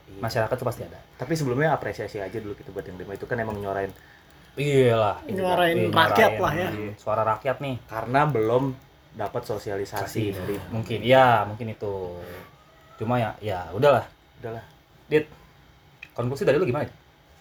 Iya. 0.04 0.20
masyarakat 0.20 0.54
tuh 0.54 0.64
pasti 0.64 0.82
ada. 0.84 1.00
Tapi 1.16 1.32
sebelumnya 1.34 1.72
apresiasi 1.72 2.20
aja 2.20 2.38
dulu 2.38 2.52
kita 2.52 2.70
buat 2.70 2.84
yang 2.84 2.96
demo 2.96 3.10
itu 3.10 3.24
kan 3.24 3.36
emang 3.36 3.56
nyuarain 3.56 3.90
Iya 4.54 4.94
lah. 4.94 5.16
Nyuarain 5.26 5.76
Iya, 5.76 5.90
rakyat 5.90 6.30
nyuarain 6.30 6.40
lah 6.40 6.52
ya. 6.54 6.68
Suara 6.94 7.22
rakyat 7.26 7.56
nih. 7.58 7.74
karena 7.84 8.20
belum 8.24 8.64
dapat 9.14 9.42
sosialisasi 9.44 10.02
Kasih. 10.02 10.34
dari 10.34 10.56
Mungkin, 10.70 10.98
iya 11.02 11.42
mungkin 11.42 11.70
itu. 11.70 12.18
Cuma 12.94 13.18
ya, 13.18 13.34
ya 13.42 13.66
udahlah. 13.70 14.06
udahlah. 14.38 14.62
Dit, 15.06 15.26
konklusi 16.12 16.46
dari 16.46 16.58
lu 16.58 16.66
gimana? 16.66 16.86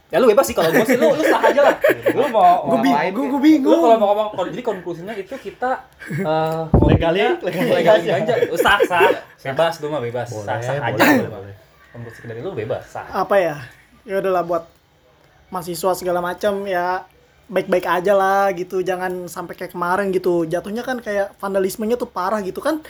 Ya 0.08 0.22
lu 0.22 0.30
bebas 0.30 0.45
sih 0.45 0.54
kalau 0.54 0.70
gue 0.70 0.86
sih 0.86 0.93
lu 0.93 1.10
lu 1.10 1.24
sah 1.24 1.41
aja 1.41 1.62
lah. 1.64 1.76
Lu 2.14 2.30
mau 2.30 2.70
Gue 2.70 2.80
bingung, 2.82 3.10
gue 3.10 3.26
lu 3.28 3.39
bingung. 3.39 3.82
kalau 3.82 3.97
mau 3.97 4.08
ngomong 4.14 4.28
kalau- 4.32 4.51
jadi 4.51 4.62
konklusinya 4.62 5.14
itu 5.14 5.34
kita 5.34 5.72
eh 6.06 6.62
Legalin, 6.86 7.41
legalin 7.41 7.82
ganja. 8.06 8.34
Sah, 8.56 8.78
sah. 8.84 9.10
Bebas 9.41 9.74
lu 9.80 9.89
mah 9.89 9.97
bebas. 9.99 10.30
boleh 10.30 10.45
sah, 10.45 10.58
sah 10.60 10.86
aja 10.86 11.01
boleh. 11.24 11.56
Konklusi 11.89 12.20
dari 12.24 12.39
lu 12.39 12.54
bebas, 12.54 12.86
sah. 12.86 13.10
Apa 13.10 13.36
ya? 13.38 13.56
Ya 14.04 14.20
udahlah 14.20 14.43
buat 14.43 14.64
mahasiswa 15.49 15.93
segala 15.93 16.20
macam 16.20 16.62
ya 16.64 17.06
baik-baik 17.45 17.86
aja 17.86 18.14
lah 18.14 18.49
gitu 18.51 18.82
jangan 18.82 19.28
sampai 19.28 19.54
kayak 19.54 19.72
kemarin 19.72 20.10
gitu 20.10 20.43
jatuhnya 20.43 20.82
kan 20.82 20.97
kayak 20.97 21.36
vandalismenya 21.38 21.93
tuh 21.93 22.08
parah 22.08 22.39
gitu 22.39 22.58
kan 22.58 22.82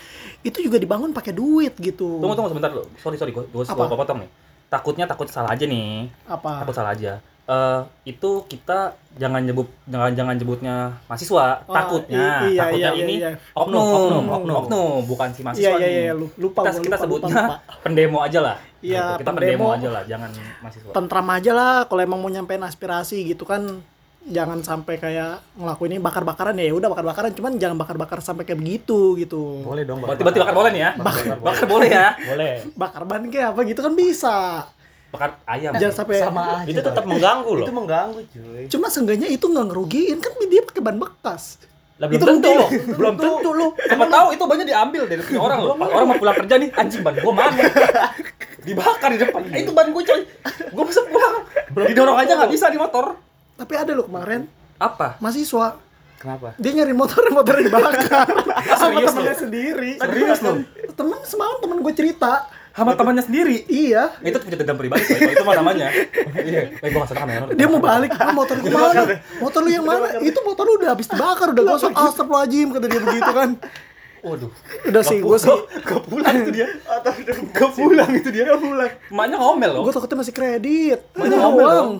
itu 0.41 0.61
juga 0.61 0.77
dibangun 0.77 1.11
pakai 1.11 1.33
duit 1.33 1.73
gitu 1.75 2.21
Tunggu 2.21 2.31
tunggu 2.31 2.49
sebentar 2.49 2.69
lu. 2.69 2.85
Sorry 2.95 3.15
sorry 3.15 3.31
gue 3.31 3.43
gue 3.43 3.63
Apa? 3.65 3.89
potong 3.89 4.23
nih. 4.23 4.29
Takutnya 4.73 5.05
takut 5.05 5.27
salah 5.27 5.49
aja 5.49 5.63
nih. 5.63 6.09
apa 6.25 6.65
Takut 6.65 6.73
salah 6.73 6.91
aja. 6.91 7.21
Eh 7.43 7.79
itu 8.07 8.29
kita 8.47 8.95
jangan 9.13 9.37
nyebut 9.39 9.67
jangan 9.85 10.09
jangan 10.11 10.33
nyebutnya 10.33 10.75
mahasiswa. 11.05 11.61
Oh, 11.61 11.75
takutnya 11.75 12.47
iya, 12.47 12.57
takutnya 12.57 12.89
iya, 12.89 13.03
ini 13.03 13.13
iya. 13.19 13.31
oknum, 13.53 13.83
Oknum, 13.83 14.25
oknum, 14.25 14.55
oknum. 14.63 14.97
bukan 15.03 15.27
si 15.29 15.39
iya 15.39 15.45
mahasiswa 15.45 15.77
iya 15.77 15.87
iya 16.01 16.13
lu- 16.13 16.31
lupa 16.35 16.63
kita, 16.63 16.71
gua, 16.71 16.81
kita 16.81 16.95
lupa, 16.95 17.03
sebutnya 17.03 17.35
lupa, 17.35 17.43
lupa. 17.45 17.57
pendemo 17.83 18.17
aja 18.19 18.39
lah. 18.41 18.55
Iya, 18.79 18.99
Gitu. 19.13 19.19
Kita 19.19 19.31
pendemo. 19.31 19.51
pendemo 19.59 19.67
aja 19.69 19.89
lah, 19.91 20.03
jangan 20.03 20.29
mahasiswa. 20.59 20.91
tentram 20.91 21.27
aja 21.29 21.51
lah 21.51 21.73
kalau 21.85 22.01
emang 22.01 22.17
mau 22.17 22.27
nyampein 22.27 22.63
aspirasi 22.63 23.21
gitu 23.25 23.43
kan 23.43 23.83
jangan 24.23 24.59
sampai 24.63 24.95
kayak 24.95 25.43
ngelakuin 25.59 25.95
ini 25.95 25.99
bakar-bakaran 25.99 26.55
ya 26.55 26.71
udah 26.71 26.87
bakar-bakaran 26.87 27.35
cuman 27.35 27.59
jangan 27.59 27.75
bakar-bakar 27.75 28.23
sampai 28.23 28.47
kayak 28.47 28.63
begitu 28.63 29.19
gitu 29.19 29.59
Boleh 29.61 29.83
dong, 29.83 29.99
Berarti, 29.99 30.23
berarti 30.23 30.39
bakar 30.39 30.55
boleh 30.55 30.71
nih 30.71 30.81
ya? 30.81 30.91
Bakar, 30.95 31.65
boleh 31.67 31.89
ya? 31.91 32.09
boleh 32.15 32.51
bakar 32.73 33.03
ban 33.03 33.23
kayak 33.27 33.47
apa 33.51 33.59
gitu 33.67 33.79
kan 33.83 33.93
bisa 33.93 34.37
Bakar 35.13 35.29
ayam. 35.45 35.71
jangan 35.77 35.93
sampai 35.93 36.15
sama 36.17 36.41
aja. 36.63 36.71
itu 36.71 36.81
tetap 36.81 37.03
mengganggu 37.05 37.51
loh 37.53 37.65
itu 37.67 37.73
mengganggu, 37.75 38.19
cuy. 38.31 38.63
cuma 38.65 38.87
seenggaknya 38.89 39.27
itu 39.29 39.45
nggak 39.45 39.65
ngerugiin 39.69 40.17
kan 40.17 40.31
dia 40.41 40.61
pakai 40.63 40.81
ban 40.81 40.97
bekas 40.97 41.59
Lah, 42.01 42.09
belum 42.09 42.17
Itu 42.17 42.25
tentu 42.25 42.49
loh 42.49 42.69
belum 42.73 43.15
tentu 43.21 43.49
lo 43.53 43.67
Siapa 43.77 44.05
tahu 44.09 44.27
itu 44.33 44.43
banyak 44.43 44.65
diambil 44.65 45.03
dari 45.05 45.21
punya 45.21 45.39
orang 45.39 45.59
loh. 45.61 45.75
Orang 45.77 46.07
mau 46.09 46.17
pulang 46.17 46.35
kerja 46.41 46.57
nih, 46.57 46.69
anjing 46.73 47.05
ban 47.05 47.13
gua 47.21 47.33
mana? 47.37 47.53
Dibakar 48.65 49.13
di 49.13 49.19
depan. 49.21 49.41
Eh, 49.53 49.61
itu 49.61 49.71
ban 49.71 49.87
gue 49.91 50.01
coy. 50.01 50.21
Gue 50.73 50.85
bisa 50.89 51.05
pulang. 51.05 51.45
Didorong 51.85 52.17
aja 52.17 52.33
nggak 52.33 52.49
bisa 52.49 52.73
di 52.73 52.81
motor. 52.81 53.13
Tapi 53.53 53.73
ada 53.73 53.91
loh 53.91 54.03
kemarin 54.03 54.49
Apa? 54.75 55.15
mahasiswa 55.17 55.77
Kenapa? 56.15 56.55
dia 56.55 56.71
nyari 56.73 56.91
motor 56.91 57.19
motor 57.29 57.59
dibakar 57.59 58.25
sama 58.79 58.95
temennya 58.97 59.11
lo? 59.29 59.41
sendiri 59.41 59.91
Serius 59.97 60.39
lo? 60.39 60.51
temen 60.89 61.19
semalam 61.23 61.57
temen 61.59 61.77
gue 61.79 61.93
cerita 61.93 62.47
Sama 62.71 62.95
temannya 62.95 63.21
sendiri. 63.21 63.67
iya 63.67 64.09
Itu 64.19 64.39
punya 64.39 64.57
dendam 64.57 64.73
pribadi, 64.73 65.05
itu 65.05 65.43
mah 65.43 65.53
namanya. 65.53 65.93
Iya. 66.41 66.73
Eh, 66.73 66.89
gue 66.89 66.95
nggak 66.95 67.05
sadar 67.07 67.21
kamera. 67.21 67.45
dia 67.51 67.67
mau 67.67 67.77
balik 67.77 68.11
ah 68.15 68.31
motor 68.31 68.57
gue 68.57 68.67
mana 68.67 69.03
motor 69.37 69.59
lu 69.61 69.69
yang 69.69 69.85
mana 69.85 70.07
itu 70.19 70.39
motor 70.41 70.63
lu 70.63 70.73
udah 70.75 70.89
habis 70.89 71.05
dibakar 71.05 71.53
udah 71.53 71.63
gosong 71.67 71.93
astagfirullahaladzim 71.93 72.67
kata 72.71 72.85
dia 72.87 72.99
begitu 72.99 73.31
kan 73.31 73.49
Waduh. 74.21 74.49
udah 74.85 75.03
sih 75.03 75.19
gue 75.19 75.37
sih 75.37 75.57
Gak 75.83 76.01
pulang 76.03 76.33
itu 76.33 76.51
dia. 76.51 76.67
Gak 77.51 77.71
pulang 77.73 78.09
itu 78.09 78.29
dia. 78.31 78.43
Gak 78.47 78.57
pulang. 78.57 78.91
Emaknya 79.11 79.35
ngomel 79.37 79.69
loh. 79.69 79.83
gue 79.83 79.93
takutnya 79.93 80.17
masih 80.17 80.33
kredit 80.33 80.99
Emaknya 81.13 81.37
ngomel 81.37 81.67
dong. 81.69 81.91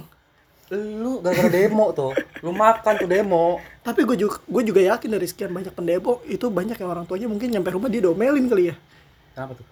Lu 0.73 1.19
gara-gara 1.19 1.47
demo 1.47 1.85
tuh. 1.91 2.11
Lu 2.39 2.49
makan 2.51 2.93
tuh 2.97 3.07
demo. 3.07 3.61
tapi 3.79 4.01
gue 4.01 4.17
juga 4.17 4.39
gue 4.41 4.63
juga 4.63 4.81
yakin 4.81 5.09
dari 5.11 5.23
sekian 5.23 5.51
banyak 5.51 5.69
pendemo 5.69 6.23
itu 6.25 6.47
banyak 6.47 6.73
yang 6.73 6.89
orang 6.89 7.03
tuanya 7.03 7.27
mungkin 7.27 7.51
nyampe 7.51 7.67
rumah 7.69 7.87
dia 7.87 7.99
domelin 7.99 8.47
kali 8.47 8.71
ya 8.71 8.75
Kenapa 9.31 9.53
tuh? 9.53 9.67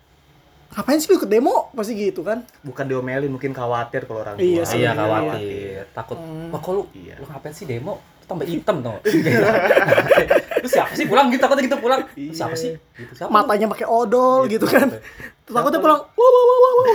ngapain 0.69 0.95
sih 0.97 1.07
lu 1.07 1.15
ikut 1.17 1.27
demo 1.27 1.67
pasti 1.69 1.93
gitu 1.93 2.19
kan 2.21 2.43
Bukan 2.61 2.85
diomelin, 2.85 3.27
mungkin 3.29 3.51
khawatir 3.51 4.03
kalau 4.03 4.19
orang 4.21 4.35
tua. 4.35 4.43
Iya 4.45 4.63
sih. 4.63 4.79
Iya 4.79 4.91
Iya. 4.91 4.95
khawatir, 4.97 5.81
takut. 5.91 6.19
Wah 6.47 6.59
kok 6.59 6.71
lu, 6.73 6.83
Iya. 6.93 7.15
lu 7.17 7.25
ngapain 7.25 7.51
sih 7.51 7.63
demo? 7.65 7.99
Tambah 8.21 8.43
hitam 8.45 8.79
tau. 8.79 8.95
Lu 10.61 10.67
siapa 10.67 10.93
sih 10.93 11.03
pulang 11.03 11.27
gitu? 11.27 11.41
Takutnya 11.41 11.63
gitu 11.65 11.77
pulang. 11.77 12.01
Lu 12.07 12.31
siapa 12.31 12.53
sih? 12.53 12.77
Gitu 12.93 13.11
siapa? 13.13 13.27
matanya 13.27 13.67
pakai 13.67 13.83
odol 13.83 14.47
gitu 14.47 14.63
kan 14.63 14.87
takutnya 15.51 15.79
pulang 15.83 16.01
wow 16.01 16.29
wow 16.31 16.43
wow 16.43 16.59
wow 16.59 16.73
wow. 16.75 16.85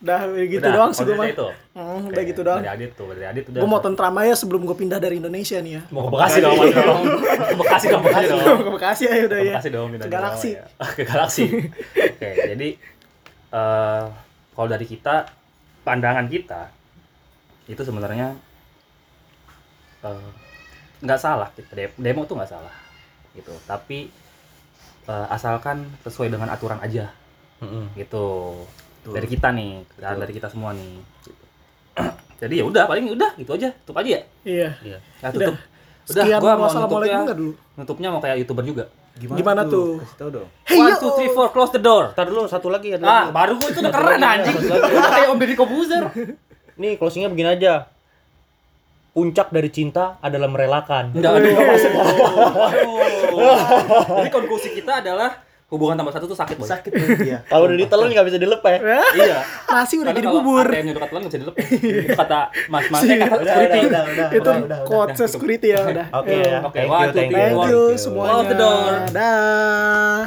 Dah 0.00 0.24
gitu 0.32 0.64
Udah, 0.64 0.72
doang 0.72 0.92
sih 0.96 1.04
gue 1.04 1.12
mah. 1.12 1.28
itu. 1.28 1.44
Hmm, 1.76 2.08
udah 2.08 2.22
gitu 2.24 2.40
doang. 2.40 2.64
Dari 2.64 2.72
Adit 2.72 2.96
tuh, 2.96 3.12
dari 3.12 3.26
Adit 3.28 3.44
udah. 3.52 3.60
Gue 3.60 3.68
mau 3.68 3.84
tentram 3.84 4.16
aja 4.16 4.32
sebelum 4.32 4.64
gue 4.64 4.72
pindah 4.72 4.96
dari 4.96 5.20
Indonesia 5.20 5.60
nih 5.60 5.72
ya. 5.76 5.82
mau 5.92 6.08
ke 6.08 6.16
Bekasi 6.16 6.38
dong, 6.40 6.56
dong. 6.56 7.02
Ke 7.28 7.56
Bekasi 7.60 7.86
dong, 7.92 8.02
Bekasi 8.08 8.26
dong. 8.32 8.40
ke 8.64 8.70
Bekasi 8.72 9.02
aja 9.12 9.22
udah 9.28 9.40
ya. 9.44 9.54
Bekasi 9.60 9.68
dong, 9.68 9.86
pindah 9.92 10.06
Ke 10.08 10.16
dong, 10.16 10.40
ya. 10.40 10.64
Ke 10.96 11.02
Galaxy. 11.04 11.44
Oke, 12.16 12.28
jadi 12.32 12.68
eh 13.50 14.04
kalau 14.56 14.68
dari 14.72 14.86
kita 14.88 15.14
pandangan 15.84 16.26
kita 16.32 16.72
itu 17.68 17.82
sebenarnya 17.84 18.40
eh, 20.00 20.28
nggak 21.00 21.20
salah 21.20 21.48
kita 21.52 21.92
demo 21.96 22.24
tuh 22.24 22.36
nggak 22.40 22.50
salah 22.50 22.74
gitu 23.32 23.54
tapi 23.64 24.10
eh, 25.10 25.26
asalkan 25.34 25.90
sesuai 26.06 26.30
dengan 26.30 26.46
aturan 26.54 26.78
aja. 26.78 27.10
Gitu. 27.98 28.26
Betul. 29.00 29.16
dari 29.16 29.28
kita 29.32 29.48
nih 29.56 29.80
dari 29.98 30.16
dari 30.22 30.32
kita 30.36 30.48
semua 30.52 30.70
nih. 30.76 30.92
Gitu. 31.24 31.44
jadi 32.40 32.54
ya 32.60 32.64
udah 32.64 32.84
paling 32.86 33.10
udah 33.10 33.30
gitu 33.36 33.50
aja. 33.58 33.68
Tutup 33.82 33.98
aja 33.98 34.08
ya? 34.08 34.22
Iya. 34.46 34.68
ya 34.84 34.98
tutup. 35.34 35.56
Udah, 36.10 36.24
Sekian 36.26 36.40
gua 36.42 36.54
mau 36.58 36.68
nutupnya 36.70 37.18
enggak 37.22 37.38
dulu? 37.38 37.52
nutupnya 37.78 38.08
mau 38.10 38.20
kayak 38.22 38.36
youtuber 38.44 38.64
juga. 38.66 38.84
Gimana 39.20 39.62
tuh? 39.68 40.00
Kasih 40.00 40.16
tau 40.16 40.30
dong. 40.32 40.48
Hey 40.64 40.78
one 40.80 40.96
two 40.96 41.12
three 41.18 41.30
four 41.30 41.48
close 41.52 41.72
the 41.74 41.82
door. 41.82 42.14
Ntar 42.16 42.26
dulu 42.26 42.48
satu 42.48 42.72
lagi 42.72 42.96
ada 42.96 43.04
ah 43.04 43.12
lagi. 43.28 43.36
baru 43.36 43.52
gua 43.58 43.68
itu 43.68 43.78
udah 43.82 43.92
keren 43.92 44.22
anjing. 44.22 44.56
Udah 44.70 45.10
kayak 45.12 45.28
om 45.28 45.38
Deddy 45.38 45.54
Kobuzer. 45.54 46.04
Nih 46.80 46.92
closingnya 46.96 47.28
begini 47.28 47.60
aja. 47.60 47.88
Puncak 49.10 49.50
dari 49.50 49.68
cinta 49.68 50.16
adalah 50.18 50.46
merelakan. 50.46 51.10
enggak 51.12 51.32
aduh 51.36 51.50
masuk 51.52 51.92
jadi 54.16 54.30
konklusi 54.30 54.68
kita 54.72 55.00
adalah 55.00 55.30
hubungan 55.66 55.94
tambah 55.94 56.10
satu 56.10 56.26
tuh 56.26 56.34
sakit 56.34 56.56
boy 56.56 56.66
Sakit 56.66 56.90
ya. 57.22 57.38
Kalau 57.44 57.64
udah 57.64 57.76
ditelan 57.76 58.10
nggak 58.10 58.26
bisa 58.26 58.38
dilepeh. 58.38 58.76
iya 59.16 59.38
Nasi 59.68 59.94
udah 59.96 60.10
Karena 60.10 60.16
jadi 60.16 60.26
kalau 60.26 60.42
bubur. 60.42 60.62
ada 60.64 60.74
yang 60.76 60.86
nyuruh 60.88 61.02
telan 61.04 61.20
nggak 61.20 61.30
bisa 61.30 61.40
dilepas 61.40 61.62
itu 61.62 61.86
kata 62.12 62.40
mas 62.66 62.84
mas 62.88 63.00
eh, 63.00 63.16
kata 63.16 63.34
Udah, 63.36 63.46
security 63.46 63.78
udah, 63.80 64.02
udah, 64.04 64.26
Itu 64.28 64.40
udah, 64.40 64.54
udah, 64.56 64.58
udah. 64.58 64.78
quote 64.84 65.14
security 65.24 65.68
ya 65.68 65.80
udah. 65.84 66.06
Oke 66.12 66.34
ya. 66.36 66.58
Oke, 66.64 66.74
Thank 66.76 66.90
you, 66.90 67.10
thank 67.12 67.30
you. 67.66 67.80
Semuanya. 67.96 68.42
The 68.44 68.56
door. 68.56 68.92
Dah. 69.10 70.20